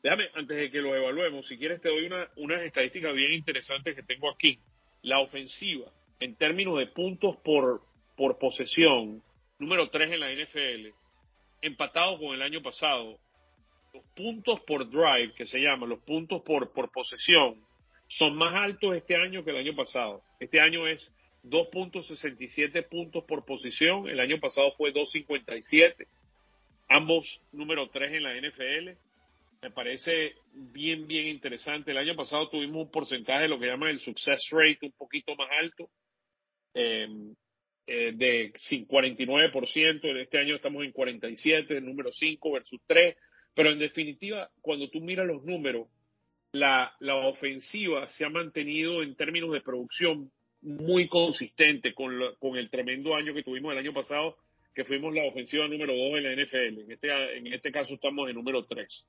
déjame, 0.00 0.28
antes 0.34 0.56
de 0.58 0.70
que 0.70 0.80
lo 0.80 0.94
evaluemos, 0.94 1.48
si 1.48 1.58
quieres 1.58 1.80
te 1.80 1.88
doy 1.88 2.06
una, 2.06 2.28
unas 2.36 2.62
estadísticas 2.62 3.12
bien 3.16 3.32
interesantes 3.32 3.96
que 3.96 4.04
tengo 4.04 4.30
aquí. 4.30 4.60
La 5.02 5.18
ofensiva, 5.18 5.90
en 6.20 6.36
términos 6.36 6.78
de 6.78 6.86
puntos 6.86 7.36
por, 7.38 7.80
por 8.16 8.38
posesión, 8.38 9.24
número 9.60 9.90
3 9.90 10.12
en 10.12 10.20
la 10.20 10.32
NFL, 10.32 10.88
empatado 11.62 12.18
con 12.18 12.34
el 12.34 12.42
año 12.42 12.62
pasado. 12.62 13.18
Los 13.92 14.04
puntos 14.16 14.60
por 14.62 14.88
drive, 14.88 15.34
que 15.34 15.44
se 15.44 15.58
llaman, 15.58 15.88
los 15.88 16.00
puntos 16.00 16.42
por, 16.42 16.72
por 16.72 16.90
posesión, 16.90 17.62
son 18.08 18.34
más 18.36 18.54
altos 18.54 18.96
este 18.96 19.16
año 19.16 19.44
que 19.44 19.50
el 19.50 19.58
año 19.58 19.76
pasado. 19.76 20.22
Este 20.40 20.60
año 20.60 20.86
es 20.88 21.12
2.67 21.44 22.88
puntos 22.88 23.24
por 23.24 23.44
posición, 23.44 24.08
el 24.08 24.20
año 24.20 24.38
pasado 24.40 24.72
fue 24.76 24.92
2.57, 24.92 26.06
ambos 26.88 27.40
número 27.52 27.88
3 27.90 28.14
en 28.14 28.22
la 28.22 28.34
NFL. 28.34 28.98
Me 29.62 29.70
parece 29.70 30.36
bien, 30.54 31.06
bien 31.06 31.26
interesante. 31.26 31.90
El 31.90 31.98
año 31.98 32.16
pasado 32.16 32.48
tuvimos 32.48 32.86
un 32.86 32.90
porcentaje 32.90 33.42
de 33.42 33.48
lo 33.48 33.60
que 33.60 33.66
llaman 33.66 33.90
el 33.90 34.00
success 34.00 34.48
rate 34.50 34.78
un 34.86 34.92
poquito 34.92 35.36
más 35.36 35.50
alto. 35.60 35.90
Eh, 36.72 37.06
eh, 37.92 38.12
de 38.14 38.52
49%, 38.52 40.16
este 40.16 40.38
año 40.38 40.54
estamos 40.54 40.84
en 40.84 40.92
47, 40.92 41.76
el 41.76 41.84
número 41.84 42.12
5 42.12 42.52
versus 42.52 42.80
3, 42.86 43.16
pero 43.52 43.72
en 43.72 43.80
definitiva, 43.80 44.48
cuando 44.60 44.88
tú 44.88 45.00
miras 45.00 45.26
los 45.26 45.42
números, 45.42 45.88
la, 46.52 46.94
la 47.00 47.16
ofensiva 47.16 48.06
se 48.06 48.24
ha 48.24 48.28
mantenido 48.28 49.02
en 49.02 49.16
términos 49.16 49.50
de 49.50 49.60
producción 49.60 50.30
muy 50.62 51.08
consistente 51.08 51.92
con, 51.92 52.16
con 52.38 52.56
el 52.56 52.70
tremendo 52.70 53.16
año 53.16 53.34
que 53.34 53.42
tuvimos 53.42 53.72
el 53.72 53.78
año 53.78 53.92
pasado, 53.92 54.36
que 54.72 54.84
fuimos 54.84 55.12
la 55.12 55.24
ofensiva 55.24 55.66
número 55.66 55.92
2 55.92 56.18
en 56.18 56.22
la 56.22 56.44
NFL. 56.44 56.82
En 56.82 56.92
este, 56.92 57.38
en 57.38 57.52
este 57.52 57.72
caso 57.72 57.94
estamos 57.94 58.28
en 58.28 58.36
número 58.36 58.66
3. 58.66 59.06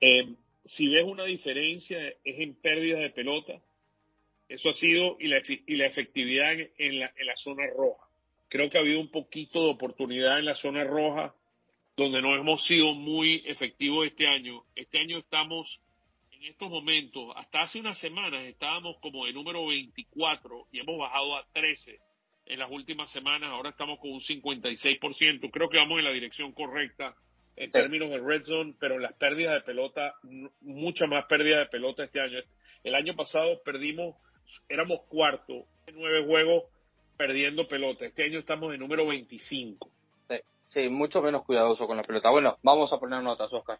Eh, 0.00 0.34
si 0.64 0.88
ves 0.88 1.04
una 1.04 1.24
diferencia 1.24 1.98
es 2.08 2.40
en 2.40 2.54
pérdida 2.54 3.00
de 3.00 3.10
pelota, 3.10 3.60
eso 4.48 4.70
ha 4.70 4.72
sido 4.72 5.16
y 5.20 5.28
la, 5.28 5.42
y 5.46 5.74
la 5.74 5.86
efectividad 5.86 6.52
en, 6.78 7.00
la, 7.00 7.12
en 7.16 7.26
la 7.26 7.36
zona 7.36 7.66
roja. 7.66 8.06
Creo 8.48 8.70
que 8.70 8.78
ha 8.78 8.80
habido 8.80 9.00
un 9.00 9.10
poquito 9.10 9.64
de 9.64 9.70
oportunidad 9.70 10.38
en 10.38 10.46
la 10.46 10.54
zona 10.54 10.84
roja 10.84 11.34
donde 11.96 12.22
no 12.22 12.34
hemos 12.36 12.64
sido 12.64 12.94
muy 12.94 13.42
efectivos 13.46 14.06
este 14.06 14.26
año. 14.26 14.62
Este 14.74 14.98
año 14.98 15.18
estamos 15.18 15.80
en 16.30 16.44
estos 16.44 16.70
momentos, 16.70 17.32
hasta 17.34 17.62
hace 17.62 17.80
unas 17.80 17.98
semanas 17.98 18.44
estábamos 18.44 18.96
como 19.00 19.26
de 19.26 19.32
número 19.32 19.66
24 19.66 20.68
y 20.70 20.78
hemos 20.78 20.96
bajado 20.96 21.36
a 21.36 21.44
13 21.52 21.98
en 22.46 22.58
las 22.60 22.70
últimas 22.70 23.10
semanas, 23.10 23.50
ahora 23.50 23.70
estamos 23.70 23.98
con 23.98 24.12
un 24.12 24.20
56%, 24.20 25.50
creo 25.50 25.68
que 25.68 25.76
vamos 25.76 25.98
en 25.98 26.04
la 26.04 26.12
dirección 26.12 26.52
correcta 26.52 27.14
en 27.56 27.72
términos 27.72 28.08
de 28.10 28.18
red 28.18 28.44
zone, 28.44 28.74
pero 28.78 29.00
las 29.00 29.14
pérdidas 29.14 29.54
de 29.54 29.60
pelota, 29.62 30.14
mucha 30.60 31.06
más 31.06 31.26
pérdida 31.26 31.58
de 31.58 31.66
pelota 31.66 32.04
este 32.04 32.20
año. 32.20 32.38
El 32.84 32.94
año 32.94 33.16
pasado 33.16 33.60
perdimos 33.64 34.14
éramos 34.68 35.00
cuarto 35.08 35.66
en 35.86 35.96
nueve 35.96 36.24
juegos 36.26 36.64
perdiendo 37.16 37.66
pelota. 37.66 38.06
Este 38.06 38.24
año 38.24 38.38
estamos 38.38 38.72
en 38.72 38.80
número 38.80 39.06
25. 39.06 39.90
Sí, 40.68 40.88
mucho 40.90 41.22
menos 41.22 41.44
cuidadoso 41.44 41.86
con 41.86 41.96
la 41.96 42.02
pelota. 42.02 42.30
Bueno, 42.30 42.58
vamos 42.62 42.92
a 42.92 42.98
poner 42.98 43.22
notas, 43.22 43.50
Oscar. 43.50 43.78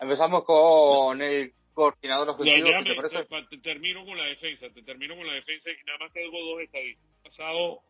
Empezamos 0.00 0.44
con 0.44 1.22
el 1.22 1.52
coordinador 1.72 2.30
ofensivo. 2.30 2.66
te, 3.48 3.58
termino 3.58 4.04
con 4.04 4.18
la 4.18 4.24
defensa, 4.24 4.66
te 4.70 4.82
termino 4.82 5.14
con 5.14 5.26
la 5.26 5.34
defensa 5.34 5.70
y 5.70 5.84
nada 5.86 5.98
más 6.00 6.12
te 6.12 6.20
digo 6.20 6.38
dos 6.44 6.60
estadísticas. 6.60 7.22
Pasado, 7.22 7.82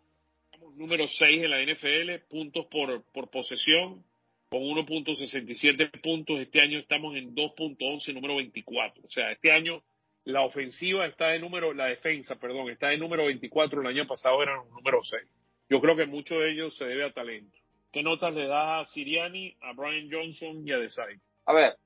estamos 0.45 0.77
número 0.77 1.09
6 1.09 1.43
en 1.43 1.51
la 1.51 1.63
NFL, 1.63 2.27
puntos 2.29 2.67
por, 2.67 3.03
por 3.13 3.31
posesión, 3.31 4.05
con 4.51 4.61
1.67 4.61 6.03
puntos. 6.03 6.39
Este 6.41 6.61
año 6.61 6.79
estamos 6.79 7.17
en 7.17 7.35
2.11, 7.35 8.13
número 8.13 8.37
24. 8.37 9.05
O 9.07 9.11
sea, 9.11 9.33
este 9.33 9.53
año 9.53 9.83
la 10.29 10.43
ofensiva 10.43 11.07
está 11.07 11.29
de 11.29 11.39
número, 11.39 11.73
la 11.73 11.87
defensa, 11.87 12.37
perdón, 12.37 12.69
está 12.69 12.89
de 12.89 12.99
número 12.99 13.25
24, 13.25 13.81
el 13.81 13.87
año 13.87 14.07
pasado 14.07 14.43
eran 14.43 14.59
número 14.69 15.03
6. 15.03 15.23
Yo 15.71 15.81
creo 15.81 15.97
que 15.97 16.05
mucho 16.05 16.35
de 16.35 16.53
ellos 16.53 16.77
se 16.77 16.85
debe 16.85 17.07
a 17.07 17.13
talento. 17.15 17.57
¿Qué 17.91 18.03
notas 18.03 18.35
le 18.35 18.47
das 18.47 18.87
a 18.87 18.93
Siriani, 18.93 19.57
a 19.63 19.73
Brian 19.73 20.11
Johnson 20.13 20.69
y 20.69 20.73
a 20.73 20.77
Desai? 20.77 21.19
A 21.47 21.55
ver, 21.55 21.77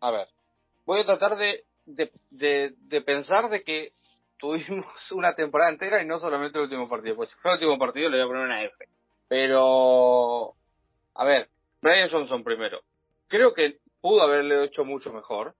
a 0.00 0.10
ver, 0.10 0.26
voy 0.84 1.00
a 1.00 1.06
tratar 1.06 1.38
de, 1.38 1.64
de, 1.86 2.74
de, 2.78 3.00
pensar 3.00 3.48
de 3.48 3.62
que 3.62 3.88
tuvimos 4.36 5.10
una 5.12 5.34
temporada 5.34 5.70
entera 5.70 6.02
y 6.02 6.06
no 6.06 6.18
solamente 6.18 6.58
el 6.58 6.64
último 6.64 6.90
partido. 6.90 7.16
Pues 7.16 7.30
si 7.30 7.36
fue 7.36 7.52
el 7.52 7.56
último 7.56 7.78
partido 7.78 8.10
le 8.10 8.18
voy 8.18 8.26
a 8.26 8.28
poner 8.28 8.44
una 8.44 8.64
F. 8.64 8.84
Pero, 9.28 10.52
a 11.14 11.24
ver, 11.24 11.48
Brian 11.80 12.10
Johnson 12.10 12.44
primero. 12.44 12.82
Creo 13.28 13.54
que 13.54 13.78
pudo 14.02 14.20
haberle 14.20 14.62
hecho 14.64 14.84
mucho 14.84 15.10
mejor 15.10 15.54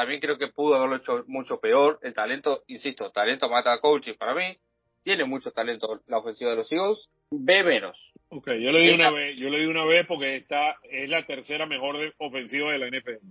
también 0.00 0.20
creo 0.20 0.38
que 0.38 0.48
pudo 0.48 0.76
haberlo 0.76 0.96
hecho 0.96 1.24
mucho 1.26 1.60
peor. 1.60 1.98
El 2.00 2.14
talento, 2.14 2.62
insisto, 2.68 3.10
talento 3.10 3.50
mata 3.50 3.70
a 3.70 3.80
coaching 3.80 4.14
para 4.14 4.34
mí. 4.34 4.56
Tiene 5.02 5.24
mucho 5.24 5.52
talento 5.52 6.00
la 6.06 6.18
ofensiva 6.18 6.52
de 6.52 6.56
los 6.56 6.72
Eagles. 6.72 7.10
B 7.30 7.62
menos. 7.64 7.98
Ok, 8.30 8.46
yo 8.46 8.72
le 8.72 8.80
di 8.80 8.94
una 8.94 9.10
B. 9.10 9.36
Yo 9.36 9.50
le 9.50 9.60
di 9.60 9.66
una 9.66 9.84
B 9.84 10.04
porque 10.04 10.36
está, 10.36 10.76
es 10.84 11.06
la 11.10 11.26
tercera 11.26 11.66
mejor 11.66 12.14
ofensiva 12.16 12.72
de 12.72 12.78
la 12.78 12.88
NFL. 12.88 13.26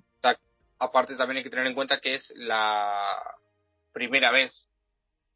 Aparte 0.77 1.15
también 1.15 1.37
hay 1.37 1.43
que 1.43 1.49
tener 1.49 1.65
en 1.65 1.73
cuenta 1.73 1.99
que 1.99 2.13
es 2.13 2.31
la 2.35 3.17
primera 3.91 4.31
vez 4.31 4.53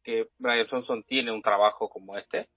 que 0.04 0.28
Brian 0.38 0.68
Johnson 0.68 1.04
tiene 1.04 1.32
un 1.32 1.42
trabajo 1.42 1.90
como 1.90 2.16
este. 2.16 2.48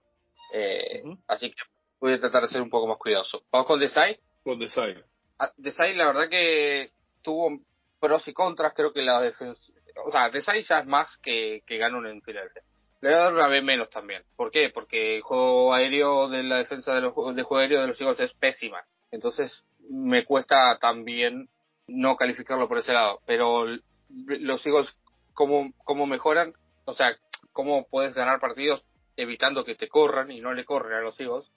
Eh, 0.52 1.02
así 1.28 1.50
que 1.50 1.62
voy 1.98 2.12
a 2.12 2.20
tratar 2.20 2.42
de 2.42 2.48
ser 2.48 2.60
un 2.60 2.70
poco 2.70 2.86
más 2.86 2.98
cuidadoso. 2.98 3.42
Vamos 3.50 3.68
con 3.68 3.80
Desai. 3.80 4.18
Con 4.44 4.58
Desai. 4.58 5.02
Ah, 5.38 5.50
Desai, 5.56 5.96
la 5.96 6.08
verdad 6.08 6.28
que 6.28 6.90
tuvo 7.22 7.58
pros 8.00 8.26
y 8.28 8.32
contras. 8.32 8.74
Creo 8.74 8.92
que 8.92 9.02
la 9.02 9.20
defensa. 9.20 9.72
O 10.04 10.10
sea, 10.10 10.30
Desai 10.30 10.64
ya 10.64 10.80
es 10.80 10.86
más 10.86 11.08
que, 11.18 11.62
que 11.66 11.78
Ganon 11.78 12.06
en 12.06 12.22
Filadelfia. 12.22 12.62
Le 13.00 13.10
voy 13.10 13.18
a 13.18 13.24
dar 13.24 13.34
una 13.34 13.48
vez 13.48 13.62
menos 13.62 13.90
también. 13.90 14.22
¿Por 14.36 14.50
qué? 14.50 14.70
Porque 14.72 15.16
el 15.16 15.22
juego 15.22 15.74
aéreo 15.74 16.28
de 16.28 16.42
la 16.42 16.56
defensa 16.56 16.94
de 16.94 17.02
los 17.02 17.14
de 17.14 17.42
juego 17.42 17.58
aéreo 17.58 17.80
de 17.82 17.88
los 17.88 18.00
Eagles 18.00 18.20
es 18.20 18.34
pésima. 18.34 18.82
Entonces 19.10 19.64
me 19.90 20.24
cuesta 20.24 20.78
también 20.78 21.48
no 21.86 22.16
calificarlo 22.16 22.68
por 22.68 22.78
ese 22.78 22.92
lado. 22.92 23.20
Pero 23.26 23.66
los 24.08 24.66
Eagles, 24.66 24.96
¿cómo, 25.34 25.72
cómo 25.84 26.06
mejoran? 26.06 26.54
O 26.84 26.94
sea, 26.94 27.16
¿cómo 27.52 27.86
puedes 27.88 28.14
ganar 28.14 28.40
partidos 28.40 28.82
evitando 29.16 29.64
que 29.64 29.74
te 29.74 29.88
corran 29.88 30.30
y 30.30 30.40
no 30.40 30.54
le 30.54 30.64
corren 30.64 30.94
a 30.94 31.00
los 31.00 31.18
Eagles? 31.20 31.50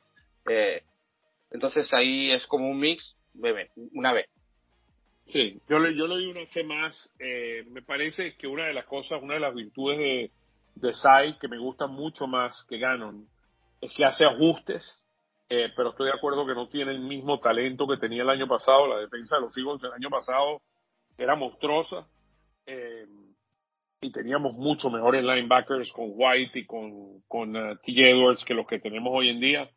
Eh, 0.49 0.83
entonces 1.51 1.91
ahí 1.93 2.31
es 2.31 2.45
como 2.47 2.69
un 2.69 2.79
mix, 2.79 3.17
una 3.93 4.13
B. 4.13 4.27
Sí, 5.31 5.61
yo 5.69 5.77
le, 5.77 5.95
yo 5.95 6.07
le 6.07 6.15
doy 6.15 6.25
una 6.25 6.45
C 6.47 6.63
más. 6.63 7.11
Eh, 7.19 7.63
me 7.69 7.83
parece 7.83 8.35
que 8.35 8.47
una 8.47 8.65
de 8.65 8.73
las 8.73 8.85
cosas, 8.85 9.21
una 9.21 9.35
de 9.35 9.39
las 9.39 9.53
virtudes 9.53 9.97
de, 9.99 10.31
de 10.75 10.93
Sai 10.93 11.37
que 11.37 11.47
me 11.47 11.59
gusta 11.59 11.85
mucho 11.85 12.25
más 12.25 12.65
que 12.67 12.79
Ganon 12.79 13.27
es 13.81 13.93
que 13.93 14.05
hace 14.05 14.25
ajustes, 14.25 15.05
eh, 15.49 15.69
pero 15.75 15.91
estoy 15.91 16.07
de 16.07 16.17
acuerdo 16.17 16.45
que 16.45 16.55
no 16.55 16.67
tiene 16.67 16.91
el 16.91 16.99
mismo 16.99 17.39
talento 17.39 17.87
que 17.87 17.97
tenía 17.97 18.23
el 18.23 18.29
año 18.29 18.47
pasado. 18.47 18.87
La 18.87 18.99
defensa 18.99 19.35
de 19.35 19.43
los 19.43 19.55
Eagles 19.55 19.83
el 19.83 19.93
año 19.93 20.09
pasado 20.09 20.61
era 21.17 21.35
monstruosa 21.35 22.07
eh, 22.65 23.05
y 24.01 24.11
teníamos 24.11 24.53
mucho 24.53 24.89
mejores 24.89 25.23
linebackers 25.23 25.91
con 25.91 26.11
White 26.11 26.57
y 26.59 26.65
con, 26.65 27.21
con 27.27 27.53
T. 27.53 27.91
Edwards 27.91 28.43
que 28.45 28.55
los 28.55 28.65
que 28.65 28.79
tenemos 28.79 29.11
hoy 29.13 29.29
en 29.29 29.39
día. 29.39 29.69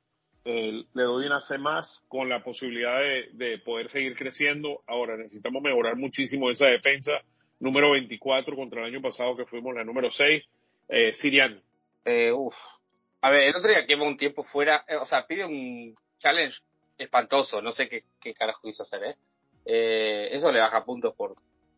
Eh, 0.44 0.84
le 0.92 1.02
doy 1.02 1.26
una 1.26 1.40
C 1.40 1.58
más 1.58 2.04
con 2.08 2.28
la 2.28 2.42
posibilidad 2.42 2.98
de, 2.98 3.28
de 3.32 3.58
poder 3.58 3.88
seguir 3.90 4.16
creciendo. 4.16 4.82
Ahora 4.86 5.16
necesitamos 5.16 5.62
mejorar 5.62 5.96
muchísimo 5.96 6.50
esa 6.50 6.66
defensa 6.66 7.12
número 7.60 7.92
24 7.92 8.56
contra 8.56 8.80
el 8.80 8.92
año 8.92 9.00
pasado 9.00 9.36
que 9.36 9.46
fuimos 9.46 9.74
la 9.74 9.84
número 9.84 10.10
6 10.10 10.44
eh, 10.88 11.12
Sirian. 11.14 11.60
Eh, 12.04 12.32
uf. 12.32 12.54
A 13.20 13.30
ver, 13.30 13.42
el 13.44 13.56
otro 13.56 13.70
día 13.70 13.86
que 13.86 13.94
un 13.94 14.16
tiempo 14.16 14.42
fuera, 14.42 14.84
eh, 14.88 14.96
o 14.96 15.06
sea, 15.06 15.26
pide 15.26 15.44
un 15.44 15.94
challenge 16.18 16.58
espantoso, 16.98 17.62
no 17.62 17.72
sé 17.72 17.88
qué, 17.88 18.02
qué 18.20 18.34
carajo 18.34 18.68
hizo 18.68 18.82
hacer, 18.82 19.04
¿eh? 19.04 19.16
¿eh? 19.64 20.28
Eso 20.32 20.50
le 20.50 20.60
baja 20.60 20.84
puntos 20.84 21.14
por 21.14 21.34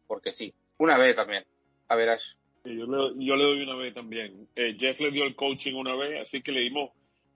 porque 0.06 0.32
sí. 0.32 0.52
Una 0.78 0.98
B 0.98 1.14
también. 1.14 1.44
A 1.88 1.96
ver, 1.96 2.10
Ash. 2.10 2.34
yo, 2.64 2.86
le, 2.86 3.24
yo 3.24 3.36
le 3.36 3.44
doy 3.44 3.62
una 3.62 3.76
B 3.76 3.92
también. 3.92 4.48
Eh, 4.56 4.76
Jeff 4.78 4.98
le 5.00 5.10
dio 5.10 5.24
el 5.24 5.36
coaching 5.36 5.74
una 5.74 5.94
vez, 5.94 6.22
así 6.22 6.42
que 6.42 6.52
le 6.52 6.60
dimos 6.60 6.90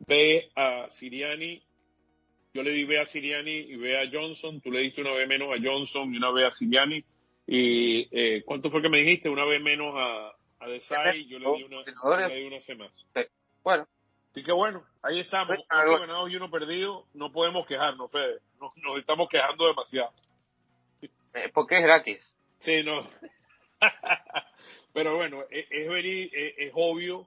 B 0.07 0.51
a 0.55 0.89
Siriani. 0.93 1.63
Yo 2.55 2.63
le 2.63 2.71
di 2.73 2.85
B 2.85 2.99
a 2.99 3.07
Siriani 3.07 3.51
y 3.53 3.77
B 3.77 3.97
a 3.99 4.09
Johnson. 4.11 4.61
Tú 4.61 4.71
le 4.71 4.81
diste 4.81 5.01
una 5.01 5.13
B 5.13 5.27
menos 5.27 5.49
a 5.53 5.61
Johnson 5.63 6.13
y 6.13 6.17
una 6.17 6.31
B 6.31 6.45
a 6.47 6.51
Siriani. 6.51 7.05
¿Y 7.47 8.09
eh, 8.11 8.43
cuánto 8.45 8.71
fue 8.71 8.83
que 8.83 8.89
me 8.89 8.99
dijiste? 8.99 9.29
Una 9.29 9.45
B 9.45 9.59
menos 9.61 9.95
a, 9.97 10.33
a 10.61 10.69
Desai, 10.69 11.27
yo 11.27 11.39
le 11.39 11.47
di 11.57 11.63
una, 11.65 11.85
yo 11.85 12.29
le 12.29 12.35
di 12.41 12.47
una 12.47 12.61
C 12.61 12.75
más. 12.75 13.07
Bueno. 13.63 13.87
Así 14.31 14.45
que 14.45 14.53
bueno, 14.53 14.85
ahí 15.03 15.21
estamos. 15.21 15.57
Ocho 15.59 16.01
ganados 16.01 16.31
y 16.31 16.37
uno 16.37 16.51
perdido. 16.51 17.07
No 17.15 17.33
podemos 17.33 17.67
quejarnos, 17.67 18.11
Fede. 18.11 18.41
Nos, 18.61 18.77
nos 18.77 18.99
estamos 18.99 19.29
quejando 19.29 19.67
demasiado. 19.67 20.13
Eh, 21.35 21.51
porque 21.55 21.77
es 21.77 21.83
gratis. 21.83 22.37
Sí, 22.59 22.83
no. 22.83 23.09
Pero 24.93 25.17
bueno, 25.17 25.43
es, 25.51 25.67
es, 25.71 25.89
veri- 25.89 26.31
es- 26.33 26.73
obvio 26.75 27.27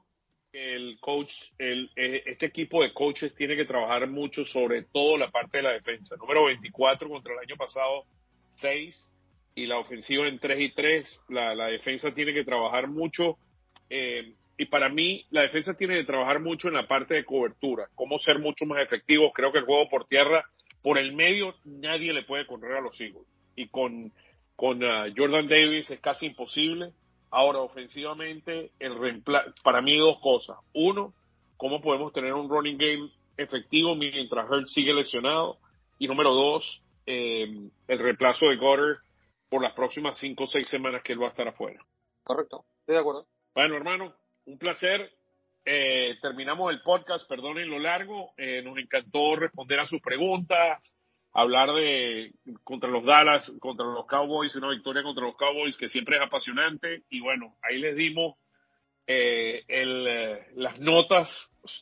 el 0.54 0.98
coach, 1.00 1.32
el, 1.58 1.90
eh, 1.96 2.24
este 2.26 2.48
equipo 2.48 2.84
de 2.84 2.94
coaches 2.94 3.34
tiene 3.36 3.56
que 3.56 3.66
trabajar 3.66 4.08
mucho, 4.08 4.46
sobre 4.46 4.84
todo 4.84 5.18
la 5.18 5.32
parte 5.32 5.58
de 5.58 5.64
la 5.64 5.72
defensa. 5.72 6.16
Número 6.18 6.46
24 6.46 7.10
contra 7.10 7.34
el 7.34 7.40
año 7.40 7.56
pasado, 7.56 8.06
6. 8.58 9.10
Y 9.54 9.66
la 9.66 9.80
ofensiva 9.80 10.28
en 10.28 10.40
3 10.40 10.60
y 10.60 10.70
3. 10.70 11.24
La, 11.30 11.68
defensa 11.68 12.14
tiene 12.14 12.34
que 12.34 12.44
trabajar 12.44 12.88
mucho. 12.88 13.38
eh, 13.90 14.34
y 14.58 14.66
para 14.68 14.90
mí, 14.90 15.26
la 15.32 15.42
defensa 15.42 15.76
tiene 15.76 15.96
que 15.96 16.04
trabajar 16.04 16.40
mucho 16.40 16.68
en 16.68 16.76
la 16.76 16.88
parte 16.88 17.16
de 17.16 17.26
cobertura. 17.26 17.88
Cómo 17.96 18.20
ser 18.20 18.38
mucho 18.38 18.66
más 18.66 18.84
efectivos. 18.84 19.32
Creo 19.34 19.52
que 19.52 19.58
el 19.58 19.66
juego 19.66 19.90
por 19.90 20.06
tierra, 20.06 20.46
por 20.84 21.00
el 21.00 21.14
medio, 21.14 21.56
nadie 21.66 22.14
le 22.14 22.22
puede 22.24 22.46
correr 22.46 22.78
a 22.78 22.82
los 22.82 23.00
Eagles. 23.02 23.26
Y 23.56 23.70
con 23.70 24.12
con 24.62 24.84
uh, 24.84 25.12
Jordan 25.18 25.48
Davis 25.48 25.90
es 25.90 26.00
casi 26.02 26.28
imposible. 26.28 26.92
Ahora, 27.32 27.60
ofensivamente, 27.60 28.72
el 28.80 28.98
reempla 28.98 29.46
para 29.64 29.82
mí 29.82 29.98
dos 29.98 30.20
cosas. 30.20 30.58
Uno, 30.74 31.14
cómo 31.58 31.82
podemos 31.82 32.12
tener 32.12 32.34
un 32.34 32.50
running 32.50 32.78
game 32.78 33.10
efectivo 33.38 33.96
mientras 33.96 34.50
Hurt 34.50 34.68
sigue 34.68 34.94
lesionado. 34.94 35.58
Y 35.98 36.08
número 36.08 36.34
dos, 36.34 36.82
eh, 37.06 37.48
el 37.88 38.00
reemplazo 38.00 38.48
de 38.48 38.58
Goddard 38.58 38.98
por 39.50 39.62
las 39.62 39.74
próximas 39.74 40.18
cinco 40.18 40.44
o 40.44 40.48
seis 40.48 40.68
semanas 40.68 41.04
que 41.04 41.14
él 41.14 41.22
va 41.22 41.28
a 41.28 41.32
estar 41.32 41.48
afuera. 41.48 41.80
Correcto. 42.24 42.66
Estoy 42.80 42.96
de 42.96 43.02
acuerdo. 43.02 43.26
Bueno, 43.54 43.76
hermano, 43.76 44.14
un 44.46 44.58
placer. 44.58 45.12
Eh, 45.64 46.18
terminamos 46.22 46.72
el 46.72 46.82
podcast, 46.82 47.28
perdonen 47.30 47.70
lo 47.70 47.80
largo. 47.80 48.32
Eh, 48.38 48.62
nos 48.64 48.78
encantó 48.78 49.36
responder 49.36 49.80
a 49.80 49.86
sus 49.86 50.02
preguntas, 50.02 50.96
hablar 51.34 51.74
de 51.74 52.34
contra 52.64 52.90
los 52.90 53.06
Dallas, 53.06 53.52
contra 53.60 53.86
los 53.86 54.06
Cowboys, 54.06 54.56
una 54.56 54.70
victoria 54.70 55.04
contra 55.04 55.26
los 55.26 55.36
Cowboys 55.36 55.78
que 55.78 55.90
siempre 55.90 56.18
es 56.18 56.22
apasionante. 56.22 57.04
Y 57.10 57.20
bueno, 57.22 57.56
ahí 57.62 57.78
les 57.78 57.96
dimos 57.96 58.36
eh, 59.08 59.64
el, 59.68 60.08
eh, 60.08 60.48
las 60.56 60.80
notas 60.80 61.30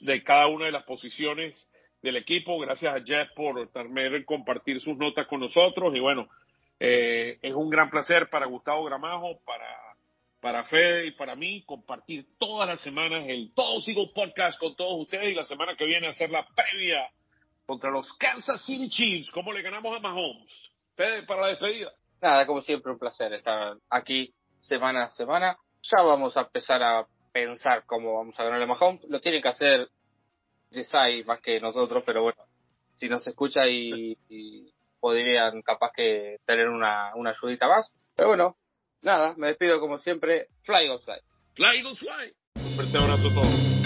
de 0.02 0.24
cada 0.24 0.48
una 0.48 0.66
de 0.66 0.72
las 0.72 0.84
posiciones 0.84 1.70
del 2.02 2.18
equipo. 2.18 2.60
Gracias 2.60 2.94
a 2.94 3.04
Jeff 3.04 3.30
por 3.36 3.72
también 3.72 4.24
compartir 4.24 4.80
sus 4.82 4.98
notas 4.98 5.28
con 5.28 5.40
nosotros. 5.40 5.96
Y 5.96 6.00
bueno, 6.00 6.30
eh, 6.80 7.40
es 7.42 7.54
un 7.54 7.70
gran 7.70 7.90
placer 7.90 8.30
para 8.30 8.46
Gustavo 8.46 8.86
Gramajo, 8.86 9.40
para 9.46 9.90
para 10.40 10.64
Fede 10.66 11.08
y 11.08 11.12
para 11.12 11.36
mí 11.36 11.64
compartir 11.66 12.26
todas 12.38 12.68
las 12.68 12.80
semanas 12.82 13.26
el 13.28 13.52
Todos 13.54 13.88
Eagles 13.88 14.12
Podcast 14.16 14.58
con 14.58 14.76
todos 14.76 15.02
ustedes 15.02 15.32
y 15.32 15.36
la 15.36 15.44
semana 15.44 15.76
que 15.76 15.86
viene 15.86 16.08
hacer 16.08 16.30
la 16.30 16.48
previa 16.48 17.10
contra 17.70 17.92
los 17.92 18.12
Kansas 18.14 18.66
City 18.66 18.90
Chiefs. 18.90 19.30
¿Cómo 19.30 19.54
le 19.54 19.62
ganamos 19.62 19.96
a 19.96 20.00
Mahomes? 20.00 20.52
Fede, 20.96 21.22
para 21.28 21.42
la 21.42 21.48
despedida. 21.50 21.92
Nada, 22.20 22.48
como 22.48 22.64
siempre, 22.64 22.92
un 22.92 22.98
placer 22.98 23.32
estar 23.34 23.78
aquí 23.92 24.34
semana 24.60 25.04
a 25.04 25.10
semana. 25.12 25.56
Ya 25.84 26.02
vamos 26.02 26.36
a 26.36 26.42
empezar 26.42 26.82
a 26.82 27.06
pensar 27.32 27.84
cómo 27.86 28.16
vamos 28.16 28.40
a 28.40 28.44
ganarle 28.44 28.64
a 28.64 28.68
Mahomes. 28.70 29.04
Lo 29.08 29.22
tiene 29.22 29.40
que 29.40 29.50
hacer 29.50 29.88
Desai 30.72 31.24
más 31.26 31.42
que 31.42 31.62
nosotros, 31.62 32.02
pero 32.04 32.24
bueno, 32.24 32.42
si 32.96 33.08
nos 33.08 33.26
escucha 33.28 33.68
y, 33.68 34.18
y 34.30 34.74
podrían 35.00 35.62
capaz 35.62 35.92
que 35.96 36.38
tener 36.48 36.70
una, 36.70 37.14
una 37.14 37.30
ayudita 37.30 37.68
más. 37.68 37.94
Pero 38.16 38.30
bueno, 38.30 38.58
nada, 39.04 39.36
me 39.38 39.46
despido 39.46 39.80
como 39.80 40.00
siempre. 40.00 40.48
Fly, 40.64 40.88
go 40.88 40.98
fly. 41.02 41.20
Fly 41.54 41.78
Eagles 41.78 42.00
Fly. 42.00 42.34
Un 42.56 42.72
fuerte 42.72 42.98
abrazo 42.98 43.28
a 43.28 43.34
todos. 43.36 43.79